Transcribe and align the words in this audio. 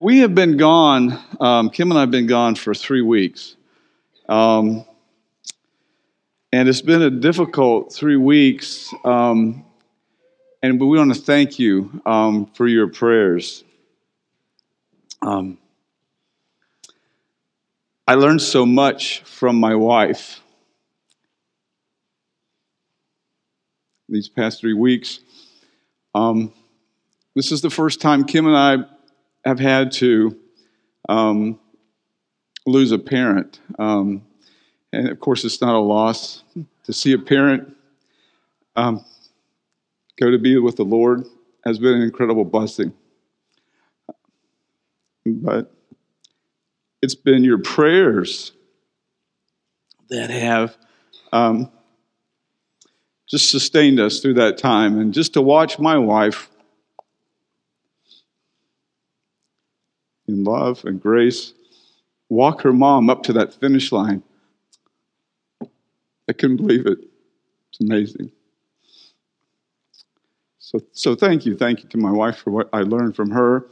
We 0.00 0.18
have 0.20 0.32
been 0.32 0.56
gone, 0.56 1.18
um, 1.40 1.70
Kim 1.70 1.90
and 1.90 1.98
I 1.98 2.02
have 2.02 2.12
been 2.12 2.28
gone 2.28 2.54
for 2.54 2.72
three 2.72 3.02
weeks. 3.02 3.56
Um, 4.28 4.84
and 6.52 6.68
it's 6.68 6.82
been 6.82 7.02
a 7.02 7.10
difficult 7.10 7.92
three 7.92 8.16
weeks. 8.16 8.94
Um, 9.04 9.64
and 10.62 10.80
we 10.80 10.96
want 10.96 11.12
to 11.12 11.20
thank 11.20 11.58
you 11.58 12.00
um, 12.06 12.46
for 12.54 12.68
your 12.68 12.86
prayers. 12.86 13.64
Um, 15.20 15.58
I 18.06 18.14
learned 18.14 18.40
so 18.40 18.64
much 18.64 19.22
from 19.22 19.58
my 19.58 19.74
wife 19.74 20.40
these 24.08 24.28
past 24.28 24.60
three 24.60 24.74
weeks. 24.74 25.18
Um, 26.14 26.52
this 27.34 27.50
is 27.50 27.62
the 27.62 27.70
first 27.70 28.00
time 28.00 28.22
Kim 28.22 28.46
and 28.46 28.56
I 28.56 28.97
have 29.44 29.58
had 29.58 29.92
to 29.92 30.38
um, 31.08 31.58
lose 32.66 32.92
a 32.92 32.98
parent. 32.98 33.60
Um, 33.78 34.22
and 34.92 35.08
of 35.08 35.20
course, 35.20 35.44
it's 35.44 35.60
not 35.60 35.74
a 35.74 35.80
loss 35.80 36.44
to 36.84 36.92
see 36.92 37.12
a 37.12 37.18
parent 37.18 37.74
um, 38.76 39.04
go 40.18 40.30
to 40.30 40.38
be 40.38 40.58
with 40.58 40.76
the 40.76 40.84
Lord 40.84 41.26
has 41.64 41.78
been 41.78 41.94
an 41.94 42.02
incredible 42.02 42.44
blessing. 42.44 42.92
But 45.26 45.72
it's 47.02 47.14
been 47.14 47.44
your 47.44 47.58
prayers 47.58 48.52
that 50.08 50.30
have 50.30 50.76
um, 51.32 51.70
just 53.28 53.50
sustained 53.50 54.00
us 54.00 54.20
through 54.20 54.34
that 54.34 54.56
time. 54.56 54.98
And 54.98 55.12
just 55.12 55.34
to 55.34 55.42
watch 55.42 55.78
my 55.78 55.98
wife 55.98 56.48
in 60.28 60.44
love 60.44 60.84
and 60.84 61.00
grace, 61.00 61.54
walk 62.28 62.62
her 62.62 62.72
mom 62.72 63.10
up 63.10 63.22
to 63.24 63.32
that 63.34 63.54
finish 63.54 63.90
line. 63.90 64.22
I 66.28 66.32
couldn't 66.34 66.58
believe 66.58 66.86
it. 66.86 66.98
It's 67.70 67.80
amazing. 67.80 68.30
So, 70.58 70.80
so 70.92 71.14
thank 71.14 71.46
you. 71.46 71.56
Thank 71.56 71.82
you 71.82 71.88
to 71.88 71.96
my 71.96 72.10
wife 72.10 72.36
for 72.36 72.50
what 72.50 72.68
I 72.72 72.82
learned 72.82 73.16
from 73.16 73.30
her. 73.30 73.66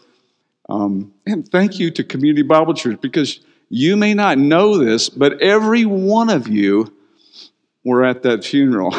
Um, 0.69 1.13
and 1.27 1.47
thank 1.47 1.79
you 1.79 1.91
to 1.91 2.03
Community 2.03 2.43
Bible 2.43 2.75
Church 2.75 3.01
because 3.01 3.41
you 3.69 3.97
may 3.97 4.15
not 4.15 4.39
know 4.39 4.79
this, 4.79 5.09
but 5.09 5.41
every 5.43 5.85
one 5.85 6.31
of 6.31 6.49
you 6.49 6.93
were 7.85 8.05
at 8.05 8.23
that 8.23 8.45
funeral. 8.45 8.95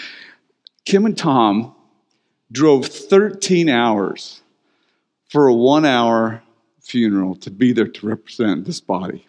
Kim 0.84 1.04
and 1.04 1.18
Tom 1.18 1.74
drove 2.52 2.86
13 2.86 3.68
hours 3.68 4.40
for 5.28 5.48
a 5.48 5.54
one 5.54 5.84
hour 5.84 6.42
funeral 6.86 7.34
to 7.34 7.50
be 7.50 7.72
there 7.72 7.88
to 7.88 8.06
represent 8.06 8.64
this 8.64 8.80
body. 8.80 9.26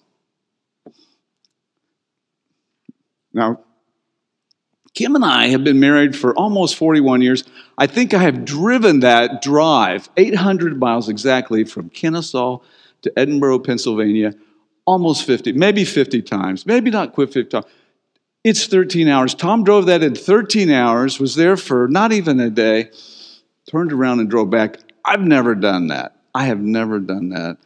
Now, 3.33 3.61
Kim 4.93 5.15
and 5.15 5.25
I 5.25 5.49
have 5.49 5.63
been 5.63 5.79
married 5.79 6.15
for 6.15 6.35
almost 6.35 6.75
41 6.75 7.21
years. 7.21 7.43
I 7.77 7.85
think 7.85 8.13
I 8.13 8.19
have 8.19 8.45
driven 8.45 9.01
that 9.01 9.41
drive, 9.41 10.09
800 10.17 10.79
miles 10.79 11.07
exactly, 11.07 11.63
from 11.63 11.89
Kennesaw 11.89 12.59
to 13.03 13.11
Edinboro, 13.11 13.63
Pennsylvania, 13.63 14.33
almost 14.85 15.25
50, 15.25 15.51
maybe 15.51 15.85
50 15.85 16.21
times, 16.23 16.65
maybe 16.65 16.89
not 16.89 17.13
quite 17.13 17.31
50 17.31 17.49
times. 17.49 17.65
It's 18.43 18.65
13 18.65 19.07
hours. 19.07 19.35
Tom 19.35 19.63
drove 19.63 19.85
that 19.87 20.01
in 20.01 20.15
13 20.15 20.71
hours, 20.71 21.19
was 21.19 21.35
there 21.35 21.57
for 21.57 21.87
not 21.87 22.11
even 22.11 22.39
a 22.39 22.49
day, 22.49 22.89
turned 23.69 23.91
around 23.91 24.19
and 24.19 24.29
drove 24.29 24.49
back. 24.49 24.77
I've 25.05 25.21
never 25.21 25.53
done 25.53 25.87
that. 25.87 26.16
I 26.37 26.43
have 26.43 26.59
never 26.59 26.99
done 26.99 27.29
that. 27.29 27.57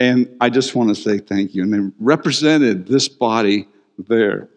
And 0.00 0.36
I 0.40 0.50
just 0.50 0.74
want 0.74 0.88
to 0.88 0.96
say 0.96 1.18
thank 1.18 1.54
you. 1.54 1.62
And 1.62 1.72
they 1.72 1.92
represented 2.00 2.88
this 2.88 3.06
body 3.06 3.68
there 3.98 4.48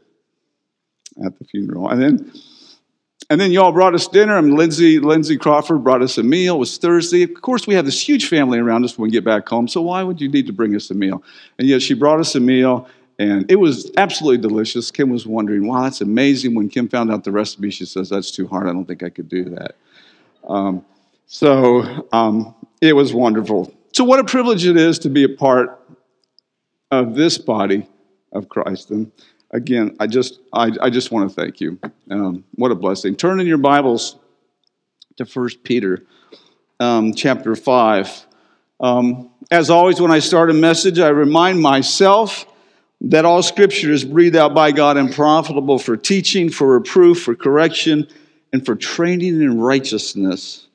at 1.23 1.37
the 1.37 1.45
funeral. 1.45 1.87
And 1.87 2.01
then 2.01 2.31
and 3.29 3.39
then 3.39 3.51
y'all 3.51 3.71
brought 3.71 3.93
us 3.93 4.07
dinner, 4.07 4.39
and 4.39 4.55
Lindsay, 4.55 4.97
Lindsay 4.97 5.37
Crawford 5.37 5.83
brought 5.83 6.01
us 6.01 6.17
a 6.17 6.23
meal. 6.23 6.55
It 6.55 6.57
was 6.57 6.79
Thursday. 6.79 7.21
Of 7.21 7.39
course, 7.43 7.67
we 7.67 7.75
have 7.75 7.85
this 7.85 8.01
huge 8.01 8.27
family 8.27 8.57
around 8.57 8.83
us 8.85 8.97
when 8.97 9.07
we 9.07 9.11
get 9.11 9.23
back 9.23 9.47
home, 9.47 9.67
so 9.67 9.83
why 9.83 10.01
would 10.01 10.19
you 10.19 10.29
need 10.29 10.47
to 10.47 10.53
bring 10.53 10.75
us 10.75 10.89
a 10.89 10.95
meal? 10.95 11.21
And 11.59 11.67
yet 11.67 11.83
she 11.83 11.93
brought 11.93 12.19
us 12.19 12.33
a 12.33 12.39
meal, 12.39 12.89
and 13.19 13.45
it 13.51 13.57
was 13.57 13.91
absolutely 13.97 14.39
delicious. 14.39 14.89
Kim 14.89 15.11
was 15.11 15.27
wondering, 15.27 15.67
wow, 15.67 15.83
that's 15.83 16.01
amazing. 16.01 16.55
When 16.55 16.69
Kim 16.69 16.89
found 16.89 17.11
out 17.11 17.23
the 17.23 17.31
recipe, 17.31 17.69
she 17.69 17.85
says, 17.85 18.09
that's 18.09 18.31
too 18.31 18.47
hard. 18.47 18.67
I 18.67 18.73
don't 18.73 18.85
think 18.85 19.03
I 19.03 19.09
could 19.09 19.29
do 19.29 19.43
that. 19.45 19.75
Um, 20.47 20.83
so 21.27 22.07
um, 22.11 22.55
it 22.81 22.93
was 22.95 23.13
wonderful. 23.13 23.73
So, 23.93 24.03
what 24.03 24.19
a 24.19 24.23
privilege 24.23 24.65
it 24.65 24.77
is 24.77 24.99
to 24.99 25.09
be 25.09 25.23
a 25.23 25.29
part 25.29 25.79
of 26.91 27.15
this 27.15 27.37
body 27.37 27.87
of 28.31 28.49
Christ. 28.49 28.91
And 28.91 29.11
again, 29.51 29.95
I 29.99 30.07
just, 30.07 30.39
I, 30.53 30.71
I 30.81 30.89
just 30.89 31.11
want 31.11 31.29
to 31.29 31.35
thank 31.35 31.59
you. 31.59 31.79
Um, 32.09 32.43
what 32.55 32.71
a 32.71 32.75
blessing. 32.75 33.15
Turn 33.15 33.39
in 33.39 33.47
your 33.47 33.57
Bibles 33.57 34.17
to 35.17 35.25
1 35.25 35.49
Peter 35.63 36.05
um, 36.79 37.13
chapter 37.13 37.55
5. 37.55 38.25
Um, 38.79 39.29
as 39.51 39.69
always, 39.69 39.99
when 39.99 40.11
I 40.11 40.19
start 40.19 40.49
a 40.49 40.53
message, 40.53 40.99
I 40.99 41.09
remind 41.09 41.61
myself 41.61 42.45
that 43.01 43.25
all 43.25 43.41
scripture 43.41 43.91
is 43.91 44.03
breathed 44.03 44.35
out 44.35 44.53
by 44.53 44.71
God 44.71 44.97
and 44.97 45.11
profitable 45.11 45.79
for 45.79 45.97
teaching, 45.97 46.49
for 46.49 46.73
reproof, 46.73 47.23
for 47.23 47.35
correction, 47.35 48.07
and 48.53 48.65
for 48.65 48.75
training 48.75 49.41
in 49.41 49.59
righteousness 49.59 50.68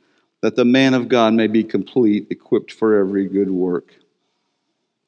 that 0.44 0.56
the 0.56 0.65
man 0.66 0.93
of 0.93 1.09
God 1.09 1.32
may 1.32 1.47
be 1.47 1.65
complete, 1.65 2.27
equipped 2.28 2.71
for 2.71 2.99
every 2.99 3.27
good 3.27 3.50
work. 3.50 3.94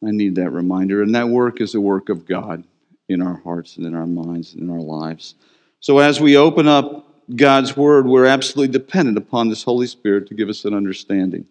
I 0.02 0.10
need 0.10 0.36
that 0.36 0.48
reminder. 0.48 1.02
And 1.02 1.14
that 1.14 1.28
work 1.28 1.60
is 1.60 1.72
the 1.72 1.80
work 1.82 2.08
of 2.08 2.24
God 2.24 2.64
in 3.10 3.20
our 3.20 3.36
hearts 3.44 3.76
and 3.76 3.84
in 3.84 3.94
our 3.94 4.06
minds 4.06 4.54
and 4.54 4.62
in 4.62 4.70
our 4.70 4.80
lives. 4.80 5.34
So 5.80 5.98
as 5.98 6.22
we 6.22 6.38
open 6.38 6.66
up 6.66 7.06
God's 7.36 7.76
Word, 7.76 8.06
we're 8.06 8.24
absolutely 8.24 8.72
dependent 8.72 9.18
upon 9.18 9.50
this 9.50 9.62
Holy 9.62 9.86
Spirit 9.86 10.26
to 10.28 10.34
give 10.34 10.48
us 10.48 10.64
an 10.64 10.72
understanding 10.72 11.44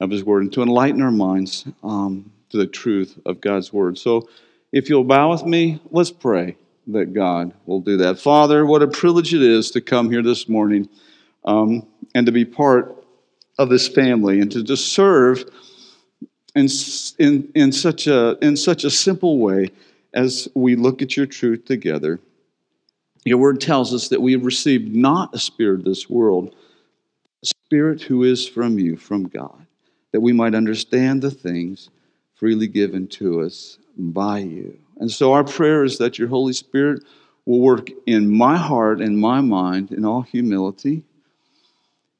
of 0.00 0.10
His 0.10 0.22
Word 0.22 0.42
and 0.42 0.52
to 0.52 0.62
enlighten 0.62 1.00
our 1.00 1.10
minds 1.10 1.64
um, 1.82 2.30
to 2.50 2.58
the 2.58 2.66
truth 2.66 3.18
of 3.24 3.40
God's 3.40 3.72
Word. 3.72 3.96
So 3.96 4.28
if 4.70 4.90
you'll 4.90 5.02
bow 5.02 5.30
with 5.30 5.46
me, 5.46 5.80
let's 5.90 6.10
pray 6.10 6.58
that 6.88 7.14
God 7.14 7.54
will 7.64 7.80
do 7.80 7.96
that. 7.96 8.18
Father, 8.18 8.66
what 8.66 8.82
a 8.82 8.86
privilege 8.86 9.32
it 9.32 9.40
is 9.40 9.70
to 9.70 9.80
come 9.80 10.10
here 10.10 10.22
this 10.22 10.46
morning 10.46 10.90
um, 11.46 11.86
and 12.14 12.26
to 12.26 12.32
be 12.32 12.44
part 12.44 13.00
of 13.58 13.68
this 13.68 13.88
family 13.88 14.40
and 14.40 14.50
to 14.52 14.62
just 14.62 14.92
serve 14.92 15.44
in, 16.54 16.68
in, 17.18 17.50
in, 17.54 17.72
such 17.72 18.06
a, 18.06 18.36
in 18.42 18.56
such 18.56 18.84
a 18.84 18.90
simple 18.90 19.38
way 19.38 19.70
as 20.12 20.48
we 20.54 20.76
look 20.76 21.02
at 21.02 21.16
your 21.16 21.26
truth 21.26 21.64
together. 21.64 22.20
Your 23.24 23.38
word 23.38 23.60
tells 23.60 23.94
us 23.94 24.08
that 24.08 24.20
we 24.20 24.32
have 24.32 24.44
received 24.44 24.94
not 24.94 25.34
a 25.34 25.38
spirit 25.38 25.80
of 25.80 25.84
this 25.84 26.08
world, 26.10 26.54
a 27.42 27.46
spirit 27.46 28.02
who 28.02 28.22
is 28.22 28.46
from 28.46 28.78
you, 28.78 28.96
from 28.96 29.28
God, 29.28 29.66
that 30.12 30.20
we 30.20 30.32
might 30.32 30.54
understand 30.54 31.22
the 31.22 31.30
things 31.30 31.90
freely 32.34 32.66
given 32.66 33.06
to 33.08 33.40
us 33.40 33.78
by 33.96 34.38
you. 34.38 34.78
And 34.98 35.10
so 35.10 35.32
our 35.32 35.44
prayer 35.44 35.84
is 35.84 35.98
that 35.98 36.18
your 36.18 36.28
Holy 36.28 36.52
Spirit 36.52 37.02
will 37.46 37.60
work 37.60 37.90
in 38.06 38.30
my 38.30 38.56
heart 38.56 39.00
and 39.00 39.18
my 39.18 39.40
mind 39.40 39.90
in 39.90 40.04
all 40.04 40.22
humility 40.22 41.02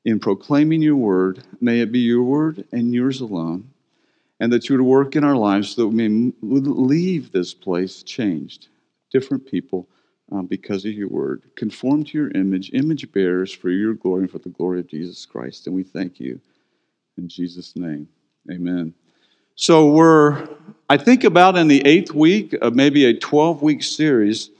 in 0.04 0.20
proclaiming 0.20 0.82
your 0.82 0.96
word. 0.96 1.42
May 1.60 1.80
it 1.80 1.92
be 1.92 2.00
your 2.00 2.22
word 2.22 2.64
and 2.72 2.92
yours 2.92 3.20
alone. 3.20 3.70
And 4.40 4.52
that 4.52 4.68
you 4.68 4.76
would 4.76 4.84
work 4.84 5.16
in 5.16 5.24
our 5.24 5.36
lives 5.36 5.70
so 5.70 5.82
that 5.82 5.88
we 5.88 6.08
may 6.08 6.32
leave 6.42 7.32
this 7.32 7.54
place 7.54 8.02
changed, 8.02 8.68
different 9.10 9.46
people 9.46 9.88
uh, 10.32 10.42
because 10.42 10.84
of 10.84 10.92
your 10.92 11.08
word, 11.08 11.42
conform 11.56 12.04
to 12.04 12.18
your 12.18 12.30
image, 12.32 12.70
image 12.72 13.10
bearers 13.12 13.52
for 13.52 13.70
your 13.70 13.94
glory 13.94 14.22
and 14.22 14.30
for 14.30 14.38
the 14.38 14.48
glory 14.48 14.80
of 14.80 14.88
Jesus 14.88 15.24
Christ. 15.24 15.66
And 15.66 15.76
we 15.76 15.82
thank 15.84 16.18
you 16.18 16.40
in 17.16 17.28
Jesus' 17.28 17.76
name. 17.76 18.08
Amen. 18.50 18.92
So 19.56 19.90
we're, 19.90 20.48
I 20.90 20.96
think, 20.96 21.24
about 21.24 21.56
in 21.56 21.68
the 21.68 21.84
eighth 21.86 22.12
week 22.12 22.54
of 22.54 22.74
maybe 22.74 23.04
a 23.04 23.16
12 23.16 23.62
week 23.62 23.82
series 23.82 24.50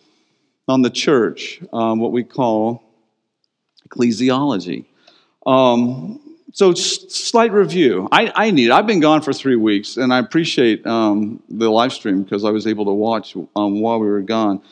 on 0.69 0.83
the 0.83 0.91
church, 0.91 1.61
um, 1.73 1.99
what 1.99 2.13
we 2.13 2.23
call 2.23 2.83
ecclesiology. 3.89 4.85
Um, 5.47 6.21
so, 6.53 6.73
slight 6.73 7.53
review. 7.53 8.09
I, 8.13 8.33
I, 8.33 8.51
need. 8.53 8.71
I've 8.71 8.87
been 8.87 9.01
gone 9.01 9.23
for 9.23 9.33
three 9.33 9.57
weeks, 9.57 9.97
and 9.97 10.15
I 10.15 10.19
appreciate 10.21 10.87
um, 10.87 11.43
the 11.49 11.69
live 11.69 11.93
stream 11.93 12.23
because 12.23 12.45
I 12.45 12.51
was 12.51 12.69
able 12.69 12.85
to 12.85 12.93
watch 12.93 13.35
um, 13.57 13.81
while 13.81 13.99
we 13.99 14.07
were 14.07 14.21
gone. 14.21 14.63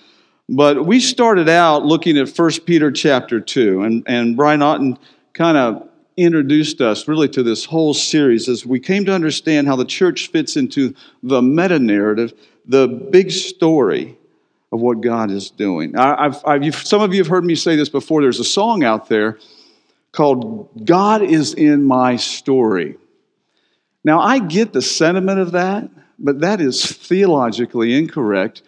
But 0.48 0.86
we 0.86 1.00
started 1.00 1.48
out 1.48 1.84
looking 1.84 2.16
at 2.18 2.28
1 2.28 2.50
Peter 2.66 2.92
chapter 2.92 3.40
2, 3.40 3.82
and, 3.82 4.04
and 4.06 4.36
Brian 4.36 4.62
Otten 4.62 4.96
kind 5.32 5.56
of 5.56 5.88
introduced 6.16 6.80
us 6.80 7.08
really 7.08 7.28
to 7.30 7.42
this 7.42 7.64
whole 7.64 7.94
series 7.94 8.48
as 8.48 8.66
we 8.66 8.78
came 8.78 9.04
to 9.06 9.12
understand 9.12 9.66
how 9.66 9.74
the 9.74 9.84
church 9.84 10.28
fits 10.28 10.56
into 10.56 10.94
the 11.22 11.40
meta 11.40 11.78
narrative, 11.78 12.32
the 12.66 12.86
big 12.86 13.30
story 13.30 14.16
of 14.70 14.80
what 14.80 15.00
God 15.00 15.30
is 15.30 15.50
doing. 15.50 15.96
I, 15.96 16.26
I've, 16.26 16.44
I've, 16.46 16.74
some 16.76 17.02
of 17.02 17.12
you 17.12 17.18
have 17.18 17.28
heard 17.28 17.44
me 17.44 17.54
say 17.54 17.76
this 17.76 17.88
before. 17.88 18.22
There's 18.22 18.40
a 18.40 18.44
song 18.44 18.84
out 18.84 19.08
there 19.08 19.38
called 20.12 20.84
God 20.84 21.22
is 21.22 21.54
in 21.54 21.84
My 21.84 22.16
Story. 22.16 22.96
Now, 24.04 24.20
I 24.20 24.38
get 24.38 24.72
the 24.72 24.82
sentiment 24.82 25.38
of 25.38 25.52
that, 25.52 25.88
but 26.18 26.40
that 26.40 26.60
is 26.60 26.84
theologically 26.84 27.96
incorrect, 27.96 28.62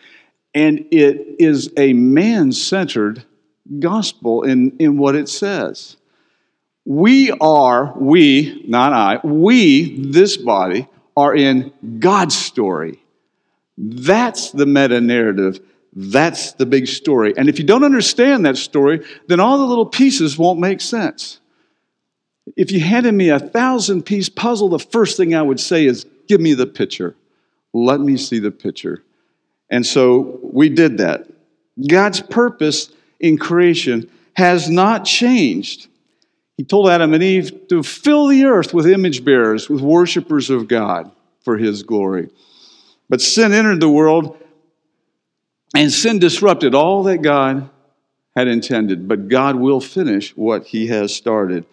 and 0.55 0.87
it 0.91 1.37
is 1.39 1.71
a 1.77 1.93
man 1.93 2.53
centered 2.53 3.25
gospel 3.79 4.43
in, 4.43 4.77
in 4.79 4.97
what 4.97 5.15
it 5.15 5.29
says. 5.29 5.97
We 6.85 7.31
are, 7.33 7.95
we, 7.97 8.65
not 8.69 8.93
I, 8.93 9.27
we, 9.27 10.11
this 10.11 10.37
body, 10.37 10.87
are 11.17 11.35
in 11.35 11.73
God's 11.99 12.37
story. 12.37 13.01
That's 13.77 14.51
the 14.51 14.67
meta 14.67 15.01
narrative. 15.01 15.61
That's 15.95 16.53
the 16.53 16.67
big 16.67 16.89
story. 16.89 17.35
And 17.37 17.49
if 17.49 17.59
you 17.59 17.65
don't 17.65 17.85
understand 17.85 18.45
that 18.47 18.57
story, 18.57 19.05
then 19.29 19.41
all 19.41 19.59
the 19.59 19.65
little 19.65 19.87
pieces 19.87 20.37
won't 20.37 20.59
make 20.59 20.81
sense. 20.81 21.41
If 22.57 22.73
you 22.73 22.81
handed 22.81 23.13
me 23.13 23.31
a 23.31 23.39
thousand 23.39 24.03
piece 24.05 24.29
puzzle, 24.29 24.69
the 24.69 24.79
first 24.79 25.17
thing 25.17 25.35
I 25.35 25.43
would 25.43 25.61
say 25.61 25.87
is, 25.87 26.07
Give 26.27 26.41
me 26.41 26.55
the 26.55 26.67
picture. 26.67 27.15
Let 27.73 28.01
me 28.01 28.17
see 28.17 28.39
the 28.39 28.51
picture. 28.51 29.03
And 29.71 29.85
so 29.85 30.39
we 30.43 30.69
did 30.69 30.99
that. 30.99 31.27
God's 31.89 32.21
purpose 32.21 32.91
in 33.21 33.37
creation 33.37 34.11
has 34.35 34.71
not 34.71 35.05
changed. 35.05 35.89
He 36.57 36.65
told 36.65 36.89
Adam 36.89 37.15
and 37.15 37.23
Eve 37.23 37.69
to 37.69 37.83
fill 37.83 38.29
the 38.29 38.45
earth 38.45 38.73
with 38.73 38.87
image 38.87 39.25
bearers, 39.25 39.69
with 39.69 39.81
worshipers 39.81 40.51
of 40.51 40.69
God 40.69 41.11
for 41.41 41.59
his 41.59 41.83
glory. 41.83 42.31
But 43.09 43.21
sin 43.21 43.53
entered 43.53 43.81
the 43.81 43.89
world, 43.89 44.39
and 45.75 45.93
sin 45.93 46.19
disrupted 46.19 46.75
all 46.75 47.03
that 47.05 47.19
God 47.19 47.69
had 48.37 48.49
intended. 48.49 49.09
But 49.09 49.29
God 49.29 49.57
will 49.57 49.81
finish 49.81 50.37
what 50.37 50.67
he 50.67 50.87
has 50.89 51.15
started. 51.15 51.67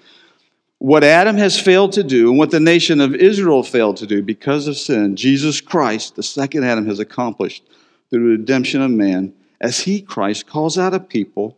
What 0.80 1.04
Adam 1.04 1.38
has 1.38 1.60
failed 1.60 1.92
to 1.94 2.04
do, 2.04 2.30
and 2.30 2.40
what 2.40 2.50
the 2.50 2.60
nation 2.60 3.02
of 3.02 3.14
Israel 3.14 3.62
failed 3.62 3.98
to 3.98 4.08
do 4.08 4.24
because 4.24 4.68
of 4.68 4.78
sin, 4.78 5.16
Jesus 5.16 5.62
Christ, 5.62 6.16
the 6.16 6.24
second 6.24 6.64
Adam, 6.64 6.88
has 6.88 7.00
accomplished 7.00 7.64
through 8.10 8.24
the 8.24 8.42
redemption 8.42 8.82
of 8.82 8.90
man 8.90 9.34
as 9.60 9.82
he, 9.82 10.02
Christ, 10.02 10.48
calls 10.48 10.80
out 10.80 10.96
a 10.96 11.00
people 11.00 11.56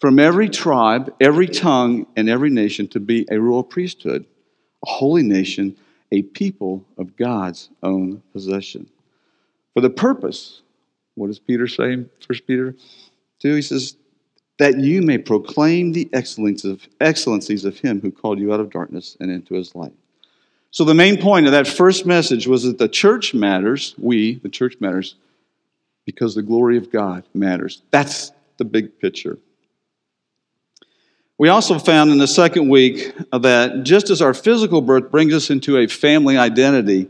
from 0.00 0.18
every 0.18 0.48
tribe, 0.48 1.14
every 1.20 1.46
tongue, 1.46 2.06
and 2.16 2.28
every 2.28 2.50
nation 2.50 2.88
to 2.88 3.00
be 3.00 3.26
a 3.30 3.40
royal 3.40 3.62
priesthood, 3.62 4.24
a 4.84 4.90
holy 4.90 5.22
nation, 5.22 5.76
a 6.10 6.22
people 6.22 6.84
of 6.96 7.16
God's 7.16 7.68
own 7.82 8.22
possession. 8.32 8.88
For 9.74 9.80
the 9.80 9.90
purpose, 9.90 10.62
what 11.18 11.28
does 11.28 11.38
Peter 11.38 11.66
say, 11.66 11.92
in 11.92 12.10
1 12.26 12.38
Peter 12.46 12.74
2? 13.40 13.54
He 13.54 13.62
says, 13.62 13.96
that 14.58 14.78
you 14.78 15.02
may 15.02 15.18
proclaim 15.18 15.92
the 15.92 16.08
excellencies 16.12 17.64
of 17.64 17.78
him 17.78 18.00
who 18.00 18.10
called 18.10 18.38
you 18.38 18.52
out 18.52 18.60
of 18.60 18.70
darkness 18.70 19.16
and 19.20 19.30
into 19.30 19.54
his 19.54 19.74
light. 19.74 19.92
So, 20.70 20.84
the 20.84 20.94
main 20.94 21.20
point 21.20 21.46
of 21.46 21.52
that 21.52 21.66
first 21.66 22.04
message 22.04 22.46
was 22.46 22.64
that 22.64 22.78
the 22.78 22.88
church 22.88 23.32
matters, 23.32 23.94
we, 23.96 24.34
the 24.34 24.50
church 24.50 24.76
matters, 24.80 25.14
because 26.04 26.34
the 26.34 26.42
glory 26.42 26.76
of 26.76 26.92
God 26.92 27.24
matters. 27.32 27.82
That's 27.90 28.32
the 28.58 28.64
big 28.64 28.98
picture. 28.98 29.38
We 31.38 31.48
also 31.48 31.78
found 31.78 32.10
in 32.10 32.18
the 32.18 32.26
second 32.26 32.68
week 32.68 33.14
that 33.30 33.84
just 33.84 34.10
as 34.10 34.20
our 34.20 34.34
physical 34.34 34.82
birth 34.82 35.10
brings 35.10 35.32
us 35.32 35.50
into 35.50 35.78
a 35.78 35.86
family 35.86 36.36
identity, 36.36 37.08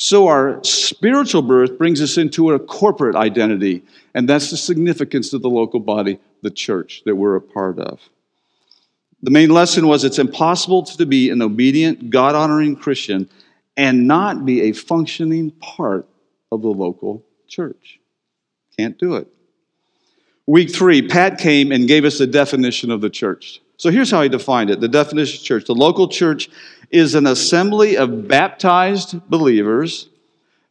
so 0.00 0.28
our 0.28 0.62
spiritual 0.62 1.42
birth 1.42 1.76
brings 1.76 2.00
us 2.00 2.18
into 2.18 2.52
a 2.52 2.58
corporate 2.60 3.16
identity. 3.16 3.82
And 4.14 4.28
that's 4.28 4.48
the 4.48 4.56
significance 4.56 5.32
of 5.32 5.42
the 5.42 5.50
local 5.50 5.80
body 5.80 6.20
the 6.40 6.52
church 6.52 7.02
that 7.04 7.16
we're 7.16 7.34
a 7.34 7.40
part 7.40 7.80
of. 7.80 7.98
The 9.24 9.32
main 9.32 9.50
lesson 9.50 9.88
was 9.88 10.04
it's 10.04 10.20
impossible 10.20 10.84
to 10.84 11.04
be 11.04 11.30
an 11.30 11.42
obedient, 11.42 12.10
God 12.10 12.36
honoring 12.36 12.76
Christian 12.76 13.28
and 13.76 14.06
not 14.06 14.46
be 14.46 14.62
a 14.62 14.72
functioning 14.72 15.50
part 15.50 16.06
of 16.52 16.62
the 16.62 16.68
local 16.68 17.24
church. 17.48 17.98
Can't 18.78 18.96
do 18.98 19.16
it. 19.16 19.26
Week 20.46 20.72
three, 20.72 21.08
Pat 21.08 21.38
came 21.38 21.72
and 21.72 21.88
gave 21.88 22.04
us 22.04 22.18
the 22.18 22.26
definition 22.28 22.92
of 22.92 23.00
the 23.00 23.10
church. 23.10 23.60
So 23.78 23.90
here's 23.90 24.10
how 24.10 24.22
he 24.22 24.28
defined 24.28 24.70
it 24.70 24.80
the 24.80 24.88
definition 24.88 25.40
of 25.40 25.44
church. 25.44 25.64
The 25.64 25.74
local 25.74 26.08
church 26.08 26.50
is 26.90 27.14
an 27.14 27.26
assembly 27.26 27.96
of 27.96 28.28
baptized 28.28 29.28
believers 29.30 30.08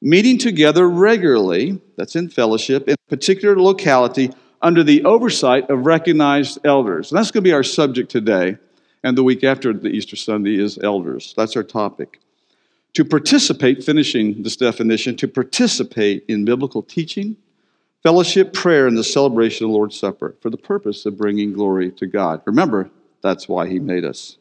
meeting 0.01 0.37
together 0.37 0.87
regularly, 0.87 1.81
that's 1.95 2.15
in 2.15 2.29
fellowship, 2.29 2.87
in 2.87 2.93
a 2.93 3.09
particular 3.09 3.59
locality 3.59 4.31
under 4.61 4.83
the 4.83 5.03
oversight 5.05 5.69
of 5.69 5.85
recognized 5.85 6.59
elders. 6.65 7.11
And 7.11 7.17
that's 7.17 7.31
going 7.31 7.43
to 7.43 7.49
be 7.49 7.53
our 7.53 7.63
subject 7.63 8.11
today. 8.11 8.57
And 9.03 9.17
the 9.17 9.23
week 9.23 9.43
after 9.43 9.73
the 9.73 9.89
Easter 9.89 10.15
Sunday 10.15 10.59
is 10.59 10.77
elders. 10.79 11.33
That's 11.37 11.55
our 11.55 11.63
topic. 11.63 12.19
To 12.93 13.05
participate, 13.05 13.83
finishing 13.83 14.43
this 14.43 14.55
definition, 14.55 15.15
to 15.17 15.27
participate 15.27 16.25
in 16.27 16.45
biblical 16.45 16.81
teaching, 16.81 17.37
fellowship, 18.01 18.53
prayer, 18.53 18.87
and 18.87 18.97
the 18.97 19.03
celebration 19.03 19.65
of 19.65 19.69
the 19.69 19.75
Lord's 19.75 19.97
Supper 19.97 20.35
for 20.41 20.49
the 20.49 20.57
purpose 20.57 21.05
of 21.05 21.17
bringing 21.17 21.53
glory 21.53 21.91
to 21.91 22.07
God. 22.07 22.41
Remember, 22.45 22.89
that's 23.21 23.47
why 23.47 23.67
He 23.67 23.79
made 23.79 24.05
us. 24.05 24.37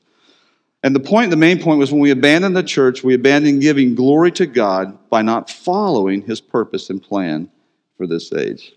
And 0.83 0.95
the 0.95 1.01
point, 1.01 1.31
the 1.31 1.37
main 1.37 1.61
point 1.61 1.79
was 1.79 1.91
when 1.91 2.01
we 2.01 2.11
abandon 2.11 2.53
the 2.53 2.63
church, 2.63 3.03
we 3.03 3.15
abandon 3.15 3.59
giving 3.59 3.95
glory 3.95 4.31
to 4.33 4.47
God 4.47 5.09
by 5.11 5.23
not 5.23 5.51
following 5.51 6.23
His 6.23 6.41
purpose 6.41 6.91
and 6.91 7.03
plan 7.03 7.51
for 7.97 8.07
this 8.07 8.33
age. 8.33 8.73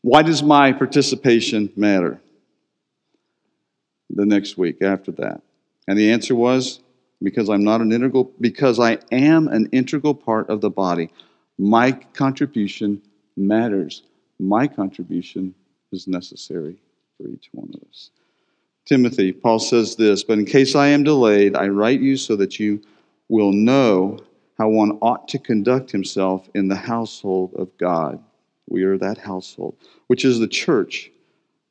Why 0.00 0.22
does 0.22 0.42
my 0.42 0.72
participation 0.72 1.70
matter? 1.76 2.20
The 4.10 4.26
next 4.26 4.58
week 4.58 4.82
after 4.82 5.12
that. 5.12 5.42
And 5.86 5.98
the 5.98 6.10
answer 6.12 6.34
was 6.34 6.80
because 7.22 7.48
I'm 7.48 7.64
not 7.64 7.80
an 7.80 7.92
integral 7.92 8.32
because 8.40 8.78
I 8.80 8.98
am 9.10 9.48
an 9.48 9.68
integral 9.72 10.14
part 10.14 10.48
of 10.50 10.60
the 10.60 10.70
body. 10.70 11.10
My 11.58 11.92
contribution 11.92 13.00
matters. 13.36 14.02
My 14.38 14.66
contribution 14.66 15.54
is 15.92 16.08
necessary 16.08 16.78
for 17.22 17.28
each 17.28 17.48
one 17.52 17.70
of 17.74 17.88
us. 17.88 18.10
Timothy, 18.84 19.32
Paul 19.32 19.60
says 19.60 19.96
this, 19.96 20.24
but 20.24 20.38
in 20.38 20.44
case 20.44 20.74
I 20.74 20.88
am 20.88 21.04
delayed, 21.04 21.54
I 21.54 21.68
write 21.68 22.00
you 22.00 22.16
so 22.16 22.34
that 22.36 22.58
you 22.58 22.82
will 23.28 23.52
know 23.52 24.18
how 24.58 24.68
one 24.68 24.98
ought 25.00 25.28
to 25.28 25.38
conduct 25.38 25.92
himself 25.92 26.48
in 26.54 26.68
the 26.68 26.76
household 26.76 27.54
of 27.54 27.76
God 27.78 28.22
we 28.68 28.84
are 28.84 28.96
that 28.98 29.18
household, 29.18 29.76
which 30.06 30.24
is 30.24 30.38
the 30.38 30.48
church 30.48 31.10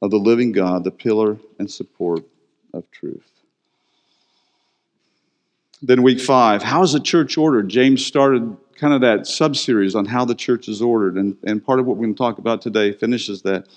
of 0.01 0.11
the 0.11 0.17
living 0.17 0.51
God, 0.51 0.83
the 0.83 0.91
pillar 0.91 1.37
and 1.57 1.69
support 1.69 2.23
of 2.73 2.89
truth. 2.91 3.27
Then, 5.81 6.03
week 6.03 6.19
five, 6.19 6.61
how 6.61 6.83
is 6.83 6.93
the 6.93 6.99
church 6.99 7.37
ordered? 7.37 7.69
James 7.69 8.05
started 8.05 8.55
kind 8.75 8.93
of 8.93 9.01
that 9.01 9.25
sub 9.25 9.55
series 9.55 9.95
on 9.95 10.05
how 10.05 10.25
the 10.25 10.35
church 10.35 10.67
is 10.67 10.81
ordered, 10.81 11.15
and, 11.15 11.37
and 11.43 11.63
part 11.65 11.79
of 11.79 11.87
what 11.87 11.97
we're 11.97 12.05
going 12.05 12.13
to 12.13 12.17
talk 12.19 12.37
about 12.37 12.61
today 12.61 12.91
finishes 12.91 13.41
that. 13.43 13.67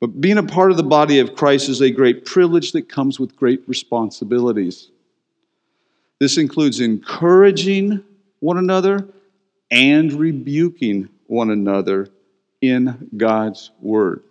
But 0.00 0.20
being 0.20 0.38
a 0.38 0.42
part 0.42 0.70
of 0.70 0.76
the 0.76 0.82
body 0.82 1.18
of 1.18 1.34
Christ 1.34 1.68
is 1.68 1.80
a 1.80 1.90
great 1.90 2.24
privilege 2.24 2.72
that 2.72 2.88
comes 2.88 3.18
with 3.18 3.36
great 3.36 3.62
responsibilities. 3.66 4.90
This 6.20 6.38
includes 6.38 6.80
encouraging 6.80 8.04
one 8.40 8.58
another 8.58 9.08
and 9.70 10.12
rebuking 10.12 11.08
one 11.26 11.50
another 11.50 12.08
in 12.60 13.10
God's 13.16 13.70
Word 13.80 14.22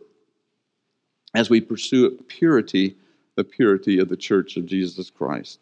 as 1.33 1.49
we 1.49 1.61
pursue 1.61 2.11
purity, 2.27 2.95
the 3.35 3.43
purity 3.43 3.99
of 3.99 4.09
the 4.09 4.17
church 4.17 4.57
of 4.57 4.65
Jesus 4.65 5.09
Christ. 5.09 5.59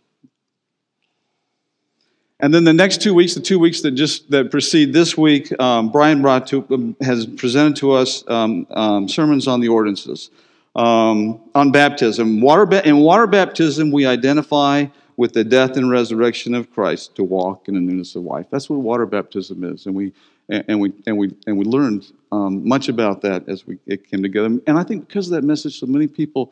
And 2.42 2.54
then 2.54 2.66
the 2.66 2.74
next 2.74 3.02
two 3.02 3.14
weeks, 3.14 3.34
the 3.34 3.40
two 3.40 3.60
weeks 3.60 3.82
that 3.82 3.92
just 3.92 4.30
that 4.32 4.52
precede 4.52 4.92
this 4.92 5.18
week, 5.18 5.58
um, 5.60 5.90
Brian 5.90 6.22
brought 6.22 6.48
to, 6.48 6.66
um, 6.70 6.96
has 7.02 7.26
presented 7.26 7.78
to 7.78 7.94
us 7.94 8.26
um, 8.28 8.68
um, 8.72 9.08
sermons 9.08 9.48
on 9.48 9.62
the 9.62 9.70
ordinances, 9.70 10.32
um, 10.76 11.40
on 11.56 11.72
baptism. 11.72 12.42
Water 12.42 12.66
ba- 12.66 12.86
in 12.86 12.98
water 12.98 13.26
baptism, 13.26 13.90
we 13.90 14.06
identify 14.06 14.86
with 15.16 15.32
the 15.32 15.46
death 15.46 15.78
and 15.78 15.90
resurrection 15.90 16.54
of 16.54 16.70
Christ 16.72 17.16
to 17.16 17.24
walk 17.24 17.70
in 17.70 17.76
the 17.76 17.80
newness 17.80 18.18
of 18.18 18.24
life. 18.24 18.48
That's 18.52 18.70
what 18.70 18.80
water 18.80 19.06
baptism 19.06 19.64
is, 19.64 19.86
and 19.86 19.96
we 19.96 20.12
and, 20.50 20.82
we 20.82 20.92
and 21.08 21.18
we 21.18 21.34
and 21.48 21.58
we 21.58 21.64
learned 21.64 22.12
um, 22.34 22.68
much 22.68 22.90
about 22.90 23.22
that 23.22 23.48
as 23.48 23.66
we 23.66 23.78
it 23.88 24.10
came 24.10 24.22
together. 24.22 24.60
And 24.68 24.78
I 24.78 24.84
think 24.84 25.08
because 25.08 25.28
of 25.28 25.36
that 25.36 25.46
message, 25.46 25.80
so 25.80 25.86
many 25.86 26.08
people 26.08 26.52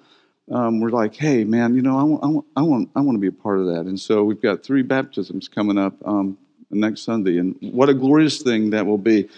um, 0.52 0.80
were 0.80 0.92
like, 0.92 1.16
"Hey, 1.16 1.44
man, 1.44 1.76
you 1.76 1.82
know, 1.82 1.98
I 1.98 2.04
want, 2.04 2.24
I 2.24 2.28
want, 2.28 2.46
I 2.56 2.62
want, 2.62 2.90
I 2.96 3.02
want 3.02 3.16
to 3.16 3.20
be 3.20 3.28
a 3.28 3.32
part 3.32 3.60
of 3.60 3.66
that." 3.68 3.86
And 3.86 4.00
so 4.00 4.24
we've 4.24 4.42
got 4.42 4.64
three 4.64 4.82
baptisms 4.82 5.48
coming 5.48 5.78
up 5.78 5.96
um, 6.06 6.38
next 6.70 7.04
Sunday, 7.04 7.38
and 7.38 7.56
what 7.62 7.90
a 7.90 7.94
glorious 7.94 8.42
thing 8.42 8.72
that 8.72 8.86
will 8.86 8.98
be. 8.98 9.30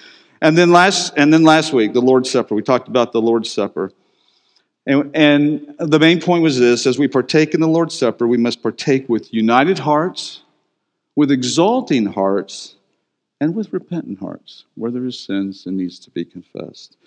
And 0.41 0.57
then 0.57 0.71
last 0.71 1.13
and 1.17 1.33
then 1.33 1.43
last 1.43 1.73
week, 1.73 1.93
the 1.93 2.01
Lord's 2.01 2.29
Supper. 2.29 2.55
We 2.55 2.61
talked 2.61 2.87
about 2.87 3.11
the 3.11 3.21
Lord's 3.21 3.51
Supper. 3.51 3.91
And, 4.87 5.09
and 5.15 5.75
the 5.79 5.97
main 5.97 6.21
point 6.21 6.43
was 6.43 6.59
this 6.59 6.85
as 6.85 6.99
we 6.99 7.07
partake 7.07 7.55
in 7.55 7.59
the 7.59 7.67
Lord's 7.67 7.97
Supper, 7.97 8.27
we 8.27 8.37
must 8.37 8.61
partake 8.61 9.09
with 9.09 9.33
united 9.33 9.79
hearts, 9.79 10.41
with 11.15 11.31
exalting 11.31 12.05
hearts, 12.05 12.75
and 13.41 13.55
with 13.55 13.73
repentant 13.73 14.19
hearts 14.19 14.65
where 14.75 14.91
there 14.91 15.05
is 15.05 15.19
sins 15.19 15.65
and 15.65 15.77
needs 15.77 15.99
to 15.99 16.11
be 16.11 16.23
confessed. 16.23 16.97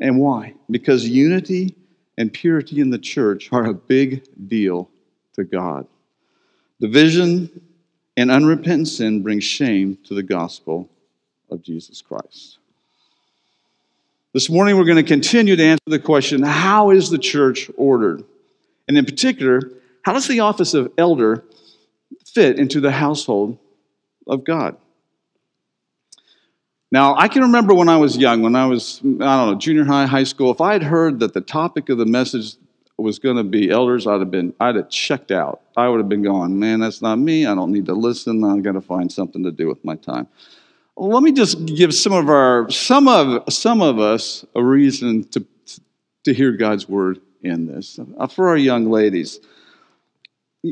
And 0.00 0.18
why? 0.18 0.54
Because 0.70 1.08
unity 1.08 1.76
and 2.18 2.32
purity 2.32 2.80
in 2.80 2.90
the 2.90 2.98
church 2.98 3.48
are 3.52 3.64
a 3.64 3.74
big 3.74 4.24
deal 4.48 4.90
to 5.34 5.44
God. 5.44 5.86
Division 6.80 7.62
and 8.16 8.30
unrepentant 8.30 8.88
sin 8.88 9.22
bring 9.22 9.40
shame 9.40 9.98
to 10.04 10.14
the 10.14 10.22
gospel 10.22 10.88
of 11.50 11.62
Jesus 11.62 12.02
Christ. 12.02 12.58
This 14.34 14.48
morning, 14.48 14.76
we're 14.76 14.84
going 14.84 14.96
to 14.96 15.02
continue 15.02 15.56
to 15.56 15.62
answer 15.62 15.82
the 15.86 15.98
question 15.98 16.42
how 16.42 16.90
is 16.90 17.10
the 17.10 17.18
church 17.18 17.70
ordered? 17.76 18.24
And 18.88 18.96
in 18.96 19.04
particular, 19.04 19.60
how 20.02 20.12
does 20.12 20.26
the 20.26 20.40
office 20.40 20.74
of 20.74 20.92
elder 20.98 21.44
fit 22.26 22.58
into 22.58 22.80
the 22.80 22.90
household 22.90 23.58
of 24.26 24.44
God? 24.44 24.76
Now, 26.92 27.16
I 27.16 27.26
can 27.26 27.40
remember 27.40 27.72
when 27.72 27.88
I 27.88 27.96
was 27.96 28.18
young, 28.18 28.42
when 28.42 28.54
I 28.54 28.66
was, 28.66 29.00
I 29.00 29.06
don't 29.06 29.18
know, 29.18 29.54
junior 29.54 29.84
high, 29.84 30.04
high 30.04 30.24
school, 30.24 30.50
if 30.50 30.60
I 30.60 30.74
had 30.74 30.82
heard 30.82 31.20
that 31.20 31.32
the 31.32 31.40
topic 31.40 31.88
of 31.88 31.96
the 31.96 32.04
message 32.04 32.56
was 32.98 33.18
going 33.18 33.38
to 33.38 33.44
be 33.44 33.70
elders, 33.70 34.06
I'd 34.06 34.20
have 34.20 34.30
been, 34.30 34.52
I'd 34.60 34.76
have 34.76 34.90
checked 34.90 35.30
out. 35.30 35.62
I 35.74 35.88
would 35.88 35.96
have 35.96 36.10
been 36.10 36.22
going, 36.22 36.60
man, 36.60 36.80
that's 36.80 37.00
not 37.00 37.16
me. 37.16 37.46
I 37.46 37.54
don't 37.54 37.72
need 37.72 37.86
to 37.86 37.94
listen. 37.94 38.44
I've 38.44 38.62
got 38.62 38.72
to 38.72 38.82
find 38.82 39.10
something 39.10 39.42
to 39.42 39.50
do 39.50 39.68
with 39.68 39.82
my 39.82 39.96
time. 39.96 40.28
Let 40.94 41.22
me 41.22 41.32
just 41.32 41.64
give 41.64 41.94
some 41.94 42.12
of 42.12 42.28
our, 42.28 42.70
some 42.70 43.08
of, 43.08 43.50
some 43.50 43.80
of 43.80 43.98
us 43.98 44.44
a 44.54 44.62
reason 44.62 45.24
to, 45.30 45.46
to 46.24 46.34
hear 46.34 46.52
God's 46.52 46.86
word 46.86 47.22
in 47.42 47.66
this. 47.66 47.98
Uh, 48.18 48.26
for 48.26 48.48
our 48.48 48.58
young 48.58 48.90
ladies, 48.90 49.40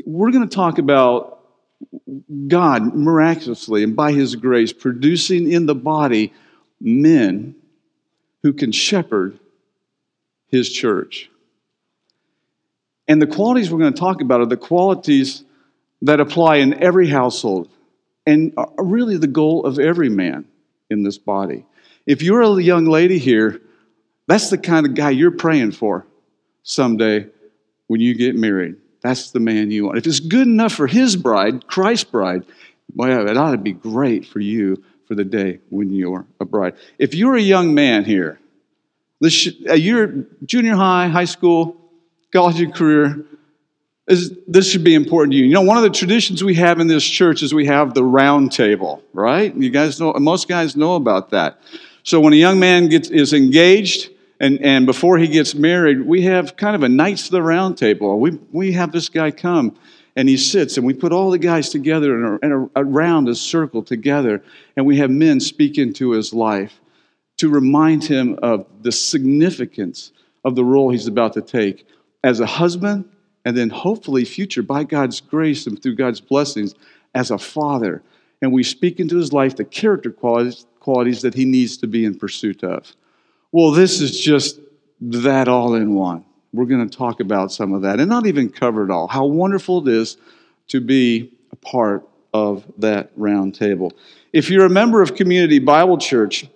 we're 0.05 0.29
going 0.29 0.47
to 0.47 0.55
talk 0.55 0.77
about 0.77 1.40
God 2.47 2.95
miraculously 2.95 3.83
and 3.83 3.95
by 3.95 4.11
His 4.11 4.35
grace 4.35 4.73
producing 4.73 5.51
in 5.51 5.65
the 5.65 5.75
body 5.75 6.33
men 6.79 7.55
who 8.43 8.53
can 8.53 8.71
shepherd 8.71 9.39
His 10.47 10.71
church. 10.71 11.29
And 13.07 13.21
the 13.21 13.27
qualities 13.27 13.71
we're 13.71 13.79
going 13.79 13.93
to 13.93 13.99
talk 13.99 14.21
about 14.21 14.41
are 14.41 14.45
the 14.45 14.57
qualities 14.57 15.43
that 16.01 16.19
apply 16.19 16.57
in 16.57 16.81
every 16.81 17.07
household 17.07 17.69
and 18.25 18.53
are 18.57 18.71
really 18.77 19.17
the 19.17 19.27
goal 19.27 19.65
of 19.65 19.79
every 19.79 20.09
man 20.09 20.45
in 20.89 21.03
this 21.03 21.17
body. 21.17 21.65
If 22.05 22.21
you're 22.21 22.41
a 22.41 22.61
young 22.61 22.85
lady 22.85 23.17
here, 23.17 23.61
that's 24.27 24.49
the 24.49 24.57
kind 24.57 24.85
of 24.85 24.95
guy 24.95 25.11
you're 25.11 25.31
praying 25.31 25.71
for 25.71 26.05
someday 26.63 27.27
when 27.87 27.99
you 27.99 28.15
get 28.15 28.35
married. 28.35 28.75
That's 29.01 29.31
the 29.31 29.39
man 29.39 29.71
you 29.71 29.85
want. 29.85 29.97
If 29.97 30.05
it's 30.07 30.19
good 30.19 30.47
enough 30.47 30.73
for 30.73 30.87
his 30.87 31.15
bride, 31.15 31.67
Christ's 31.67 32.05
bride, 32.05 32.43
well, 32.95 33.27
it 33.27 33.37
ought 33.37 33.51
to 33.51 33.57
be 33.57 33.73
great 33.73 34.25
for 34.25 34.39
you 34.39 34.83
for 35.07 35.15
the 35.15 35.23
day 35.23 35.59
when 35.69 35.91
you're 35.91 36.25
a 36.39 36.45
bride. 36.45 36.75
If 36.97 37.15
you're 37.15 37.35
a 37.35 37.41
young 37.41 37.73
man 37.73 38.05
here, 38.05 38.39
this 39.19 39.47
uh, 39.69 39.73
you're 39.73 40.25
junior 40.45 40.75
high, 40.75 41.07
high 41.07 41.25
school, 41.25 41.77
college 42.31 42.73
career, 42.73 43.25
this, 44.07 44.31
this 44.47 44.69
should 44.69 44.83
be 44.83 44.95
important 44.95 45.33
to 45.33 45.37
you. 45.37 45.45
You 45.45 45.53
know, 45.53 45.61
one 45.61 45.77
of 45.77 45.83
the 45.83 45.89
traditions 45.89 46.43
we 46.43 46.55
have 46.55 46.79
in 46.79 46.87
this 46.87 47.03
church 47.03 47.43
is 47.43 47.53
we 47.53 47.67
have 47.67 47.93
the 47.93 48.03
round 48.03 48.51
table, 48.51 49.03
right? 49.13 49.55
You 49.55 49.69
guys 49.69 49.99
know, 49.99 50.13
most 50.13 50.47
guys 50.47 50.75
know 50.75 50.95
about 50.95 51.29
that. 51.29 51.61
So 52.03 52.19
when 52.19 52.33
a 52.33 52.37
young 52.37 52.59
man 52.59 52.89
gets 52.89 53.09
is 53.09 53.33
engaged, 53.33 54.09
and, 54.41 54.59
and 54.61 54.87
before 54.87 55.19
he 55.19 55.27
gets 55.27 55.53
married, 55.53 56.01
we 56.01 56.23
have 56.23 56.57
kind 56.57 56.75
of 56.75 56.81
a 56.81 56.89
Knights 56.89 57.25
of 57.25 57.31
the 57.31 57.43
Round 57.43 57.77
Table. 57.77 58.19
We, 58.19 58.39
we 58.51 58.71
have 58.71 58.91
this 58.91 59.07
guy 59.07 59.29
come 59.29 59.77
and 60.15 60.27
he 60.27 60.35
sits 60.35 60.77
and 60.77 60.85
we 60.85 60.95
put 60.95 61.13
all 61.13 61.29
the 61.29 61.37
guys 61.37 61.69
together 61.69 62.17
in 62.17 62.25
a, 62.25 62.45
in 62.47 62.51
a, 62.51 62.81
around 62.81 63.29
a 63.29 63.35
circle 63.35 63.83
together 63.83 64.43
and 64.75 64.87
we 64.87 64.97
have 64.97 65.11
men 65.11 65.39
speak 65.39 65.77
into 65.77 66.09
his 66.09 66.33
life 66.33 66.81
to 67.37 67.49
remind 67.49 68.03
him 68.03 68.39
of 68.41 68.65
the 68.81 68.91
significance 68.91 70.11
of 70.43 70.55
the 70.55 70.65
role 70.65 70.89
he's 70.89 71.05
about 71.05 71.33
to 71.33 71.41
take 71.43 71.85
as 72.23 72.39
a 72.39 72.47
husband 72.47 73.07
and 73.45 73.55
then 73.55 73.69
hopefully 73.69 74.25
future 74.25 74.63
by 74.63 74.83
God's 74.83 75.21
grace 75.21 75.67
and 75.67 75.79
through 75.79 75.95
God's 75.95 76.19
blessings 76.19 76.73
as 77.13 77.29
a 77.29 77.37
father. 77.37 78.01
And 78.41 78.51
we 78.51 78.63
speak 78.63 78.99
into 78.99 79.17
his 79.17 79.31
life 79.31 79.55
the 79.55 79.65
character 79.65 80.09
qualities, 80.09 80.65
qualities 80.79 81.21
that 81.21 81.35
he 81.35 81.45
needs 81.45 81.77
to 81.77 81.85
be 81.85 82.05
in 82.05 82.15
pursuit 82.15 82.63
of. 82.63 82.95
Well, 83.51 83.71
this 83.71 83.99
is 83.99 84.19
just 84.19 84.59
that 85.01 85.47
all 85.47 85.75
in 85.75 85.93
one. 85.93 86.23
We're 86.53 86.65
going 86.65 86.87
to 86.87 86.97
talk 86.97 87.19
about 87.19 87.51
some 87.51 87.73
of 87.73 87.81
that 87.83 87.99
and 87.99 88.09
not 88.09 88.25
even 88.25 88.49
cover 88.49 88.83
it 88.83 88.91
all. 88.91 89.07
How 89.07 89.25
wonderful 89.25 89.87
it 89.87 89.93
is 89.93 90.17
to 90.69 90.79
be 90.79 91.31
a 91.51 91.55
part 91.57 92.07
of 92.33 92.63
that 92.77 93.11
round 93.15 93.55
table. 93.55 93.91
If 94.31 94.49
you're 94.49 94.65
a 94.65 94.69
member 94.69 95.01
of 95.01 95.15
Community 95.15 95.59
Bible 95.59 95.97
Church, 95.97 96.47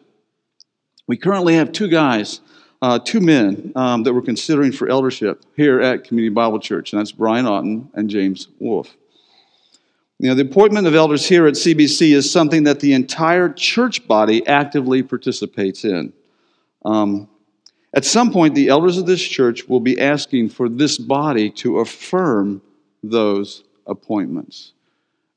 we 1.08 1.18
currently 1.18 1.56
have 1.56 1.72
two 1.72 1.90
guys, 1.90 2.40
uh, 2.82 3.00
two 3.00 3.20
men 3.20 3.74
um, 3.76 4.04
that 4.04 4.14
we're 4.14 4.22
considering 4.22 4.72
for 4.72 4.88
eldership 4.88 5.44
here 5.56 5.82
at 5.82 6.06
Community 6.06 6.34
Bible 6.34 6.60
Church, 6.60 6.94
and 6.94 7.00
that's 7.00 7.12
Brian 7.12 7.46
Otten 7.46 7.90
and 7.94 8.10
James 8.10 8.48
Wolf. 8.60 8.96
You 10.20 10.30
know, 10.30 10.36
the 10.36 10.44
appointment 10.44 10.88
of 10.88 10.96
elders 10.96 11.28
here 11.28 11.46
at 11.46 11.56
CBC 11.56 12.14
is 12.14 12.32
something 12.32 12.64
that 12.64 12.80
the 12.80 12.94
entire 12.94 13.50
church 13.50 14.08
body 14.08 14.48
actively 14.48 15.04
participates 15.04 15.84
in. 15.84 16.14
Um, 16.86 17.28
at 17.94 18.06
some 18.06 18.32
point, 18.32 18.56
the 18.56 18.70
elders 18.70 18.98
of 18.98 19.06
this 19.06 19.22
church 19.22 19.68
will 19.68 19.80
be 19.80 20.00
asking 20.00 20.50
for 20.50 20.70
this 20.70 20.98
body 20.98 21.50
to 21.52 21.80
affirm 21.80 22.62
those 23.04 23.64
appointments. 23.88 24.74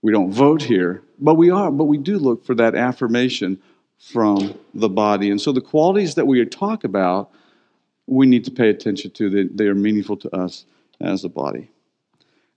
We 0.02 0.12
don't 0.12 0.30
vote 0.30 0.62
here, 0.62 1.02
but 1.18 1.34
we 1.34 1.50
are, 1.50 1.70
but 1.70 1.84
we 1.84 1.98
do 1.98 2.18
look 2.18 2.44
for 2.44 2.54
that 2.56 2.74
affirmation 2.74 3.60
from 3.98 4.58
the 4.74 4.88
body. 4.88 5.30
And 5.30 5.40
so 5.40 5.52
the 5.52 5.60
qualities 5.60 6.14
that 6.16 6.26
we 6.26 6.44
talk 6.44 6.84
about, 6.84 7.30
we 8.06 8.26
need 8.26 8.44
to 8.44 8.50
pay 8.50 8.70
attention 8.70 9.10
to. 9.12 9.30
They, 9.30 9.44
they 9.44 9.66
are 9.66 9.74
meaningful 9.74 10.16
to 10.18 10.36
us 10.36 10.66
as 11.00 11.24
a 11.24 11.28
body. 11.28 11.70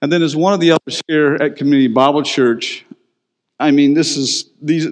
And 0.02 0.12
then 0.12 0.24
as 0.24 0.36
one 0.36 0.54
of 0.54 0.60
the 0.60 0.72
elders 0.72 1.02
here 1.08 1.36
at 1.36 1.56
Community 1.56 1.88
Bible 1.88 2.24
Church, 2.24 2.86
I 3.60 3.72
mean, 3.72 3.94
this 3.94 4.18
is 4.18 4.50
these 4.62 4.88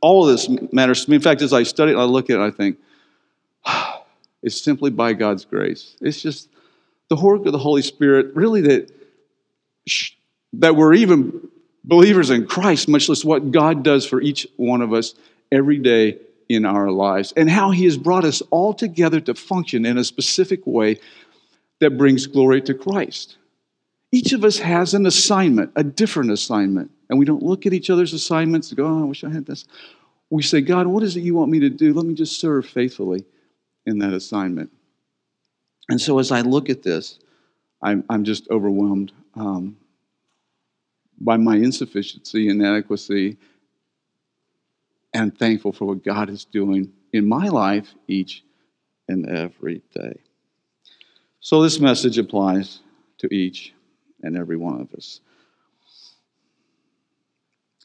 all 0.00 0.28
of 0.28 0.30
this 0.30 0.48
matters 0.72 1.04
to 1.04 1.10
me. 1.10 1.16
In 1.16 1.22
fact, 1.22 1.42
as 1.42 1.52
I 1.52 1.62
study 1.62 1.92
it, 1.92 1.96
I 1.96 2.04
look 2.04 2.30
at 2.30 2.36
it, 2.36 2.42
I 2.42 2.50
think, 2.50 2.78
it's 4.42 4.60
simply 4.60 4.90
by 4.90 5.12
God's 5.12 5.44
grace. 5.44 5.96
It's 6.00 6.20
just 6.20 6.48
the 7.08 7.16
work 7.16 7.46
of 7.46 7.52
the 7.52 7.58
Holy 7.58 7.82
Spirit, 7.82 8.34
really, 8.34 8.60
that, 8.62 8.90
that 10.54 10.76
we're 10.76 10.94
even 10.94 11.48
believers 11.84 12.30
in 12.30 12.46
Christ, 12.46 12.88
much 12.88 13.08
less 13.08 13.24
what 13.24 13.50
God 13.50 13.82
does 13.82 14.06
for 14.06 14.20
each 14.20 14.46
one 14.56 14.82
of 14.82 14.92
us 14.92 15.14
every 15.50 15.78
day 15.78 16.18
in 16.48 16.64
our 16.64 16.90
lives, 16.90 17.32
and 17.36 17.48
how 17.48 17.70
He 17.70 17.84
has 17.84 17.96
brought 17.96 18.24
us 18.24 18.42
all 18.50 18.74
together 18.74 19.20
to 19.20 19.34
function 19.34 19.84
in 19.86 19.98
a 19.98 20.04
specific 20.04 20.66
way 20.66 20.98
that 21.80 21.96
brings 21.96 22.26
glory 22.26 22.60
to 22.62 22.74
Christ. 22.74 23.36
Each 24.10 24.32
of 24.32 24.44
us 24.44 24.58
has 24.58 24.94
an 24.94 25.06
assignment, 25.06 25.72
a 25.76 25.84
different 25.84 26.30
assignment. 26.30 26.90
And 27.08 27.18
we 27.18 27.24
don't 27.24 27.42
look 27.42 27.66
at 27.66 27.72
each 27.72 27.90
other's 27.90 28.12
assignments 28.12 28.70
and 28.70 28.76
go, 28.76 28.86
oh, 28.86 29.02
I 29.02 29.04
wish 29.04 29.24
I 29.24 29.30
had 29.30 29.46
this. 29.46 29.64
We 30.30 30.42
say, 30.42 30.60
God, 30.60 30.86
what 30.86 31.02
is 31.02 31.16
it 31.16 31.20
you 31.20 31.34
want 31.34 31.50
me 31.50 31.60
to 31.60 31.70
do? 31.70 31.94
Let 31.94 32.04
me 32.04 32.14
just 32.14 32.38
serve 32.38 32.66
faithfully 32.66 33.24
in 33.86 33.98
that 34.00 34.12
assignment. 34.12 34.70
And 35.88 36.00
so 36.00 36.18
as 36.18 36.30
I 36.30 36.42
look 36.42 36.68
at 36.68 36.82
this, 36.82 37.18
I'm, 37.82 38.04
I'm 38.10 38.24
just 38.24 38.48
overwhelmed 38.50 39.12
um, 39.34 39.78
by 41.18 41.36
my 41.36 41.56
insufficiency 41.56 42.48
inadequacy 42.48 43.38
and 45.14 45.36
thankful 45.36 45.72
for 45.72 45.86
what 45.86 46.04
God 46.04 46.28
is 46.28 46.44
doing 46.44 46.92
in 47.12 47.26
my 47.26 47.48
life 47.48 47.94
each 48.06 48.44
and 49.08 49.26
every 49.28 49.82
day. 49.94 50.18
So 51.40 51.62
this 51.62 51.80
message 51.80 52.18
applies 52.18 52.80
to 53.18 53.34
each 53.34 53.72
and 54.22 54.36
every 54.36 54.56
one 54.56 54.80
of 54.80 54.92
us. 54.94 55.20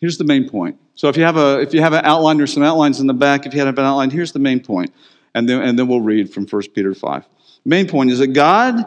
Here's 0.04 0.18
the 0.18 0.26
main 0.26 0.50
point. 0.50 0.78
So 0.96 1.08
if 1.08 1.16
you 1.16 1.24
have 1.24 1.38
a 1.38 1.62
if 1.62 1.74
you 1.74 1.80
have 1.80 1.94
an 1.94 2.04
outline, 2.04 2.36
there's 2.36 2.52
some 2.52 2.62
outlines 2.62 3.00
in 3.00 3.08
the 3.08 3.14
back. 3.14 3.46
If 3.46 3.54
you 3.54 3.62
have 3.62 3.78
an 3.78 3.86
outline, 3.86 4.10
here's 4.10 4.34
the 4.34 4.40
main 4.40 4.60
point, 4.60 4.94
and 5.34 5.48
then 5.48 5.62
and 5.62 5.80
then 5.80 5.88
we'll 5.88 6.02
read 6.02 6.34
from 6.34 6.46
1 6.46 6.62
Peter 6.76 6.94
five. 6.94 7.26
Main 7.64 7.88
point 7.88 8.12
is 8.12 8.20
that 8.20 8.34
God 8.34 8.84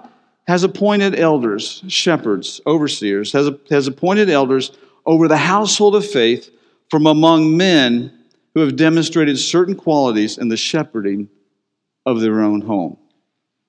has 0.47 0.63
appointed 0.63 1.19
elders, 1.19 1.83
shepherds, 1.89 2.61
overseers, 2.67 3.33
has, 3.33 3.49
has 3.71 3.87
appointed 3.87 4.29
elders 4.29 4.73
over 5.07 5.27
the 5.27 5.39
household 5.39 5.97
of 5.97 6.07
faith 6.07 6.51
from 6.91 7.07
among 7.07 7.57
men 7.57 8.13
who 8.53 8.61
have 8.61 8.77
demonstrated 8.77 9.39
certain 9.39 9.75
qualities 9.75 10.37
in 10.37 10.51
the 10.51 10.57
shepherding 10.59 11.31
of 12.05 12.21
their 12.21 12.43
own 12.43 12.61
home. 12.61 12.99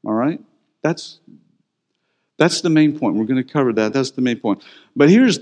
All 0.04 0.12
right? 0.12 0.42
That's 0.82 1.22
that's 2.38 2.60
the 2.60 2.70
main 2.70 3.00
point. 3.00 3.16
We're 3.16 3.24
going 3.24 3.42
to 3.42 3.50
cover 3.50 3.72
that. 3.72 3.94
That's 3.94 4.12
the 4.12 4.22
main 4.22 4.38
point. 4.38 4.66
But 4.98 5.10
here's 5.10 5.40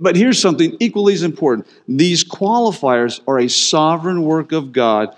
but 0.00 0.16
here's 0.16 0.40
something 0.40 0.76
equally 0.80 1.14
as 1.14 1.22
important 1.22 1.66
these 1.86 2.24
qualifiers 2.24 3.20
are 3.26 3.38
a 3.38 3.48
sovereign 3.48 4.22
work 4.22 4.52
of 4.52 4.72
God 4.72 5.14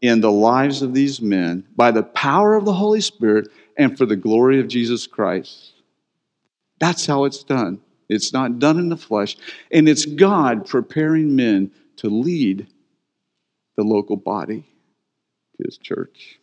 in 0.00 0.20
the 0.20 0.30
lives 0.30 0.82
of 0.82 0.94
these 0.94 1.20
men 1.20 1.66
by 1.76 1.90
the 1.90 2.02
power 2.02 2.54
of 2.54 2.64
the 2.64 2.72
Holy 2.72 3.00
Spirit 3.00 3.48
and 3.76 3.96
for 3.96 4.06
the 4.06 4.16
glory 4.16 4.60
of 4.60 4.68
Jesus 4.68 5.06
Christ. 5.06 5.72
That's 6.78 7.06
how 7.06 7.24
it's 7.24 7.42
done. 7.42 7.80
It's 8.08 8.32
not 8.32 8.58
done 8.58 8.78
in 8.78 8.90
the 8.90 8.96
flesh, 8.96 9.36
and 9.70 9.88
it's 9.88 10.04
God 10.04 10.66
preparing 10.66 11.34
men 11.34 11.70
to 11.96 12.08
lead 12.08 12.66
the 13.76 13.82
local 13.82 14.16
body, 14.16 14.64
his 15.58 15.78
church. 15.78 16.38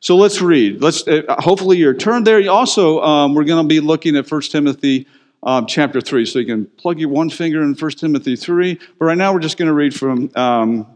So 0.00 0.16
let's 0.16 0.40
read. 0.40 0.80
Let's 0.80 1.06
uh, 1.08 1.22
hopefully 1.40 1.78
you're 1.78 1.94
turned 1.94 2.26
there. 2.26 2.48
Also, 2.48 3.02
um, 3.02 3.34
we're 3.34 3.44
going 3.44 3.64
to 3.64 3.68
be 3.68 3.80
looking 3.80 4.16
at 4.16 4.30
1 4.30 4.42
Timothy 4.42 5.08
um, 5.42 5.66
chapter 5.66 6.00
3. 6.00 6.26
So 6.26 6.38
you 6.38 6.46
can 6.46 6.66
plug 6.66 6.98
your 6.98 7.08
one 7.08 7.30
finger 7.30 7.62
in 7.62 7.74
1 7.74 7.90
Timothy 7.92 8.36
3. 8.36 8.78
But 8.98 9.04
right 9.04 9.18
now 9.18 9.32
we're 9.32 9.40
just 9.40 9.58
going 9.58 9.68
to 9.68 9.74
read 9.74 9.94
from 9.94 10.30
um, 10.34 10.86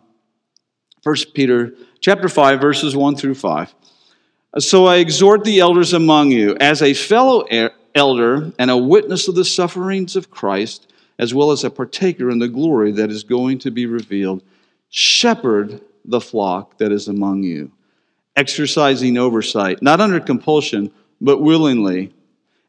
1 1.02 1.16
Peter 1.34 1.74
chapter 2.00 2.28
5, 2.28 2.60
verses 2.60 2.96
1 2.96 3.16
through 3.16 3.34
5. 3.34 3.74
So 4.58 4.86
I 4.86 4.96
exhort 4.96 5.44
the 5.44 5.60
elders 5.60 5.94
among 5.94 6.30
you, 6.30 6.56
as 6.60 6.82
a 6.82 6.92
fellow 6.92 7.46
elder 7.94 8.52
and 8.58 8.70
a 8.70 8.76
witness 8.76 9.26
of 9.26 9.34
the 9.34 9.44
sufferings 9.44 10.14
of 10.14 10.30
Christ, 10.30 10.92
as 11.18 11.32
well 11.32 11.52
as 11.52 11.64
a 11.64 11.70
partaker 11.70 12.30
in 12.30 12.38
the 12.38 12.48
glory 12.48 12.92
that 12.92 13.10
is 13.10 13.24
going 13.24 13.58
to 13.60 13.70
be 13.70 13.86
revealed, 13.86 14.42
shepherd 14.90 15.80
the 16.04 16.20
flock 16.20 16.78
that 16.78 16.92
is 16.92 17.08
among 17.08 17.42
you, 17.44 17.72
exercising 18.36 19.16
oversight, 19.16 19.82
not 19.82 20.00
under 20.00 20.20
compulsion, 20.20 20.92
but 21.20 21.40
willingly, 21.40 22.12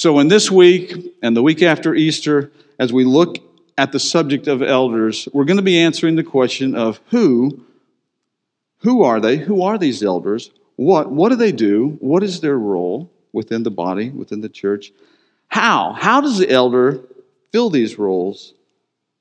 So, 0.00 0.18
in 0.18 0.28
this 0.28 0.50
week 0.50 1.14
and 1.22 1.36
the 1.36 1.42
week 1.42 1.60
after 1.60 1.94
Easter, 1.94 2.50
as 2.78 2.90
we 2.90 3.04
look 3.04 3.36
at 3.76 3.92
the 3.92 4.00
subject 4.00 4.48
of 4.48 4.62
elders, 4.62 5.28
we're 5.34 5.44
going 5.44 5.58
to 5.58 5.62
be 5.62 5.78
answering 5.78 6.16
the 6.16 6.24
question 6.24 6.74
of 6.74 7.02
who, 7.10 7.66
who 8.78 9.02
are 9.02 9.20
they? 9.20 9.36
Who 9.36 9.60
are 9.60 9.76
these 9.76 10.02
elders? 10.02 10.52
What, 10.76 11.10
what 11.10 11.28
do 11.28 11.36
they 11.36 11.52
do? 11.52 11.98
What 12.00 12.22
is 12.22 12.40
their 12.40 12.56
role 12.56 13.10
within 13.34 13.62
the 13.62 13.70
body, 13.70 14.08
within 14.08 14.40
the 14.40 14.48
church? 14.48 14.90
How? 15.48 15.92
How 15.92 16.22
does 16.22 16.38
the 16.38 16.48
elder 16.48 17.02
fill 17.52 17.68
these 17.68 17.98
roles 17.98 18.54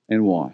and 0.08 0.24
why? 0.24 0.54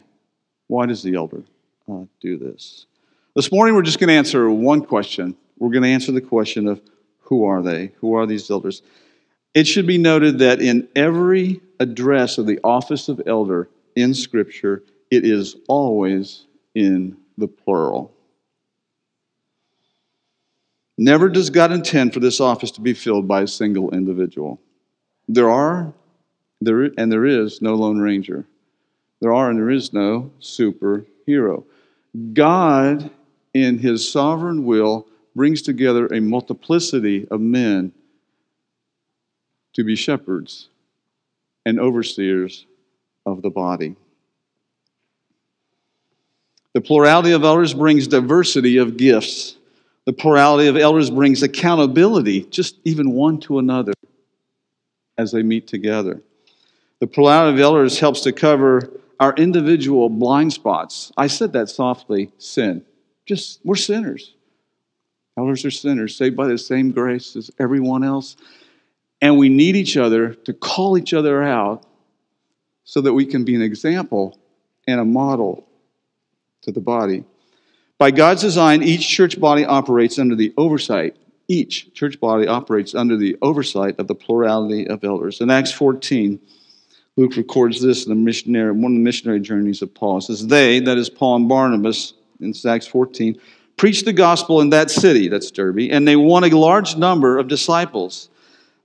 Why 0.66 0.88
does 0.88 1.04
the 1.04 1.14
elder 1.14 1.44
uh, 1.88 2.06
do 2.20 2.40
this? 2.40 2.88
This 3.36 3.52
morning, 3.52 3.76
we're 3.76 3.84
just 3.84 4.00
going 4.00 4.08
to 4.08 4.16
answer 4.16 4.50
one 4.50 4.86
question. 4.86 5.38
We're 5.60 5.70
going 5.70 5.84
to 5.84 5.90
answer 5.90 6.12
the 6.12 6.20
question 6.20 6.68
of 6.68 6.82
who 7.20 7.46
are 7.46 7.62
they? 7.62 7.92
Who 8.00 8.16
are 8.16 8.26
these 8.26 8.50
elders? 8.50 8.82
It 9.56 9.68
should 9.68 9.88
be 9.88 9.98
noted 9.98 10.40
that 10.40 10.62
in 10.62 10.90
every 10.98 11.62
address 11.80 12.38
of 12.38 12.46
the 12.46 12.60
office 12.62 13.08
of 13.08 13.22
elder 13.26 13.70
in 13.96 14.14
Scripture, 14.14 14.84
it 15.10 15.24
is 15.24 15.56
always 15.70 16.46
in 16.76 17.16
the 17.38 17.48
plural. 17.48 18.12
Never 20.98 21.30
does 21.30 21.50
God 21.50 21.72
intend 21.72 22.14
for 22.14 22.20
this 22.20 22.42
office 22.42 22.72
to 22.72 22.82
be 22.82 22.94
filled 22.94 23.30
by 23.30 23.44
a 23.44 23.48
single 23.48 23.94
individual. 23.94 24.60
There 25.30 25.50
are, 25.50 25.94
there, 26.60 26.92
and 26.98 27.10
there 27.10 27.26
is 27.26 27.62
no 27.62 27.76
Lone 27.76 28.00
Ranger. 28.00 28.46
There 29.22 29.34
are 29.34 29.50
and 29.50 29.58
there 29.58 29.72
is 29.72 29.94
no 29.94 30.32
superhero. 30.42 31.64
God 32.34 33.10
in 33.54 33.78
his 33.80 34.10
sovereign 34.10 34.66
will, 34.66 35.08
brings 35.34 35.62
together 35.62 36.08
a 36.08 36.20
multiplicity 36.20 37.26
of 37.32 37.40
men 37.40 37.94
to 39.76 39.84
be 39.84 39.96
shepherds 39.96 40.70
and 41.66 41.80
overseers 41.80 42.66
of 43.26 43.42
the 43.42 43.50
body. 43.50 43.96
The 46.74 46.82
plurality 46.82 47.32
of 47.32 47.44
elders 47.44 47.74
brings 47.74 48.08
diversity 48.08 48.78
of 48.78 48.98
gifts. 48.98 49.56
The 50.06 50.14
plurality 50.14 50.68
of 50.68 50.76
elders 50.76 51.10
brings 51.10 51.42
accountability, 51.42 52.42
just 52.44 52.78
even 52.84 53.12
one 53.12 53.40
to 53.42 53.60
another 53.60 53.94
as 55.18 55.32
they 55.32 55.42
meet 55.42 55.68
together. 55.68 56.22
The 57.00 57.08
plurality 57.08 57.56
of 57.56 57.62
elders 57.62 58.00
helps 58.00 58.22
to 58.22 58.34
cover 58.34 58.92
our 59.20 59.34
individual 59.36 60.10
blind 60.10 60.54
spots. 60.54 61.12
I 61.18 61.28
said 61.28 61.54
that 61.54 61.70
softly 61.70 62.32
sin. 62.38 62.84
Just, 63.26 63.60
we're 63.64 63.76
sinners. 63.76 64.34
Elders 65.38 65.66
are 65.66 65.72
sinners, 65.72 66.16
saved 66.16 66.36
by 66.36 66.48
the 66.48 66.58
same 66.58 66.92
grace 66.92 67.36
as 67.36 67.52
everyone 67.60 68.04
else. 68.04 68.38
And 69.26 69.40
we 69.40 69.50
need 69.50 69.76
each 69.76 69.98
other 69.98 70.36
to 70.36 70.54
call 70.54 71.00
each 71.00 71.12
other 71.12 71.42
out 71.42 71.84
so 72.84 73.02
that 73.02 73.12
we 73.12 73.26
can 73.26 73.44
be 73.44 73.56
an 73.56 73.62
example 73.64 74.38
and 74.86 75.00
a 75.00 75.04
model 75.04 75.68
to 76.62 76.72
the 76.72 76.80
body. 76.80 77.24
By 77.98 78.12
God's 78.12 78.44
design, 78.44 78.84
each 78.84 79.10
church 79.10 79.40
body 79.40 79.66
operates 79.66 80.20
under 80.20 80.36
the 80.36 80.54
oversight. 80.58 81.18
Each 81.48 81.92
church 81.96 82.20
body 82.20 82.48
operates 82.48 82.94
under 82.94 83.18
the 83.18 83.36
oversight 83.42 83.98
of 83.98 84.06
the 84.06 84.14
plurality 84.14 84.88
of 84.88 85.04
elders. 85.04 85.42
In 85.42 85.50
Acts 85.50 85.72
14, 85.72 86.40
Luke 87.18 87.36
records 87.36 87.82
this 87.82 88.06
in 88.06 88.10
the 88.10 88.16
missionary, 88.16 88.74
one 88.74 88.92
of 88.92 88.98
the 88.98 89.04
missionary 89.04 89.40
journeys 89.40 89.82
of 89.82 89.92
Paul. 89.96 90.20
It 90.20 90.26
says, 90.26 90.46
They, 90.46 90.80
that 90.82 91.00
is 91.00 91.10
Paul 91.10 91.38
and 91.38 91.50
Barnabas, 91.50 92.14
in 92.42 92.54
Acts 92.68 92.86
14, 92.86 93.42
preached 93.76 94.06
the 94.06 94.14
gospel 94.14 94.62
in 94.62 94.70
that 94.70 94.92
city, 94.92 95.30
that's 95.30 95.50
Derbe, 95.50 95.90
and 95.90 96.08
they 96.08 96.16
won 96.16 96.44
a 96.44 96.50
large 96.50 96.96
number 96.96 97.40
of 97.40 97.48
disciples. 97.48 98.30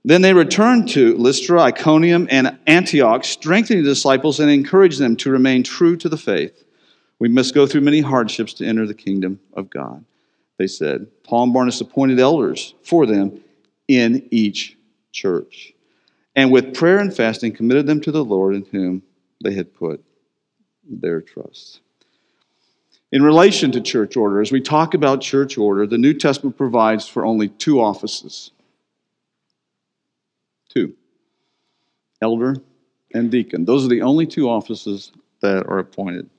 Then 0.03 0.21
they 0.21 0.33
returned 0.33 0.89
to 0.89 1.15
Lystra, 1.17 1.61
Iconium, 1.61 2.27
and 2.31 2.57
Antioch, 2.65 3.23
strengthening 3.23 3.83
the 3.83 3.89
disciples 3.89 4.39
and 4.39 4.49
encouraging 4.49 5.03
them 5.03 5.15
to 5.17 5.29
remain 5.29 5.61
true 5.63 5.95
to 5.97 6.09
the 6.09 6.17
faith. 6.17 6.63
We 7.19 7.29
must 7.29 7.53
go 7.53 7.67
through 7.67 7.81
many 7.81 8.01
hardships 8.01 8.53
to 8.55 8.65
enter 8.65 8.87
the 8.87 8.95
kingdom 8.95 9.39
of 9.53 9.69
God, 9.69 10.03
they 10.57 10.65
said. 10.65 11.05
Paul 11.23 11.43
and 11.43 11.53
Barnabas 11.53 11.81
appointed 11.81 12.19
elders 12.19 12.73
for 12.81 13.05
them 13.05 13.41
in 13.87 14.27
each 14.31 14.75
church, 15.11 15.73
and 16.35 16.51
with 16.51 16.73
prayer 16.73 16.97
and 16.97 17.15
fasting 17.15 17.53
committed 17.53 17.85
them 17.85 18.01
to 18.01 18.11
the 18.11 18.25
Lord 18.25 18.55
in 18.55 18.65
whom 18.71 19.03
they 19.43 19.53
had 19.53 19.73
put 19.73 20.03
their 20.89 21.21
trust. 21.21 21.81
In 23.11 23.21
relation 23.21 23.71
to 23.73 23.81
church 23.81 24.15
order, 24.15 24.41
as 24.41 24.51
we 24.51 24.61
talk 24.61 24.93
about 24.93 25.21
church 25.21 25.57
order, 25.57 25.85
the 25.85 25.97
New 25.97 26.13
Testament 26.13 26.57
provides 26.57 27.07
for 27.07 27.23
only 27.23 27.49
two 27.49 27.79
offices 27.79 28.51
two 30.73 30.93
elder 32.21 32.55
and 33.13 33.31
deacon. 33.31 33.65
Those 33.65 33.85
are 33.85 33.89
the 33.89 34.01
only 34.01 34.25
two 34.25 34.49
offices 34.49 35.11
that 35.41 35.65
are 35.67 35.79
appointed. 35.79 36.29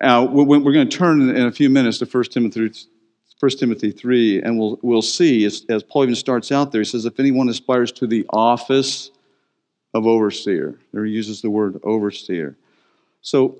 Now, 0.00 0.24
we're 0.24 0.72
going 0.72 0.88
to 0.88 0.96
turn 0.96 1.22
in 1.30 1.46
a 1.46 1.52
few 1.52 1.70
minutes 1.70 1.98
to 1.98 2.04
1 2.04 2.24
Timothy, 2.24 2.70
1 3.40 3.50
Timothy 3.52 3.90
3, 3.90 4.42
and 4.42 4.58
we'll, 4.58 4.78
we'll 4.82 5.02
see, 5.02 5.44
as, 5.46 5.64
as 5.70 5.82
Paul 5.82 6.04
even 6.04 6.14
starts 6.14 6.52
out 6.52 6.70
there, 6.70 6.82
he 6.82 6.84
says, 6.84 7.06
If 7.06 7.18
anyone 7.18 7.48
aspires 7.48 7.92
to 7.92 8.06
the 8.06 8.26
office 8.28 9.10
of 9.94 10.06
overseer, 10.06 10.78
there 10.92 11.06
he 11.06 11.12
uses 11.12 11.40
the 11.40 11.48
word 11.48 11.80
overseer. 11.82 12.56
So 13.22 13.56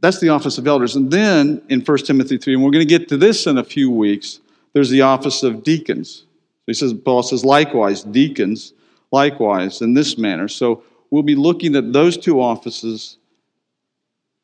that's 0.00 0.20
the 0.20 0.28
office 0.28 0.58
of 0.58 0.66
elders. 0.66 0.96
And 0.96 1.10
then 1.10 1.62
in 1.70 1.80
1 1.80 1.98
Timothy 1.98 2.36
3, 2.36 2.54
and 2.54 2.62
we're 2.62 2.70
going 2.70 2.86
to 2.86 2.98
get 2.98 3.08
to 3.08 3.16
this 3.16 3.46
in 3.46 3.56
a 3.56 3.64
few 3.64 3.90
weeks, 3.90 4.40
there's 4.74 4.90
the 4.90 5.02
office 5.02 5.42
of 5.42 5.62
deacons. 5.62 6.24
So 6.62 6.66
he 6.68 6.74
says, 6.74 6.94
Paul 6.94 7.24
says, 7.24 7.44
likewise, 7.44 8.04
deacons, 8.04 8.72
likewise, 9.10 9.82
in 9.82 9.94
this 9.94 10.16
manner. 10.16 10.46
So 10.46 10.84
we'll 11.10 11.24
be 11.24 11.34
looking 11.34 11.74
at 11.74 11.92
those 11.92 12.16
two 12.16 12.40
offices, 12.40 13.18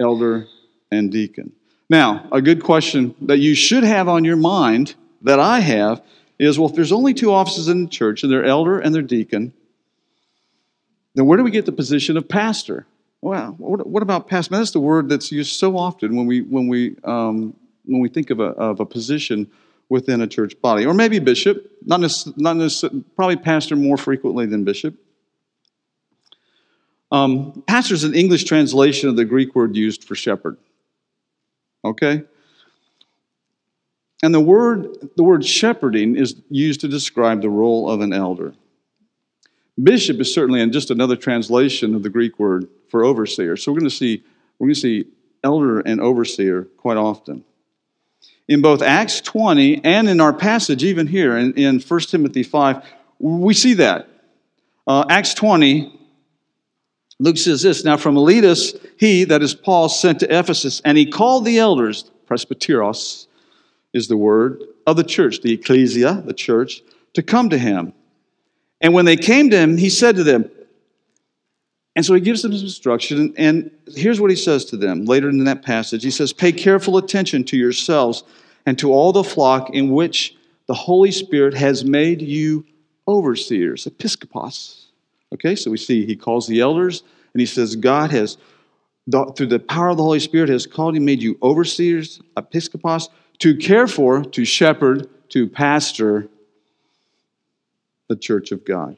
elder 0.01 0.47
and 0.91 1.13
deacon. 1.13 1.53
Now, 1.89 2.29
a 2.33 2.43
good 2.43 2.63
question 2.63 3.15
that 3.23 3.39
you 3.39 3.55
should 3.55 3.85
have 3.85 4.09
on 4.09 4.25
your 4.25 4.37
mind, 4.37 4.97
that 5.23 5.39
I 5.39 5.61
have, 5.61 6.03
is 6.39 6.59
well, 6.59 6.69
if 6.69 6.75
there's 6.75 6.93
only 6.93 7.15
two 7.15 7.33
offices 7.33 7.69
in 7.69 7.85
the 7.85 7.91
church, 7.91 8.23
and 8.23 8.33
they're 8.33 8.45
elder 8.45 8.79
and 8.79 8.95
they're 8.95 9.03
deacon, 9.03 9.53
then 11.15 11.27
where 11.27 11.39
do 11.39 11.45
we 11.45 11.51
get 11.51 11.67
the 11.67 11.73
position 11.73 12.17
of 12.17 12.29
pastor? 12.29 12.87
Well, 13.21 13.57
what, 13.59 14.03
about 14.03 14.29
pastor? 14.29 14.57
That's 14.57 14.71
the 14.71 14.81
word 14.81 15.09
that's 15.09 15.33
used 15.33 15.57
so 15.57 15.77
often 15.77 16.15
when 16.15 16.27
we 16.27 16.43
when 16.43 16.69
we 16.69 16.97
um, 17.03 17.57
when 17.85 18.01
we 18.01 18.09
think 18.09 18.31
of 18.31 18.39
a 18.39 18.51
of 18.51 18.79
a 18.79 18.87
position 18.87 19.51
within 19.89 20.21
a 20.21 20.27
church 20.27 20.61
body, 20.61 20.85
or 20.85 20.95
maybe 20.95 21.19
bishop. 21.19 21.71
Not 21.85 22.01
not 22.37 22.83
probably 23.17 23.37
pastor 23.37 23.77
more 23.77 23.97
frequently 23.97 24.47
than 24.47 24.65
bishop. 24.65 24.95
Um, 27.11 27.63
pastor 27.67 27.95
is 27.95 28.05
an 28.05 28.15
English 28.15 28.45
translation 28.45 29.09
of 29.09 29.17
the 29.17 29.25
Greek 29.25 29.55
word 29.55 29.75
used 29.77 30.05
for 30.05 30.15
shepherd. 30.15 30.59
Okay. 31.85 32.23
And 34.23 34.35
the 34.35 34.41
word, 34.41 35.11
the 35.17 35.23
word 35.23 35.45
shepherding 35.45 36.17
is 36.17 36.35
used 36.51 36.81
to 36.81 36.89
describe 36.89 37.41
the 37.41 37.51
role 37.51 37.89
of 37.89 38.01
an 38.01 38.13
elder. 38.13 38.55
Bishop 39.81 40.19
is 40.21 40.35
certainly 40.35 40.61
in 40.61 40.73
just 40.73 40.91
another 40.91 41.15
translation 41.15 41.95
of 41.95 42.03
the 42.03 42.11
Greek 42.11 42.39
word 42.39 42.69
for 42.89 43.05
overseer. 43.05 43.57
So 43.57 43.71
we're 43.71 43.79
going 43.79 43.91
to 43.91 43.97
see 43.97 44.25
we're 44.59 44.67
going 44.67 44.75
to 44.75 44.81
see 44.81 45.07
elder 45.45 45.81
and 45.81 46.01
overseer 46.01 46.65
quite 46.79 46.97
often. 46.97 47.45
In 48.49 48.63
both 48.63 48.81
Acts 48.81 49.21
20 49.21 49.85
and 49.85 50.09
in 50.09 50.21
our 50.21 50.33
passage, 50.33 50.83
even 50.83 51.07
here 51.07 51.37
in, 51.37 51.53
in 51.55 51.81
1 51.81 52.01
Timothy 52.01 52.43
5, 52.43 52.83
we 53.19 53.53
see 53.53 53.75
that. 53.75 54.09
Uh, 54.87 55.05
Acts 55.11 55.35
20, 55.35 55.95
Luke 57.19 57.37
says 57.37 57.63
this 57.63 57.85
Now 57.85 57.99
from 57.99 58.15
Miletus, 58.15 58.75
he, 58.97 59.25
that 59.25 59.43
is 59.43 59.55
Paul, 59.55 59.89
sent 59.89 60.21
to 60.21 60.39
Ephesus, 60.39 60.81
and 60.85 60.97
he 60.97 61.05
called 61.05 61.45
the 61.45 61.59
elders, 61.59 62.11
presbyteros 62.27 63.27
is 63.93 64.09
the 64.09 64.17
word, 64.17 64.63
of 64.87 64.97
the 64.97 65.05
church, 65.05 65.41
the 65.43 65.53
ecclesia, 65.53 66.23
the 66.25 66.33
church, 66.33 66.83
to 67.15 67.23
come 67.23 67.51
to 67.51 67.59
him. 67.59 67.93
And 68.81 68.95
when 68.95 69.05
they 69.05 69.17
came 69.17 69.51
to 69.51 69.59
him, 69.59 69.77
he 69.77 69.91
said 69.91 70.17
to 70.17 70.25
them, 70.25 70.51
and 71.99 72.07
so 72.07 72.15
he 72.15 72.21
gives 72.21 72.43
them 72.43 72.53
some 72.53 72.63
instruction, 72.65 73.35
and 73.37 73.73
here's 73.97 74.21
what 74.21 74.31
he 74.31 74.37
says 74.37 74.65
to 74.67 74.77
them 74.77 75.05
later 75.05 75.29
in 75.29 75.43
that 75.43 75.65
passage. 75.65 76.05
He 76.05 76.13
says, 76.13 76.33
Pay 76.33 76.53
careful 76.53 76.97
attention 76.97 77.43
to 77.47 77.57
yourselves 77.57 78.23
and 78.67 78.79
to 78.79 78.93
all 78.93 79.13
the 79.13 79.25
flock 79.25 79.71
in 79.71 79.91
which 79.91 80.37
the 80.69 80.75
Holy 80.75 81.11
Spirit 81.11 81.55
has 81.55 81.85
made 81.85 82.23
you 82.23 82.65
overseers, 83.09 83.85
episkopos. 83.87 84.85
Okay, 85.35 85.57
so 85.57 85.73
we 85.73 85.77
see 85.77 86.07
he 86.07 86.15
calls 86.15 86.47
the 86.47 86.61
elders, 86.61 87.03
and 87.35 87.41
he 87.41 87.47
says, 87.47 87.75
God 87.75 88.13
has, 88.13 88.37
through 89.35 89.49
the 89.49 89.59
power 89.59 89.89
of 89.89 89.97
the 89.97 90.05
Holy 90.05 90.21
Spirit, 90.21 90.51
has 90.51 90.69
called 90.69 90.95
and 90.95 91.05
made 91.05 91.21
you 91.21 91.37
overseers, 91.43 92.21
episkopos, 92.37 93.09
to 93.41 93.57
care 93.57 93.89
for, 93.89 94.23
to 94.23 94.45
shepherd, 94.45 95.09
to 95.31 95.49
pastor 95.49 96.29
the 98.07 98.15
church 98.15 98.53
of 98.53 98.65
God 98.65 98.97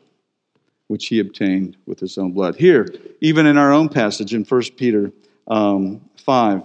which 0.90 1.06
he 1.06 1.20
obtained 1.20 1.76
with 1.86 2.00
his 2.00 2.18
own 2.18 2.32
blood. 2.32 2.56
Here, 2.56 2.84
even 3.20 3.46
in 3.46 3.56
our 3.56 3.72
own 3.72 3.88
passage 3.88 4.34
in 4.34 4.42
1 4.42 4.62
Peter 4.76 5.12
um, 5.46 6.00
5, 6.16 6.64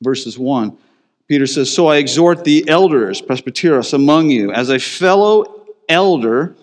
verses 0.00 0.38
1, 0.38 0.78
Peter 1.26 1.48
says, 1.48 1.74
So 1.74 1.88
I 1.88 1.96
exhort 1.96 2.44
the 2.44 2.68
elders, 2.68 3.20
presbyteros, 3.20 3.92
among 3.92 4.30
you, 4.30 4.52
as 4.52 4.70
a 4.70 4.78
fellow 4.78 5.64
elder 5.88 6.54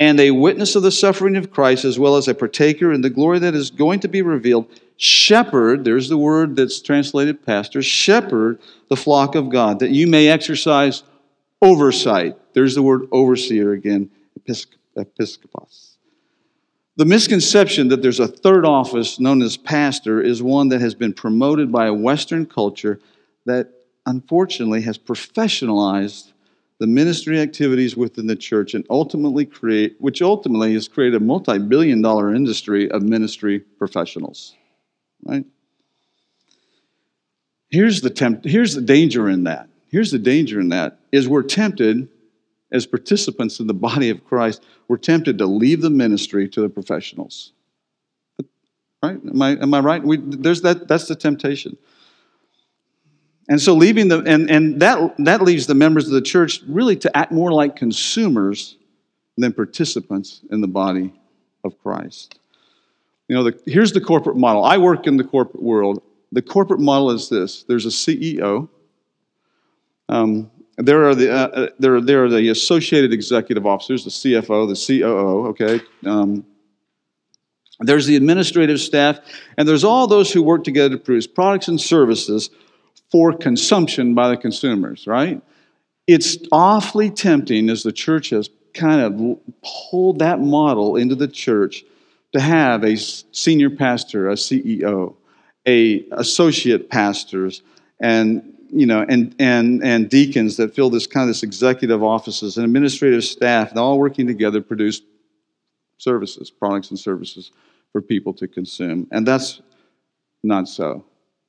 and 0.00 0.18
a 0.18 0.32
witness 0.32 0.74
of 0.74 0.82
the 0.82 0.90
suffering 0.90 1.36
of 1.36 1.52
Christ, 1.52 1.84
as 1.84 1.96
well 1.96 2.16
as 2.16 2.26
a 2.26 2.34
partaker 2.34 2.92
in 2.92 3.02
the 3.02 3.08
glory 3.08 3.38
that 3.38 3.54
is 3.54 3.70
going 3.70 4.00
to 4.00 4.08
be 4.08 4.22
revealed, 4.22 4.66
shepherd, 4.96 5.84
there's 5.84 6.08
the 6.08 6.18
word 6.18 6.56
that's 6.56 6.82
translated 6.82 7.46
pastor, 7.46 7.82
shepherd 7.82 8.58
the 8.88 8.96
flock 8.96 9.36
of 9.36 9.48
God, 9.50 9.78
that 9.78 9.92
you 9.92 10.08
may 10.08 10.26
exercise 10.26 11.04
oversight. 11.62 12.36
There's 12.52 12.74
the 12.74 12.82
word 12.82 13.06
overseer 13.12 13.70
again, 13.70 14.10
episkopos. 14.96 15.96
The 16.96 17.04
misconception 17.04 17.88
that 17.88 18.00
there's 18.00 18.20
a 18.20 18.28
third 18.28 18.64
office 18.64 19.20
known 19.20 19.42
as 19.42 19.56
pastor 19.56 20.20
is 20.20 20.42
one 20.42 20.68
that 20.70 20.80
has 20.80 20.94
been 20.94 21.12
promoted 21.12 21.70
by 21.70 21.86
a 21.86 21.94
Western 21.94 22.46
culture 22.46 23.00
that 23.44 23.70
unfortunately 24.06 24.80
has 24.82 24.96
professionalized 24.96 26.32
the 26.78 26.86
ministry 26.86 27.40
activities 27.40 27.96
within 27.96 28.26
the 28.26 28.36
church 28.36 28.74
and 28.74 28.86
ultimately 28.90 29.44
create 29.44 29.96
which 29.98 30.22
ultimately 30.22 30.74
has 30.74 30.88
created 30.88 31.20
a 31.20 31.24
multi-billion 31.24 32.02
dollar 32.02 32.34
industry 32.34 32.90
of 32.90 33.02
ministry 33.02 33.58
professionals 33.58 34.54
right 35.24 35.44
here's 37.70 38.02
the 38.02 38.10
temp- 38.10 38.44
here's 38.44 38.74
the 38.74 38.82
danger 38.82 39.28
in 39.28 39.44
that 39.44 39.68
here's 39.90 40.10
the 40.10 40.18
danger 40.18 40.60
in 40.60 40.68
that 40.68 40.98
is 41.12 41.28
we're 41.28 41.42
tempted 41.42 42.08
as 42.72 42.86
participants 42.86 43.60
in 43.60 43.66
the 43.66 43.74
body 43.74 44.10
of 44.10 44.24
Christ, 44.24 44.62
we're 44.88 44.96
tempted 44.96 45.38
to 45.38 45.46
leave 45.46 45.82
the 45.82 45.90
ministry 45.90 46.48
to 46.48 46.60
the 46.60 46.68
professionals. 46.68 47.52
Right? 49.02 49.18
Am 49.24 49.42
I, 49.42 49.50
am 49.50 49.74
I 49.74 49.80
right? 49.80 50.02
We, 50.02 50.16
there's 50.16 50.62
that, 50.62 50.88
that's 50.88 51.06
the 51.06 51.14
temptation. 51.14 51.76
And 53.48 53.60
so 53.60 53.74
leaving 53.74 54.08
the 54.08 54.22
and, 54.22 54.50
and 54.50 54.80
that 54.80 55.14
that 55.18 55.40
leaves 55.42 55.66
the 55.66 55.74
members 55.74 56.06
of 56.06 56.12
the 56.12 56.20
church 56.20 56.62
really 56.66 56.96
to 56.96 57.16
act 57.16 57.30
more 57.30 57.52
like 57.52 57.76
consumers 57.76 58.76
than 59.36 59.52
participants 59.52 60.40
in 60.50 60.60
the 60.60 60.66
body 60.66 61.12
of 61.62 61.78
Christ. 61.80 62.38
You 63.28 63.36
know, 63.36 63.44
the, 63.44 63.60
here's 63.66 63.92
the 63.92 64.00
corporate 64.00 64.36
model. 64.36 64.64
I 64.64 64.78
work 64.78 65.06
in 65.06 65.16
the 65.16 65.24
corporate 65.24 65.62
world. 65.62 66.02
The 66.32 66.42
corporate 66.42 66.80
model 66.80 67.12
is 67.12 67.28
this: 67.28 67.62
there's 67.62 67.86
a 67.86 67.90
CEO. 67.90 68.68
Um, 70.08 70.50
there 70.76 71.08
are 71.08 71.14
the 71.14 71.32
uh, 71.32 71.46
uh, 71.48 71.68
there, 71.78 72.00
there 72.00 72.24
are 72.24 72.28
the 72.28 72.48
associated 72.50 73.12
executive 73.12 73.66
officers, 73.66 74.04
the 74.04 74.10
CFO, 74.10 74.68
the 74.68 75.00
COO. 75.00 75.46
Okay, 75.48 75.80
um, 76.04 76.44
there's 77.80 78.06
the 78.06 78.16
administrative 78.16 78.80
staff, 78.80 79.18
and 79.56 79.66
there's 79.66 79.84
all 79.84 80.06
those 80.06 80.32
who 80.32 80.42
work 80.42 80.64
together 80.64 80.96
to 80.96 81.02
produce 81.02 81.26
products 81.26 81.68
and 81.68 81.80
services 81.80 82.50
for 83.10 83.32
consumption 83.32 84.14
by 84.14 84.28
the 84.28 84.36
consumers. 84.36 85.06
Right? 85.06 85.40
It's 86.06 86.36
awfully 86.52 87.10
tempting 87.10 87.70
as 87.70 87.82
the 87.82 87.92
church 87.92 88.30
has 88.30 88.50
kind 88.74 89.00
of 89.00 89.38
pulled 89.90 90.18
that 90.18 90.40
model 90.40 90.96
into 90.96 91.14
the 91.14 91.26
church 91.26 91.84
to 92.32 92.40
have 92.40 92.84
a 92.84 92.96
senior 92.96 93.70
pastor, 93.70 94.28
a 94.28 94.34
CEO, 94.34 95.14
a 95.66 96.04
associate 96.12 96.90
pastors, 96.90 97.62
and 97.98 98.55
you 98.70 98.86
know, 98.86 99.04
and, 99.08 99.34
and, 99.38 99.82
and 99.82 100.08
deacons 100.08 100.56
that 100.56 100.74
fill 100.74 100.90
this 100.90 101.06
kind 101.06 101.22
of 101.22 101.28
this 101.28 101.42
executive 101.42 102.02
offices 102.02 102.56
and 102.56 102.64
administrative 102.64 103.24
staff, 103.24 103.70
and 103.70 103.78
all 103.78 103.98
working 103.98 104.26
together 104.26 104.60
produce 104.60 105.02
services, 105.98 106.50
products 106.50 106.90
and 106.90 106.98
services 106.98 107.52
for 107.92 108.02
people 108.02 108.32
to 108.34 108.46
consume. 108.46 109.06
And 109.10 109.26
that's 109.26 109.62
not 110.42 110.68
so. 110.68 111.04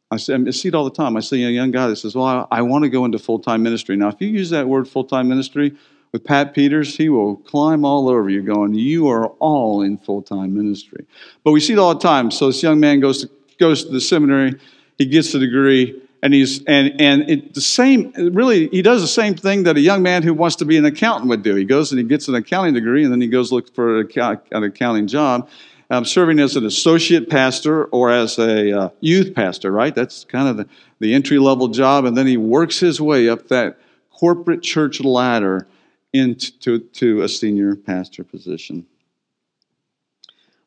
I 0.09 0.17
see, 0.17 0.33
I 0.33 0.51
see 0.51 0.69
it 0.69 0.75
all 0.75 0.85
the 0.85 0.91
time. 0.91 1.17
I 1.17 1.19
see 1.19 1.43
a 1.43 1.49
young 1.49 1.71
guy 1.71 1.87
that 1.87 1.97
says, 1.97 2.15
Well, 2.15 2.47
I, 2.49 2.59
I 2.59 2.61
want 2.61 2.83
to 2.83 2.89
go 2.89 3.05
into 3.05 3.19
full 3.19 3.39
time 3.39 3.61
ministry. 3.61 3.97
Now, 3.97 4.07
if 4.07 4.21
you 4.21 4.29
use 4.29 4.49
that 4.51 4.67
word 4.67 4.87
full 4.87 5.03
time 5.03 5.27
ministry 5.27 5.75
with 6.13 6.23
Pat 6.23 6.53
Peters, 6.53 6.95
he 6.95 7.09
will 7.09 7.35
climb 7.35 7.83
all 7.83 8.07
over 8.07 8.29
you, 8.29 8.41
going, 8.41 8.73
You 8.73 9.09
are 9.09 9.27
all 9.39 9.81
in 9.81 9.97
full 9.97 10.21
time 10.21 10.53
ministry. 10.53 11.05
But 11.43 11.51
we 11.51 11.59
see 11.59 11.73
it 11.73 11.79
all 11.79 11.93
the 11.93 11.99
time. 11.99 12.31
So 12.31 12.47
this 12.47 12.63
young 12.63 12.79
man 12.79 13.01
goes 13.01 13.21
to, 13.21 13.29
goes 13.59 13.83
to 13.83 13.91
the 13.91 13.99
seminary, 13.99 14.57
he 14.97 15.05
gets 15.05 15.33
the 15.33 15.39
degree, 15.39 16.01
and 16.23 16.33
he's 16.33 16.63
and 16.65 16.99
and 16.99 17.29
it, 17.29 17.53
the 17.53 17.61
same 17.61 18.11
really 18.33 18.67
he 18.69 18.81
does 18.81 19.01
the 19.01 19.07
same 19.07 19.35
thing 19.35 19.63
that 19.63 19.77
a 19.77 19.81
young 19.81 20.01
man 20.01 20.23
who 20.23 20.33
wants 20.33 20.57
to 20.57 20.65
be 20.65 20.77
an 20.77 20.85
accountant 20.85 21.29
would 21.29 21.43
do. 21.43 21.55
He 21.55 21.65
goes 21.65 21.91
and 21.91 21.99
he 21.99 22.05
gets 22.05 22.27
an 22.27 22.35
accounting 22.35 22.73
degree 22.73 23.03
and 23.03 23.11
then 23.11 23.21
he 23.21 23.27
goes 23.27 23.51
look 23.51 23.73
for 23.73 24.01
an 24.01 24.63
accounting 24.63 25.07
job 25.07 25.49
um, 25.89 26.05
serving 26.05 26.39
as 26.39 26.55
an 26.55 26.65
associate 26.65 27.29
pastor 27.29 27.85
or 27.85 28.11
as 28.11 28.37
a 28.37 28.77
uh, 28.77 28.89
youth 28.99 29.33
pastor 29.33 29.71
right? 29.71 29.93
That's 29.93 30.25
kind 30.25 30.47
of 30.47 30.57
the, 30.57 30.67
the 30.99 31.13
entry 31.13 31.39
level 31.39 31.67
job. 31.69 32.05
And 32.05 32.17
then 32.17 32.27
he 32.27 32.37
works 32.37 32.79
his 32.79 32.99
way 32.99 33.29
up 33.29 33.47
that 33.49 33.77
corporate 34.11 34.63
church 34.63 35.01
ladder 35.01 35.67
into 36.13 36.79
to 36.79 37.21
a 37.21 37.29
senior 37.29 37.75
pastor 37.75 38.23
position. 38.23 38.85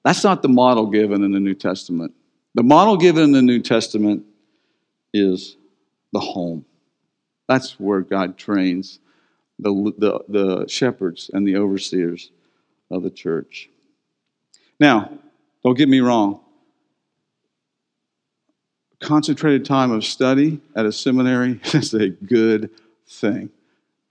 That's 0.04 0.24
not 0.24 0.42
the 0.42 0.48
model 0.48 0.86
given 0.86 1.22
in 1.22 1.32
the 1.32 1.40
new 1.40 1.54
testament. 1.54 2.14
The 2.54 2.62
model 2.62 2.96
given 2.96 3.22
in 3.24 3.32
the 3.32 3.42
new 3.42 3.60
testament 3.60 4.24
is 5.12 5.56
the 6.12 6.20
home. 6.20 6.64
That's 7.48 7.78
where 7.80 8.00
God 8.00 8.38
trains 8.38 9.00
the, 9.58 9.92
the, 9.98 10.20
the 10.28 10.68
shepherds 10.68 11.30
and 11.32 11.46
the 11.46 11.56
overseers 11.56 12.30
of 12.90 13.02
the 13.02 13.10
church. 13.10 13.68
Now, 14.78 15.10
don't 15.62 15.76
get 15.76 15.88
me 15.88 16.00
wrong. 16.00 16.40
Concentrated 19.00 19.64
time 19.64 19.90
of 19.90 20.04
study 20.04 20.60
at 20.74 20.86
a 20.86 20.92
seminary 20.92 21.60
is 21.74 21.94
a 21.94 22.08
good 22.08 22.70
thing 23.06 23.50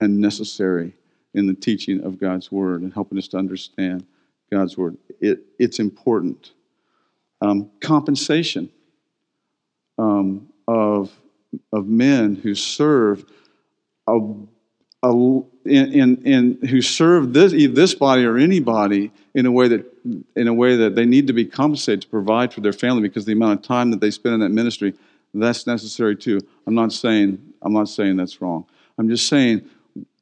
and 0.00 0.18
necessary 0.18 0.94
in 1.34 1.46
the 1.46 1.54
teaching 1.54 2.02
of 2.02 2.18
God's 2.18 2.50
Word 2.50 2.82
and 2.82 2.92
helping 2.92 3.18
us 3.18 3.28
to 3.28 3.36
understand 3.36 4.04
God's 4.50 4.76
Word. 4.76 4.96
It, 5.20 5.40
it's 5.58 5.78
important. 5.78 6.52
Um, 7.40 7.70
compensation. 7.80 8.70
Um, 9.98 10.49
of, 10.70 11.10
of 11.72 11.88
men 11.88 12.36
who 12.36 12.54
serve 12.54 13.24
a, 14.06 14.18
a, 15.02 15.10
in, 15.64 15.92
in, 15.92 16.22
in, 16.24 16.66
who 16.68 16.80
serve 16.80 17.32
this, 17.32 17.52
this 17.52 17.94
body 17.94 18.24
or 18.24 18.36
anybody 18.36 19.10
in 19.34 19.46
a 19.46 19.52
way 19.52 19.66
that 19.68 19.84
in 20.34 20.48
a 20.48 20.54
way 20.54 20.76
that 20.76 20.94
they 20.94 21.04
need 21.04 21.26
to 21.26 21.32
be 21.32 21.44
compensated 21.44 22.02
to 22.02 22.08
provide 22.08 22.54
for 22.54 22.60
their 22.60 22.72
family 22.72 23.02
because 23.02 23.24
the 23.26 23.32
amount 23.32 23.60
of 23.60 23.66
time 23.66 23.90
that 23.90 24.00
they 24.00 24.10
spend 24.10 24.34
in 24.34 24.40
that 24.40 24.50
ministry 24.50 24.94
that's 25.34 25.66
necessary 25.66 26.16
too. 26.16 26.40
I'm 26.66 26.74
not 26.74 26.92
saying 26.92 27.38
i'm 27.62 27.72
not 27.72 27.88
saying 27.88 28.16
that's 28.16 28.40
wrong. 28.40 28.64
I'm 28.96 29.08
just 29.08 29.26
saying 29.28 29.68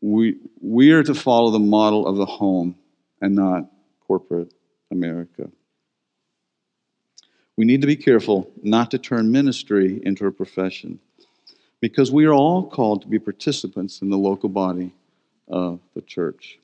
we 0.01 0.37
we 0.61 0.93
are 0.93 1.03
to 1.03 1.15
follow 1.15 1.51
the 1.51 1.59
model 1.59 2.07
of 2.07 2.17
the 2.17 2.27
home 2.27 2.75
and 3.21 3.35
not 3.35 3.67
corporate 4.07 4.53
america 4.91 5.51
we 7.59 7.65
need 7.65 7.81
to 7.81 7.89
be 7.89 7.97
careful 7.97 8.49
not 8.63 8.89
to 8.93 8.99
turn 8.99 9.33
ministry 9.33 10.01
into 10.05 10.25
a 10.27 10.31
profession 10.31 11.01
because 11.81 12.13
we 12.13 12.25
are 12.25 12.33
all 12.33 12.65
called 12.65 13.03
to 13.03 13.09
be 13.09 13.19
participants 13.19 14.01
in 14.01 14.11
the 14.11 14.17
local 14.17 14.49
body 14.49 14.95
of 15.49 15.81
the 15.97 16.01
church. 16.01 16.61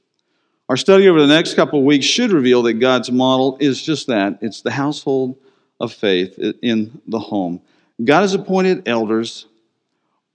Our 0.69 0.77
study 0.77 1.09
over 1.09 1.21
the 1.21 1.27
next 1.27 1.55
couple 1.55 1.81
of 1.81 1.85
weeks 1.85 2.07
should 2.07 2.31
reveal 2.31 2.63
that 2.63 2.75
God's 2.75 3.11
model 3.11 3.57
is 3.59 3.83
just 3.83 4.07
that 4.07 4.39
it's 4.41 4.63
the 4.63 4.71
household 4.71 5.37
of 5.81 5.93
faith 5.93 6.39
in 6.63 7.01
the 7.09 7.19
home. 7.19 7.61
God 8.05 8.21
has 8.21 8.35
appointed 8.35 8.87
elders 8.87 9.47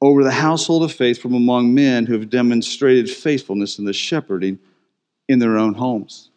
over 0.01 0.25
the 0.25 0.31
household 0.31 0.83
of 0.83 0.91
faith 0.91 1.21
from 1.21 1.35
among 1.35 1.73
men 1.73 2.05
who 2.05 2.11
have 2.13 2.29
demonstrated 2.29 3.09
faithfulness 3.09 3.79
in 3.79 3.85
the 3.85 3.93
shepherding 3.93 4.59
in 5.29 5.39
their 5.39 5.57
own 5.57 5.73
homes. 5.73 6.31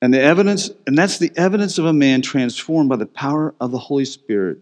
And 0.00 0.14
the 0.14 0.20
evidence, 0.20 0.70
and 0.86 0.96
that's 0.96 1.18
the 1.18 1.32
evidence 1.36 1.78
of 1.78 1.84
a 1.84 1.92
man 1.92 2.22
transformed 2.22 2.88
by 2.88 2.96
the 2.96 3.06
power 3.06 3.54
of 3.60 3.72
the 3.72 3.78
Holy 3.78 4.04
Spirit 4.04 4.58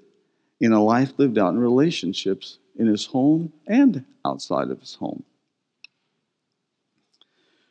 in 0.61 0.73
a 0.73 0.83
life 0.83 1.13
lived 1.19 1.37
out 1.37 1.53
in 1.53 1.59
relationships 1.59 2.59
in 2.79 2.87
his 2.87 3.07
home 3.07 3.53
and 3.67 4.05
outside 4.25 4.71
of 4.71 4.81
his 4.81 4.95
home. 4.95 5.23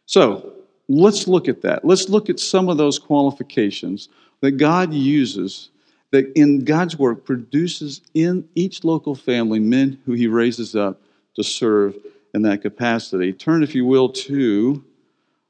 So 0.05 0.53
let's 0.87 1.27
look 1.27 1.47
at 1.47 1.61
that. 1.63 1.83
Let's 1.83 2.09
look 2.09 2.29
at 2.29 2.39
some 2.39 2.69
of 2.69 2.77
those 2.77 2.99
qualifications 2.99 4.09
that 4.41 4.51
God 4.51 4.93
uses, 4.93 5.69
that 6.11 6.31
in 6.35 6.63
God's 6.63 6.99
work 6.99 7.25
produces 7.25 8.01
in 8.13 8.47
each 8.53 8.83
local 8.83 9.15
family 9.15 9.59
men 9.59 9.99
who 10.05 10.13
he 10.13 10.27
raises 10.27 10.75
up 10.75 11.01
to 11.35 11.43
serve 11.43 11.95
in 12.35 12.43
that 12.43 12.61
capacity. 12.61 13.33
Turn, 13.33 13.63
if 13.63 13.73
you 13.73 13.85
will, 13.85 14.09
to 14.09 14.83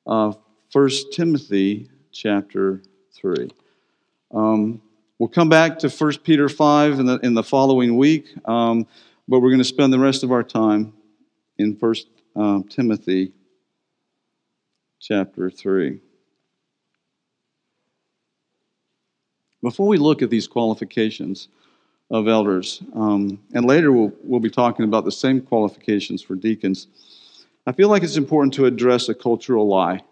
uh, 0.08 0.34
1 0.72 0.90
Timothy 1.12 1.90
chapter 2.16 2.82
3. 3.12 3.52
Um, 4.34 4.82
we'll 5.20 5.30
come 5.30 5.50
back 5.50 5.78
to 5.80 5.90
1 5.90 6.18
Peter 6.24 6.48
5 6.48 7.00
in 7.00 7.06
the, 7.06 7.20
in 7.20 7.34
the 7.34 7.44
following 7.44 7.98
week, 7.98 8.34
um, 8.48 8.88
but 9.28 9.42
we're 9.42 9.50
going 9.50 9.60
to 9.60 9.66
spend 9.66 9.92
the 9.92 10.00
rest 10.00 10.24
of 10.24 10.32
our 10.32 10.44
time 10.44 10.94
in 11.58 11.74
1 11.74 11.96
uh, 12.36 12.60
Timothy 12.70 13.34
chapter 15.00 15.50
3. 15.50 16.00
Before 19.62 19.88
we 19.88 19.98
look 19.98 20.22
at 20.22 20.30
these 20.30 20.48
qualifications 20.48 21.50
of 22.10 22.28
elders, 22.28 22.82
um, 22.94 23.40
and 23.54 23.66
later 23.66 23.92
we'll, 23.92 24.14
we'll 24.24 24.40
be 24.40 24.50
talking 24.50 24.86
about 24.86 25.06
the 25.06 25.12
same 25.12 25.42
qualifications 25.42 26.22
for 26.22 26.36
deacons, 26.36 26.88
I 27.68 27.72
feel 27.72 27.90
like 27.90 28.04
it's 28.04 28.16
important 28.16 28.54
to 28.54 28.68
address 28.68 29.10
a 29.10 29.16
cultural 29.16 29.68
lie. 29.68 30.04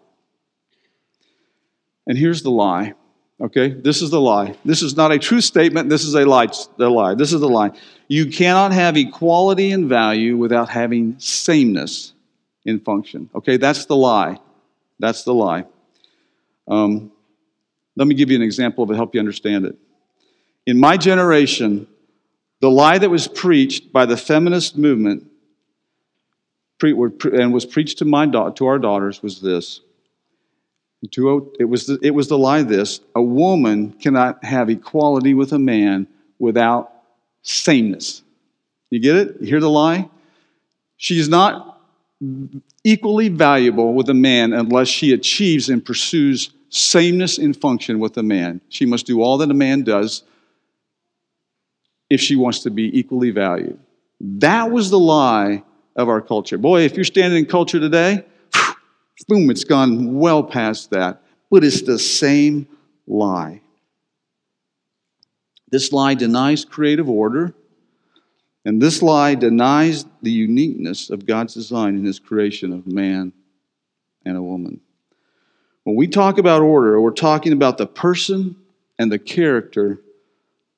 And 2.06 2.18
here's 2.18 2.42
the 2.42 2.50
lie. 2.50 2.94
Okay, 3.40 3.68
this 3.70 4.00
is 4.00 4.10
the 4.10 4.20
lie. 4.20 4.54
This 4.64 4.82
is 4.82 4.96
not 4.96 5.10
a 5.10 5.18
true 5.18 5.40
statement. 5.40 5.88
This 5.88 6.04
is 6.04 6.14
a 6.14 6.24
lie. 6.24 6.48
The 6.76 6.88
lie. 6.88 7.14
This 7.14 7.32
is 7.32 7.40
the 7.40 7.48
lie. 7.48 7.72
You 8.06 8.26
cannot 8.26 8.72
have 8.72 8.96
equality 8.96 9.72
in 9.72 9.88
value 9.88 10.36
without 10.36 10.68
having 10.68 11.18
sameness 11.18 12.12
in 12.64 12.80
function. 12.80 13.28
Okay, 13.34 13.56
that's 13.56 13.86
the 13.86 13.96
lie. 13.96 14.38
That's 15.00 15.24
the 15.24 15.34
lie. 15.34 15.64
Um, 16.68 17.10
let 17.96 18.06
me 18.06 18.14
give 18.14 18.30
you 18.30 18.36
an 18.36 18.42
example 18.42 18.86
to 18.86 18.94
help 18.94 19.14
you 19.14 19.20
understand 19.20 19.66
it. 19.66 19.76
In 20.66 20.78
my 20.78 20.96
generation, 20.96 21.86
the 22.60 22.70
lie 22.70 22.98
that 22.98 23.10
was 23.10 23.28
preached 23.28 23.92
by 23.92 24.06
the 24.06 24.16
feminist 24.16 24.78
movement 24.78 25.30
and 26.80 27.52
was 27.52 27.66
preached 27.66 27.98
to, 27.98 28.04
my 28.04 28.26
to 28.26 28.66
our 28.66 28.78
daughters 28.78 29.22
was 29.22 29.40
this 29.40 29.80
Oh, 31.18 31.52
it 31.58 31.64
was, 31.64 31.86
the, 31.86 31.98
it 32.02 32.10
was 32.10 32.28
the 32.28 32.38
lie 32.38 32.62
this 32.62 33.00
a 33.14 33.22
woman 33.22 33.92
cannot 33.92 34.44
have 34.44 34.70
equality 34.70 35.34
with 35.34 35.52
a 35.52 35.58
man 35.58 36.06
without 36.38 36.92
sameness. 37.42 38.22
You 38.90 39.00
get 39.00 39.16
it? 39.16 39.36
You 39.40 39.46
hear 39.46 39.60
the 39.60 39.70
lie? 39.70 40.08
She's 40.96 41.28
not 41.28 41.80
equally 42.84 43.28
valuable 43.28 43.94
with 43.94 44.08
a 44.08 44.14
man 44.14 44.52
unless 44.52 44.88
she 44.88 45.12
achieves 45.12 45.68
and 45.68 45.84
pursues 45.84 46.50
sameness 46.70 47.38
in 47.38 47.54
function 47.54 47.98
with 47.98 48.16
a 48.16 48.22
man. 48.22 48.60
She 48.68 48.86
must 48.86 49.06
do 49.06 49.22
all 49.22 49.38
that 49.38 49.50
a 49.50 49.54
man 49.54 49.82
does 49.82 50.22
if 52.10 52.20
she 52.20 52.36
wants 52.36 52.60
to 52.60 52.70
be 52.70 52.96
equally 52.98 53.30
valued. 53.30 53.78
That 54.20 54.70
was 54.70 54.90
the 54.90 54.98
lie 54.98 55.62
of 55.96 56.08
our 56.08 56.20
culture. 56.20 56.58
Boy, 56.58 56.82
if 56.82 56.94
you're 56.94 57.04
standing 57.04 57.40
in 57.40 57.46
culture 57.46 57.80
today, 57.80 58.24
Boom, 59.22 59.50
it's 59.50 59.64
gone 59.64 60.18
well 60.18 60.42
past 60.42 60.90
that. 60.90 61.22
But 61.50 61.64
it's 61.64 61.82
the 61.82 61.98
same 61.98 62.66
lie. 63.06 63.60
This 65.70 65.92
lie 65.92 66.14
denies 66.14 66.64
creative 66.64 67.08
order, 67.08 67.54
and 68.64 68.80
this 68.80 69.02
lie 69.02 69.34
denies 69.34 70.04
the 70.22 70.30
uniqueness 70.30 71.10
of 71.10 71.26
God's 71.26 71.54
design 71.54 71.96
in 71.96 72.04
His 72.04 72.18
creation 72.18 72.72
of 72.72 72.86
man 72.86 73.32
and 74.24 74.36
a 74.36 74.42
woman. 74.42 74.80
When 75.84 75.96
we 75.96 76.08
talk 76.08 76.38
about 76.38 76.62
order, 76.62 77.00
we're 77.00 77.10
talking 77.10 77.52
about 77.52 77.78
the 77.78 77.86
person 77.86 78.56
and 78.98 79.10
the 79.10 79.18
character 79.18 80.00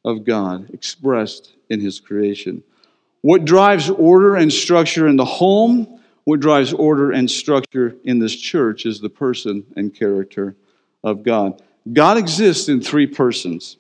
of 0.05 0.25
God 0.25 0.70
expressed 0.70 1.53
in 1.68 1.81
His 1.81 2.01
creation. 2.01 2.62
What 3.22 3.44
drives 3.44 3.90
order 3.90 4.37
and 4.37 4.53
structure 4.53 5.07
in 5.09 5.16
the 5.16 5.25
home 5.25 5.95
what 6.27 6.41
drives 6.41 6.73
order 6.73 7.12
and 7.12 7.31
structure 7.31 7.95
in 8.05 8.19
this 8.19 8.35
church 8.35 8.85
is 8.85 9.01
the 9.01 9.09
person 9.09 9.65
and 9.77 9.95
character 9.95 10.57
of 11.05 11.23
God. 11.23 11.62
God 11.93 12.19
exists 12.19 12.69
in 12.69 12.81
three 12.81 13.07
persons. 13.07 13.77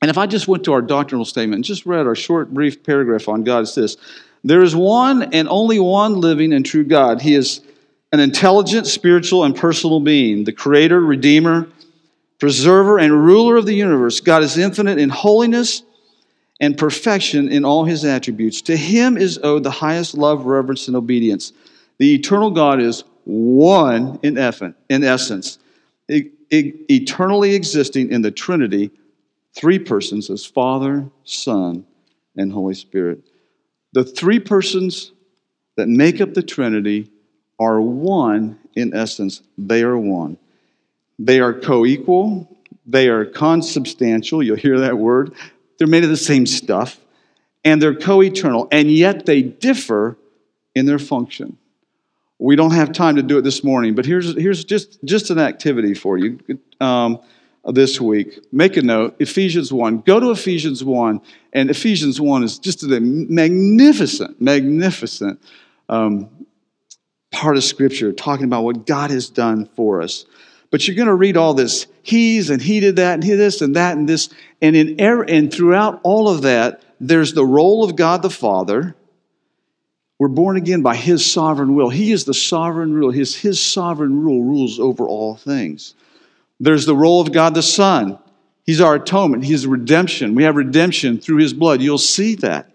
And 0.00 0.10
if 0.12 0.16
I 0.16 0.26
just 0.26 0.46
went 0.46 0.62
to 0.64 0.72
our 0.72 0.80
doctrinal 0.80 1.24
statement 1.24 1.56
and 1.56 1.64
just 1.64 1.86
read 1.86 2.06
our 2.06 2.14
short, 2.14 2.54
brief 2.54 2.84
paragraph 2.84 3.28
on 3.28 3.42
God, 3.42 3.62
it's 3.62 3.74
this 3.74 3.96
There 4.44 4.62
is 4.62 4.76
one 4.76 5.34
and 5.34 5.48
only 5.48 5.80
one 5.80 6.20
living 6.20 6.52
and 6.52 6.64
true 6.64 6.84
God. 6.84 7.20
He 7.20 7.34
is 7.34 7.62
an 8.12 8.20
intelligent, 8.20 8.86
spiritual, 8.86 9.42
and 9.42 9.56
personal 9.56 9.98
being, 9.98 10.44
the 10.44 10.52
creator, 10.52 11.00
redeemer, 11.00 11.66
preserver, 12.38 12.98
and 12.98 13.12
ruler 13.24 13.56
of 13.56 13.66
the 13.66 13.74
universe. 13.74 14.20
God 14.20 14.44
is 14.44 14.56
infinite 14.56 14.98
in 14.98 15.08
holiness 15.08 15.82
and 16.60 16.76
perfection 16.76 17.48
in 17.48 17.64
all 17.64 17.84
his 17.84 18.04
attributes. 18.04 18.62
To 18.62 18.76
him 18.76 19.16
is 19.16 19.38
owed 19.42 19.62
the 19.62 19.70
highest 19.70 20.16
love, 20.16 20.46
reverence, 20.46 20.88
and 20.88 20.96
obedience. 20.96 21.52
The 21.98 22.14
eternal 22.14 22.50
God 22.50 22.80
is 22.80 23.04
one 23.24 24.18
in 24.22 24.38
essence, 24.38 25.58
eternally 26.08 27.54
existing 27.54 28.10
in 28.10 28.22
the 28.22 28.30
Trinity, 28.30 28.90
three 29.54 29.78
persons 29.78 30.30
as 30.30 30.44
Father, 30.46 31.10
Son, 31.24 31.84
and 32.36 32.52
Holy 32.52 32.74
Spirit. 32.74 33.20
The 33.92 34.04
three 34.04 34.38
persons 34.38 35.12
that 35.76 35.88
make 35.88 36.20
up 36.20 36.34
the 36.34 36.42
Trinity 36.42 37.10
are 37.58 37.80
one 37.80 38.58
in 38.74 38.94
essence. 38.94 39.42
They 39.58 39.82
are 39.82 39.98
one. 39.98 40.36
They 41.18 41.40
are 41.40 41.54
co 41.54 41.86
equal, 41.86 42.56
they 42.86 43.08
are 43.08 43.24
consubstantial. 43.24 44.42
You'll 44.42 44.56
hear 44.56 44.80
that 44.80 44.98
word. 44.98 45.32
They're 45.78 45.86
made 45.86 46.04
of 46.04 46.10
the 46.10 46.16
same 46.16 46.46
stuff, 46.46 46.98
and 47.64 47.80
they're 47.80 47.94
co 47.94 48.22
eternal, 48.22 48.68
and 48.70 48.90
yet 48.90 49.26
they 49.26 49.42
differ 49.42 50.16
in 50.74 50.86
their 50.86 50.98
function. 50.98 51.58
We 52.38 52.54
don't 52.54 52.72
have 52.72 52.92
time 52.92 53.16
to 53.16 53.22
do 53.22 53.38
it 53.38 53.42
this 53.42 53.64
morning, 53.64 53.94
but 53.94 54.04
here's, 54.04 54.36
here's 54.36 54.64
just, 54.64 55.02
just 55.04 55.30
an 55.30 55.38
activity 55.38 55.94
for 55.94 56.18
you 56.18 56.38
um, 56.80 57.18
this 57.64 57.98
week. 57.98 58.38
Make 58.52 58.76
a 58.76 58.82
note 58.82 59.16
Ephesians 59.18 59.72
1. 59.72 60.00
Go 60.00 60.20
to 60.20 60.30
Ephesians 60.30 60.84
1, 60.84 61.20
and 61.54 61.70
Ephesians 61.70 62.20
1 62.20 62.44
is 62.44 62.58
just 62.58 62.82
a 62.82 63.00
magnificent, 63.00 64.40
magnificent 64.40 65.40
um, 65.88 66.28
part 67.32 67.56
of 67.56 67.64
Scripture 67.64 68.12
talking 68.12 68.44
about 68.44 68.64
what 68.64 68.86
God 68.86 69.10
has 69.10 69.30
done 69.30 69.68
for 69.74 70.02
us. 70.02 70.26
But 70.76 70.86
you're 70.86 70.94
going 70.94 71.08
to 71.08 71.14
read 71.14 71.38
all 71.38 71.54
this 71.54 71.86
he's 72.02 72.50
and 72.50 72.60
he 72.60 72.80
did 72.80 72.96
that 72.96 73.14
and 73.14 73.24
he 73.24 73.34
this 73.34 73.62
and 73.62 73.76
that 73.76 73.96
and 73.96 74.06
this. 74.06 74.28
And, 74.60 74.76
in 74.76 75.00
er- 75.00 75.22
and 75.22 75.50
throughout 75.50 76.00
all 76.02 76.28
of 76.28 76.42
that, 76.42 76.82
there's 77.00 77.32
the 77.32 77.46
role 77.46 77.82
of 77.82 77.96
God 77.96 78.20
the 78.20 78.28
Father. 78.28 78.94
We're 80.18 80.28
born 80.28 80.58
again 80.58 80.82
by 80.82 80.94
his 80.94 81.24
sovereign 81.24 81.74
will. 81.74 81.88
He 81.88 82.12
is 82.12 82.26
the 82.26 82.34
sovereign 82.34 82.92
rule. 82.92 83.10
His, 83.10 83.34
his 83.34 83.58
sovereign 83.58 84.20
rule 84.20 84.42
rules 84.42 84.78
over 84.78 85.08
all 85.08 85.34
things. 85.34 85.94
There's 86.60 86.84
the 86.84 86.94
role 86.94 87.22
of 87.22 87.32
God 87.32 87.54
the 87.54 87.62
Son. 87.62 88.18
He's 88.66 88.82
our 88.82 88.96
atonement. 88.96 89.46
He's 89.46 89.66
redemption. 89.66 90.34
We 90.34 90.42
have 90.42 90.56
redemption 90.56 91.18
through 91.18 91.38
his 91.38 91.54
blood. 91.54 91.80
You'll 91.80 91.96
see 91.96 92.34
that. 92.34 92.70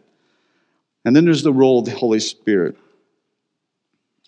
And 1.06 1.16
then 1.16 1.26
there's 1.26 1.44
the 1.44 1.54
role 1.54 1.78
of 1.78 1.86
the 1.86 1.92
Holy 1.92 2.20
Spirit. 2.20 2.80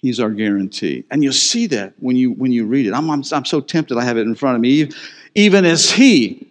He's 0.03 0.19
our 0.19 0.31
guarantee. 0.31 1.05
And 1.09 1.23
you'll 1.23 1.31
see 1.31 1.65
that 1.67 1.93
when 1.97 2.17
you, 2.17 2.33
when 2.33 2.51
you 2.51 2.65
read 2.65 2.87
it. 2.87 2.93
I'm, 2.93 3.09
I'm, 3.09 3.23
I'm 3.31 3.45
so 3.45 3.61
tempted, 3.61 3.97
I 3.97 4.03
have 4.03 4.17
it 4.17 4.27
in 4.27 4.35
front 4.35 4.55
of 4.55 4.61
me. 4.61 4.89
Even 5.33 5.63
as 5.63 5.89
He, 5.89 6.45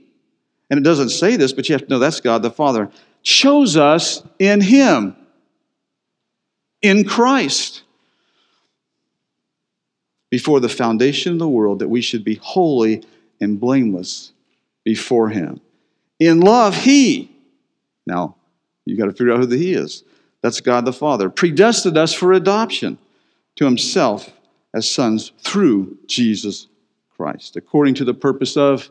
and 0.71 0.79
it 0.79 0.83
doesn't 0.83 1.11
say 1.11 1.37
this, 1.37 1.53
but 1.53 1.69
you 1.69 1.75
have 1.75 1.83
to 1.83 1.89
know 1.89 1.99
that's 1.99 2.21
God 2.21 2.41
the 2.41 2.51
Father, 2.51 2.91
chose 3.23 3.77
us 3.77 4.23
in 4.39 4.63
Him, 4.63 5.15
in 6.81 7.05
Christ, 7.05 7.83
before 10.31 10.59
the 10.59 10.71
foundation 10.71 11.35
of 11.35 11.39
the 11.39 11.47
world, 11.47 11.81
that 11.81 11.89
we 11.89 12.01
should 12.01 12.25
be 12.25 12.37
holy 12.37 13.05
and 13.39 13.61
blameless 13.61 14.33
before 14.83 15.29
Him. 15.29 15.61
In 16.19 16.41
love, 16.41 16.75
He, 16.75 17.31
now 18.07 18.35
you've 18.87 18.99
got 18.99 19.07
to 19.07 19.13
figure 19.13 19.35
out 19.35 19.41
who 19.41 19.47
the 19.47 19.59
He 19.59 19.75
is. 19.75 20.05
That's 20.41 20.63
God 20.63 20.87
the 20.87 20.93
Father, 20.95 21.29
predestined 21.29 21.99
us 21.99 22.15
for 22.15 22.33
adoption 22.33 22.97
to 23.57 23.65
himself 23.65 24.31
as 24.75 24.91
sons 24.91 25.33
through 25.41 25.99
Jesus 26.07 26.69
Christ, 27.17 27.57
according 27.57 27.95
to 27.95 28.05
the 28.05 28.15
purpose 28.15 28.57
of 28.57 28.91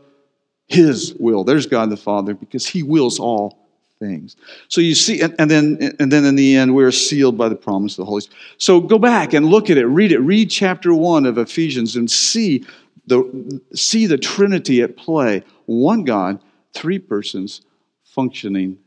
his 0.68 1.16
will. 1.20 1.44
There's 1.44 1.66
God 1.66 1.90
the 1.90 1.98
Father, 1.98 2.34
because 2.34 2.66
he 2.66 2.84
wills 2.84 3.20
all 3.20 3.58
things. 4.00 4.36
So 4.68 4.82
you 4.82 4.96
see, 4.96 5.22
and, 5.22 5.36
and, 5.38 5.50
then 5.50 5.96
and 6.00 6.12
then 6.12 6.26
in 6.26 6.36
the 6.36 6.56
end, 6.56 6.74
we're 6.74 6.92
sealed 6.92 7.38
by 7.38 7.50
the 7.50 7.56
promise 7.56 7.94
of 7.94 7.98
the 7.98 8.06
Holy 8.06 8.22
Spirit. 8.22 8.40
So 8.58 8.80
go 8.80 8.98
back 8.98 9.34
and 9.34 9.46
look 9.46 9.70
at 9.70 9.78
it, 9.78 9.86
read 9.86 10.12
it, 10.12 10.20
read 10.20 10.50
chapter 10.50 10.94
one 10.94 11.26
of 11.26 11.38
Ephesians 11.38 11.96
and 11.96 12.10
see 12.10 12.66
the, 13.08 13.62
see 13.74 14.08
the 14.08 14.18
Trinity 14.18 14.82
at 14.82 14.98
play. 14.98 15.44
One 15.66 16.04
God, 16.04 16.40
three 16.74 17.00
persons 17.00 17.62
functioning 18.04 18.78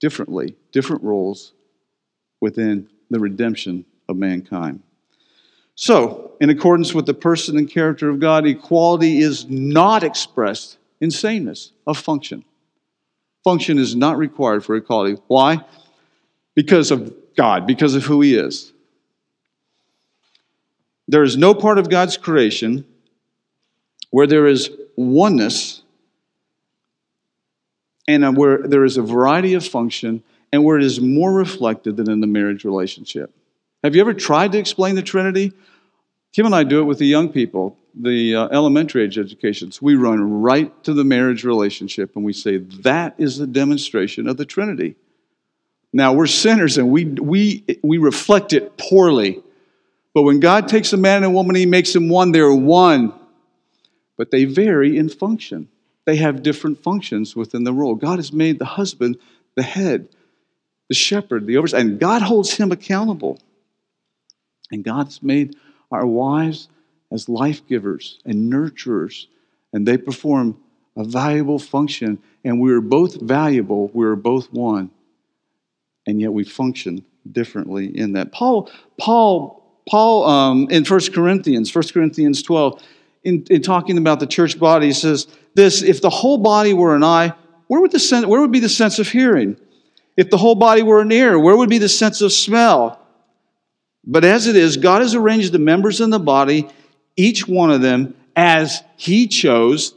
differently, 0.00 0.54
different 0.72 1.02
roles 1.02 1.52
within 2.40 2.88
the 3.10 3.18
redemption 3.18 3.84
of 4.08 4.16
mankind. 4.16 4.82
So, 5.76 6.32
in 6.40 6.48
accordance 6.48 6.94
with 6.94 7.04
the 7.04 7.14
person 7.14 7.58
and 7.58 7.70
character 7.70 8.08
of 8.08 8.18
God, 8.18 8.46
equality 8.46 9.18
is 9.18 9.46
not 9.48 10.02
expressed 10.02 10.78
in 11.00 11.10
sameness 11.10 11.72
of 11.86 11.98
function. 11.98 12.44
Function 13.44 13.78
is 13.78 13.94
not 13.94 14.16
required 14.16 14.64
for 14.64 14.74
equality. 14.74 15.20
Why? 15.28 15.62
Because 16.54 16.90
of 16.90 17.14
God, 17.36 17.66
because 17.66 17.94
of 17.94 18.04
who 18.04 18.22
He 18.22 18.34
is. 18.34 18.72
There 21.06 21.22
is 21.22 21.36
no 21.36 21.54
part 21.54 21.78
of 21.78 21.90
God's 21.90 22.16
creation 22.16 22.86
where 24.10 24.26
there 24.26 24.46
is 24.46 24.70
oneness 24.96 25.82
and 28.08 28.34
where 28.34 28.66
there 28.66 28.84
is 28.84 28.96
a 28.96 29.02
variety 29.02 29.52
of 29.52 29.64
function 29.64 30.22
and 30.52 30.64
where 30.64 30.78
it 30.78 30.84
is 30.84 31.00
more 31.00 31.34
reflected 31.34 31.98
than 31.98 32.10
in 32.10 32.20
the 32.20 32.26
marriage 32.26 32.64
relationship. 32.64 33.35
Have 33.86 33.94
you 33.94 34.00
ever 34.00 34.14
tried 34.14 34.50
to 34.50 34.58
explain 34.58 34.96
the 34.96 35.02
Trinity? 35.02 35.52
Kim 36.32 36.44
and 36.44 36.56
I 36.56 36.64
do 36.64 36.80
it 36.80 36.86
with 36.86 36.98
the 36.98 37.06
young 37.06 37.28
people, 37.28 37.78
the 37.94 38.34
uh, 38.34 38.48
elementary 38.48 39.04
age 39.04 39.16
educations. 39.16 39.80
We 39.80 39.94
run 39.94 40.42
right 40.42 40.72
to 40.82 40.92
the 40.92 41.04
marriage 41.04 41.44
relationship 41.44 42.16
and 42.16 42.24
we 42.24 42.32
say 42.32 42.56
that 42.56 43.14
is 43.16 43.38
the 43.38 43.46
demonstration 43.46 44.26
of 44.26 44.38
the 44.38 44.44
Trinity. 44.44 44.96
Now, 45.92 46.14
we're 46.14 46.26
sinners 46.26 46.78
and 46.78 46.90
we, 46.90 47.04
we, 47.04 47.64
we 47.84 47.98
reflect 47.98 48.52
it 48.52 48.76
poorly. 48.76 49.40
But 50.14 50.22
when 50.22 50.40
God 50.40 50.66
takes 50.66 50.92
a 50.92 50.96
man 50.96 51.18
and 51.18 51.26
a 51.26 51.30
woman, 51.30 51.54
he 51.54 51.64
makes 51.64 51.92
them 51.92 52.08
one, 52.08 52.32
they're 52.32 52.52
one. 52.52 53.14
But 54.16 54.32
they 54.32 54.46
vary 54.46 54.98
in 54.98 55.08
function. 55.10 55.68
They 56.06 56.16
have 56.16 56.42
different 56.42 56.82
functions 56.82 57.36
within 57.36 57.62
the 57.62 57.72
role. 57.72 57.94
God 57.94 58.18
has 58.18 58.32
made 58.32 58.58
the 58.58 58.64
husband 58.64 59.16
the 59.54 59.62
head, 59.62 60.08
the 60.88 60.96
shepherd, 60.96 61.46
the 61.46 61.56
oversight, 61.56 61.82
and 61.82 62.00
God 62.00 62.22
holds 62.22 62.54
him 62.54 62.72
accountable. 62.72 63.38
And 64.70 64.84
God's 64.84 65.22
made 65.22 65.56
our 65.90 66.06
wives 66.06 66.68
as 67.12 67.28
life 67.28 67.66
givers 67.68 68.18
and 68.24 68.52
nurturers, 68.52 69.26
and 69.72 69.86
they 69.86 69.96
perform 69.96 70.58
a 70.96 71.04
valuable 71.04 71.58
function, 71.58 72.18
and 72.44 72.60
we 72.60 72.72
are 72.72 72.80
both 72.80 73.20
valuable, 73.20 73.90
we 73.92 74.06
are 74.06 74.16
both 74.16 74.52
one, 74.52 74.90
and 76.06 76.20
yet 76.20 76.32
we 76.32 76.42
function 76.44 77.04
differently 77.30 77.96
in 77.96 78.12
that. 78.12 78.32
Paul, 78.32 78.70
Paul 78.98 79.62
Paul, 79.88 80.24
um, 80.28 80.66
in 80.70 80.84
1 80.84 81.00
Corinthians, 81.12 81.72
1 81.72 81.84
Corinthians 81.92 82.42
12, 82.42 82.82
in, 83.24 83.44
in 83.50 83.62
talking 83.62 83.98
about 83.98 84.20
the 84.20 84.26
church 84.26 84.58
body, 84.58 84.86
he 84.86 84.92
says 84.92 85.28
this 85.54 85.82
if 85.82 86.00
the 86.00 86.10
whole 86.10 86.38
body 86.38 86.74
were 86.74 86.94
an 86.94 87.04
eye, 87.04 87.32
where 87.68 87.80
would, 87.80 87.92
the 87.92 87.98
sen- 87.98 88.28
where 88.28 88.40
would 88.40 88.52
be 88.52 88.60
the 88.60 88.68
sense 88.68 88.98
of 88.98 89.08
hearing? 89.08 89.56
If 90.16 90.30
the 90.30 90.36
whole 90.36 90.54
body 90.54 90.82
were 90.82 91.00
an 91.00 91.12
ear, 91.12 91.38
where 91.38 91.56
would 91.56 91.68
be 91.68 91.78
the 91.78 91.88
sense 91.88 92.20
of 92.20 92.32
smell? 92.32 93.00
But 94.06 94.24
as 94.24 94.46
it 94.46 94.56
is, 94.56 94.76
God 94.76 95.02
has 95.02 95.14
arranged 95.14 95.52
the 95.52 95.58
members 95.58 96.00
in 96.00 96.10
the 96.10 96.18
body, 96.18 96.68
each 97.16 97.48
one 97.48 97.70
of 97.70 97.82
them, 97.82 98.14
as 98.36 98.82
He 98.96 99.26
chose. 99.26 99.94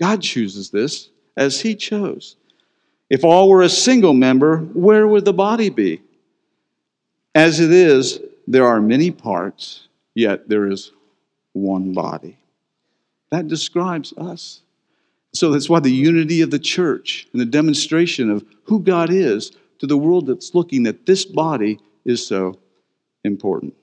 God 0.00 0.22
chooses 0.22 0.70
this, 0.70 1.10
as 1.36 1.60
He 1.60 1.74
chose. 1.74 2.36
If 3.10 3.24
all 3.24 3.48
were 3.48 3.62
a 3.62 3.68
single 3.68 4.14
member, 4.14 4.58
where 4.58 5.06
would 5.06 5.24
the 5.24 5.32
body 5.32 5.68
be? 5.70 6.02
As 7.34 7.60
it 7.60 7.70
is, 7.70 8.20
there 8.46 8.66
are 8.66 8.80
many 8.80 9.10
parts, 9.10 9.88
yet 10.14 10.48
there 10.48 10.66
is 10.66 10.92
one 11.52 11.92
body. 11.92 12.38
That 13.30 13.48
describes 13.48 14.14
us. 14.16 14.62
So 15.34 15.50
that's 15.50 15.68
why 15.68 15.80
the 15.80 15.92
unity 15.92 16.40
of 16.40 16.50
the 16.50 16.58
church 16.58 17.28
and 17.32 17.40
the 17.40 17.46
demonstration 17.46 18.30
of 18.30 18.44
who 18.64 18.80
God 18.80 19.10
is 19.10 19.52
to 19.78 19.86
the 19.86 19.98
world 19.98 20.26
that's 20.26 20.54
looking 20.54 20.86
at 20.86 21.04
this 21.04 21.24
body 21.24 21.78
is 22.04 22.26
so 22.26 22.58
important. 23.24 23.74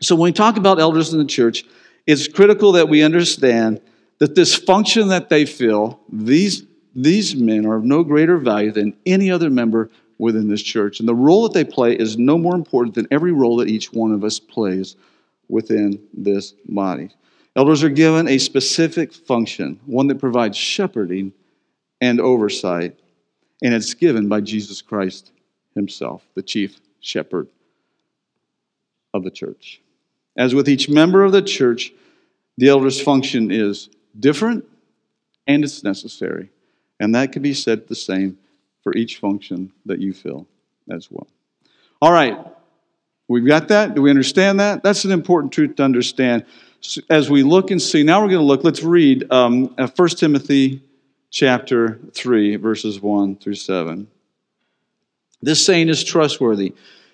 So 0.00 0.14
when 0.14 0.30
we 0.30 0.32
talk 0.32 0.56
about 0.56 0.78
elders 0.78 1.12
in 1.12 1.18
the 1.18 1.24
church, 1.24 1.64
it's 2.06 2.28
critical 2.28 2.72
that 2.72 2.88
we 2.88 3.02
understand 3.02 3.80
that 4.18 4.34
this 4.34 4.54
function 4.54 5.08
that 5.08 5.28
they 5.28 5.44
fill, 5.44 6.00
these, 6.10 6.64
these 6.94 7.34
men 7.34 7.66
are 7.66 7.76
of 7.76 7.84
no 7.84 8.04
greater 8.04 8.38
value 8.38 8.72
than 8.72 8.96
any 9.06 9.30
other 9.30 9.50
member 9.50 9.90
within 10.18 10.48
this 10.48 10.62
church. 10.62 11.00
And 11.00 11.08
the 11.08 11.14
role 11.14 11.42
that 11.44 11.52
they 11.52 11.64
play 11.64 11.94
is 11.94 12.16
no 12.16 12.38
more 12.38 12.54
important 12.54 12.94
than 12.94 13.06
every 13.10 13.32
role 13.32 13.56
that 13.58 13.68
each 13.68 13.92
one 13.92 14.12
of 14.12 14.24
us 14.24 14.38
plays 14.38 14.96
within 15.48 16.00
this 16.12 16.54
body. 16.68 17.10
Elders 17.56 17.82
are 17.82 17.88
given 17.88 18.28
a 18.28 18.38
specific 18.38 19.12
function, 19.12 19.80
one 19.86 20.06
that 20.08 20.18
provides 20.20 20.56
shepherding 20.56 21.32
and 22.00 22.20
oversight, 22.20 22.98
and 23.62 23.74
it's 23.74 23.94
given 23.94 24.28
by 24.28 24.40
Jesus 24.40 24.82
Christ 24.82 25.32
himself, 25.74 26.22
the 26.34 26.42
chief 26.42 26.80
shepherd 27.00 27.48
of 29.18 29.24
the 29.24 29.30
church. 29.30 29.82
As 30.36 30.54
with 30.54 30.68
each 30.68 30.88
member 30.88 31.24
of 31.24 31.32
the 31.32 31.42
church, 31.42 31.92
the 32.56 32.68
elder's 32.68 33.00
function 33.00 33.50
is 33.50 33.90
different 34.18 34.64
and 35.46 35.62
it's 35.62 35.84
necessary. 35.84 36.50
And 36.98 37.14
that 37.14 37.32
can 37.32 37.42
be 37.42 37.54
said 37.54 37.88
the 37.88 37.94
same 37.94 38.38
for 38.82 38.96
each 38.96 39.18
function 39.18 39.72
that 39.86 40.00
you 40.00 40.12
fill 40.12 40.46
as 40.90 41.10
well. 41.10 41.26
All 42.00 42.12
right, 42.12 42.38
we've 43.26 43.46
got 43.46 43.68
that. 43.68 43.94
Do 43.94 44.02
we 44.02 44.10
understand 44.10 44.60
that? 44.60 44.82
That's 44.82 45.04
an 45.04 45.12
important 45.12 45.52
truth 45.52 45.76
to 45.76 45.82
understand. 45.82 46.44
As 47.10 47.28
we 47.28 47.42
look 47.42 47.70
and 47.70 47.82
see, 47.82 48.02
now 48.02 48.22
we're 48.22 48.28
going 48.28 48.40
to 48.40 48.46
look, 48.46 48.64
let's 48.64 48.82
read 48.82 49.30
um, 49.32 49.66
1 49.76 49.78
uh, 49.78 50.06
Timothy 50.08 50.82
chapter 51.30 51.98
3, 52.14 52.56
verses 52.56 53.00
1 53.00 53.36
through 53.36 53.56
7. 53.56 54.06
This 55.42 55.64
saying 55.64 55.88
is 55.88 56.02
trustworthy. 56.02 56.74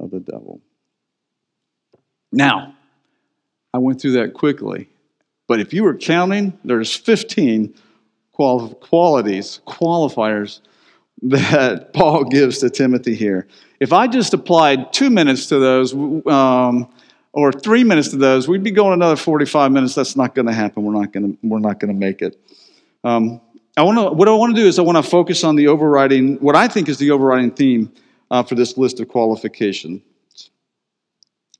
of 0.00 0.10
the 0.10 0.20
devil. 0.20 0.60
Now, 2.32 2.74
I 3.72 3.78
went 3.78 4.00
through 4.00 4.12
that 4.12 4.34
quickly, 4.34 4.88
but 5.46 5.60
if 5.60 5.72
you 5.72 5.84
were 5.84 5.96
counting, 5.96 6.58
there's 6.64 6.94
15 6.94 7.74
qualities, 8.32 9.60
qualifiers 9.66 10.60
that 11.22 11.92
Paul 11.92 12.24
gives 12.24 12.58
to 12.58 12.70
Timothy 12.70 13.14
here. 13.14 13.46
If 13.78 13.92
I 13.92 14.06
just 14.06 14.34
applied 14.34 14.92
two 14.92 15.10
minutes 15.10 15.46
to 15.46 15.58
those, 15.58 15.94
um, 15.94 16.92
or 17.32 17.52
three 17.52 17.84
minutes 17.84 18.08
to 18.08 18.16
those, 18.16 18.48
we'd 18.48 18.64
be 18.64 18.70
going 18.70 18.92
another 18.92 19.16
45 19.16 19.72
minutes. 19.72 19.94
That's 19.94 20.16
not 20.16 20.34
going 20.34 20.46
to 20.46 20.52
happen. 20.52 20.82
We're 20.82 20.98
not 20.98 21.12
going 21.12 21.32
to, 21.32 21.38
we're 21.42 21.60
not 21.60 21.78
going 21.78 21.92
to 21.92 21.98
make 21.98 22.22
it. 22.22 22.38
Um, 23.04 23.40
I 23.76 23.82
want 23.82 23.98
to, 23.98 24.10
what 24.10 24.28
I 24.28 24.32
want 24.32 24.54
to 24.54 24.60
do 24.60 24.66
is 24.66 24.78
I 24.78 24.82
want 24.82 24.96
to 24.96 25.02
focus 25.02 25.44
on 25.44 25.56
the 25.56 25.68
overriding, 25.68 26.36
what 26.36 26.56
I 26.56 26.68
think 26.68 26.88
is 26.88 26.98
the 26.98 27.12
overriding 27.12 27.52
theme 27.52 27.92
uh, 28.30 28.42
for 28.42 28.54
this 28.54 28.76
list 28.76 29.00
of 29.00 29.08
qualifications. 29.08 30.02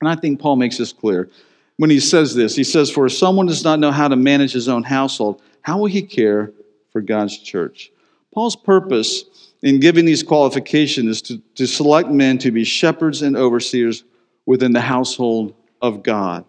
And 0.00 0.08
I 0.08 0.16
think 0.16 0.40
Paul 0.40 0.56
makes 0.56 0.78
this 0.78 0.92
clear 0.92 1.28
when 1.76 1.90
he 1.90 2.00
says 2.00 2.34
this. 2.34 2.56
He 2.56 2.64
says, 2.64 2.90
For 2.90 3.06
if 3.06 3.12
someone 3.12 3.46
does 3.46 3.64
not 3.64 3.78
know 3.78 3.90
how 3.90 4.08
to 4.08 4.16
manage 4.16 4.52
his 4.52 4.68
own 4.68 4.82
household, 4.82 5.42
how 5.62 5.78
will 5.78 5.86
he 5.86 6.02
care 6.02 6.52
for 6.92 7.00
God's 7.00 7.38
church? 7.38 7.90
Paul's 8.32 8.56
purpose 8.56 9.24
in 9.62 9.80
giving 9.80 10.04
these 10.04 10.22
qualifications 10.22 11.08
is 11.08 11.22
to, 11.22 11.38
to 11.56 11.66
select 11.66 12.08
men 12.08 12.38
to 12.38 12.50
be 12.50 12.64
shepherds 12.64 13.22
and 13.22 13.36
overseers 13.36 14.04
within 14.46 14.72
the 14.72 14.80
household 14.80 15.54
of 15.82 16.02
God. 16.02 16.44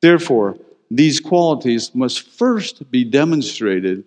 Therefore, 0.00 0.56
these 0.90 1.18
qualities 1.18 1.94
must 1.94 2.28
first 2.28 2.88
be 2.90 3.02
demonstrated 3.02 4.04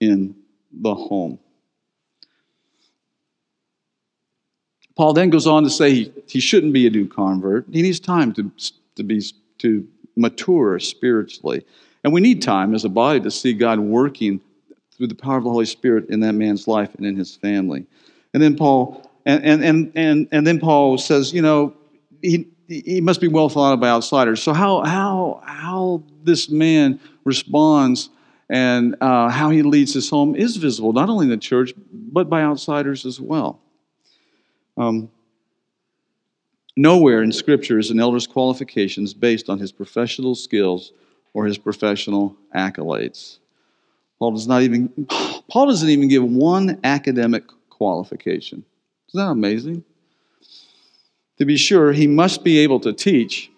in 0.00 0.34
the 0.72 0.94
home. 0.94 1.38
Paul 4.96 5.12
then 5.12 5.30
goes 5.30 5.46
on 5.46 5.62
to 5.64 5.70
say 5.70 5.94
he, 5.94 6.12
he 6.26 6.40
shouldn't 6.40 6.72
be 6.72 6.86
a 6.86 6.90
new 6.90 7.08
convert. 7.08 7.66
He 7.70 7.82
needs 7.82 8.00
time 8.00 8.32
to, 8.34 8.50
to, 8.96 9.02
be, 9.02 9.22
to 9.58 9.86
mature 10.16 10.78
spiritually. 10.78 11.64
And 12.04 12.12
we 12.12 12.20
need 12.20 12.42
time 12.42 12.74
as 12.74 12.84
a 12.84 12.88
body 12.88 13.20
to 13.20 13.30
see 13.30 13.52
God 13.52 13.78
working 13.78 14.40
through 14.96 15.06
the 15.06 15.14
power 15.14 15.38
of 15.38 15.44
the 15.44 15.50
Holy 15.50 15.66
Spirit 15.66 16.10
in 16.10 16.20
that 16.20 16.34
man's 16.34 16.68
life 16.68 16.94
and 16.96 17.06
in 17.06 17.16
his 17.16 17.34
family. 17.36 17.86
And 18.34 18.42
then 18.42 18.56
Paul 18.56 19.10
and, 19.24 19.44
and, 19.44 19.64
and, 19.64 19.92
and, 19.94 20.28
and 20.32 20.46
then 20.46 20.58
Paul 20.58 20.98
says, 20.98 21.32
you 21.32 21.42
know, 21.42 21.74
he, 22.20 22.48
he 22.68 23.00
must 23.00 23.20
be 23.20 23.28
well 23.28 23.48
thought 23.48 23.72
of 23.74 23.80
by 23.80 23.88
outsiders. 23.88 24.42
So 24.42 24.52
how, 24.52 24.82
how, 24.82 25.42
how 25.44 26.02
this 26.22 26.50
man 26.50 27.00
responds 27.24 28.08
and 28.50 28.96
uh, 29.00 29.28
how 29.28 29.50
he 29.50 29.62
leads 29.62 29.94
his 29.94 30.10
home 30.10 30.34
is 30.34 30.56
visible, 30.56 30.92
not 30.92 31.08
only 31.08 31.26
in 31.26 31.30
the 31.30 31.36
church, 31.36 31.72
but 31.92 32.28
by 32.28 32.42
outsiders 32.42 33.06
as 33.06 33.20
well. 33.20 33.60
Um, 34.76 35.10
nowhere 36.76 37.22
in 37.22 37.32
Scripture 37.32 37.78
is 37.78 37.90
an 37.90 38.00
elder's 38.00 38.26
qualifications 38.26 39.14
based 39.14 39.48
on 39.48 39.58
his 39.58 39.72
professional 39.72 40.34
skills 40.34 40.92
or 41.34 41.46
his 41.46 41.58
professional 41.58 42.36
accolades. 42.54 43.38
Paul 44.18 44.32
does 44.32 44.46
not 44.46 44.62
even 44.62 44.88
Paul 45.48 45.66
doesn't 45.66 45.88
even 45.88 46.08
give 46.08 46.22
one 46.22 46.78
academic 46.84 47.44
qualification. 47.68 48.64
Isn't 49.08 49.18
that 49.18 49.32
amazing? 49.32 49.84
To 51.38 51.44
be 51.44 51.56
sure, 51.56 51.92
he 51.92 52.06
must 52.06 52.44
be 52.44 52.58
able 52.58 52.78
to 52.80 52.92
teach, 52.92 53.50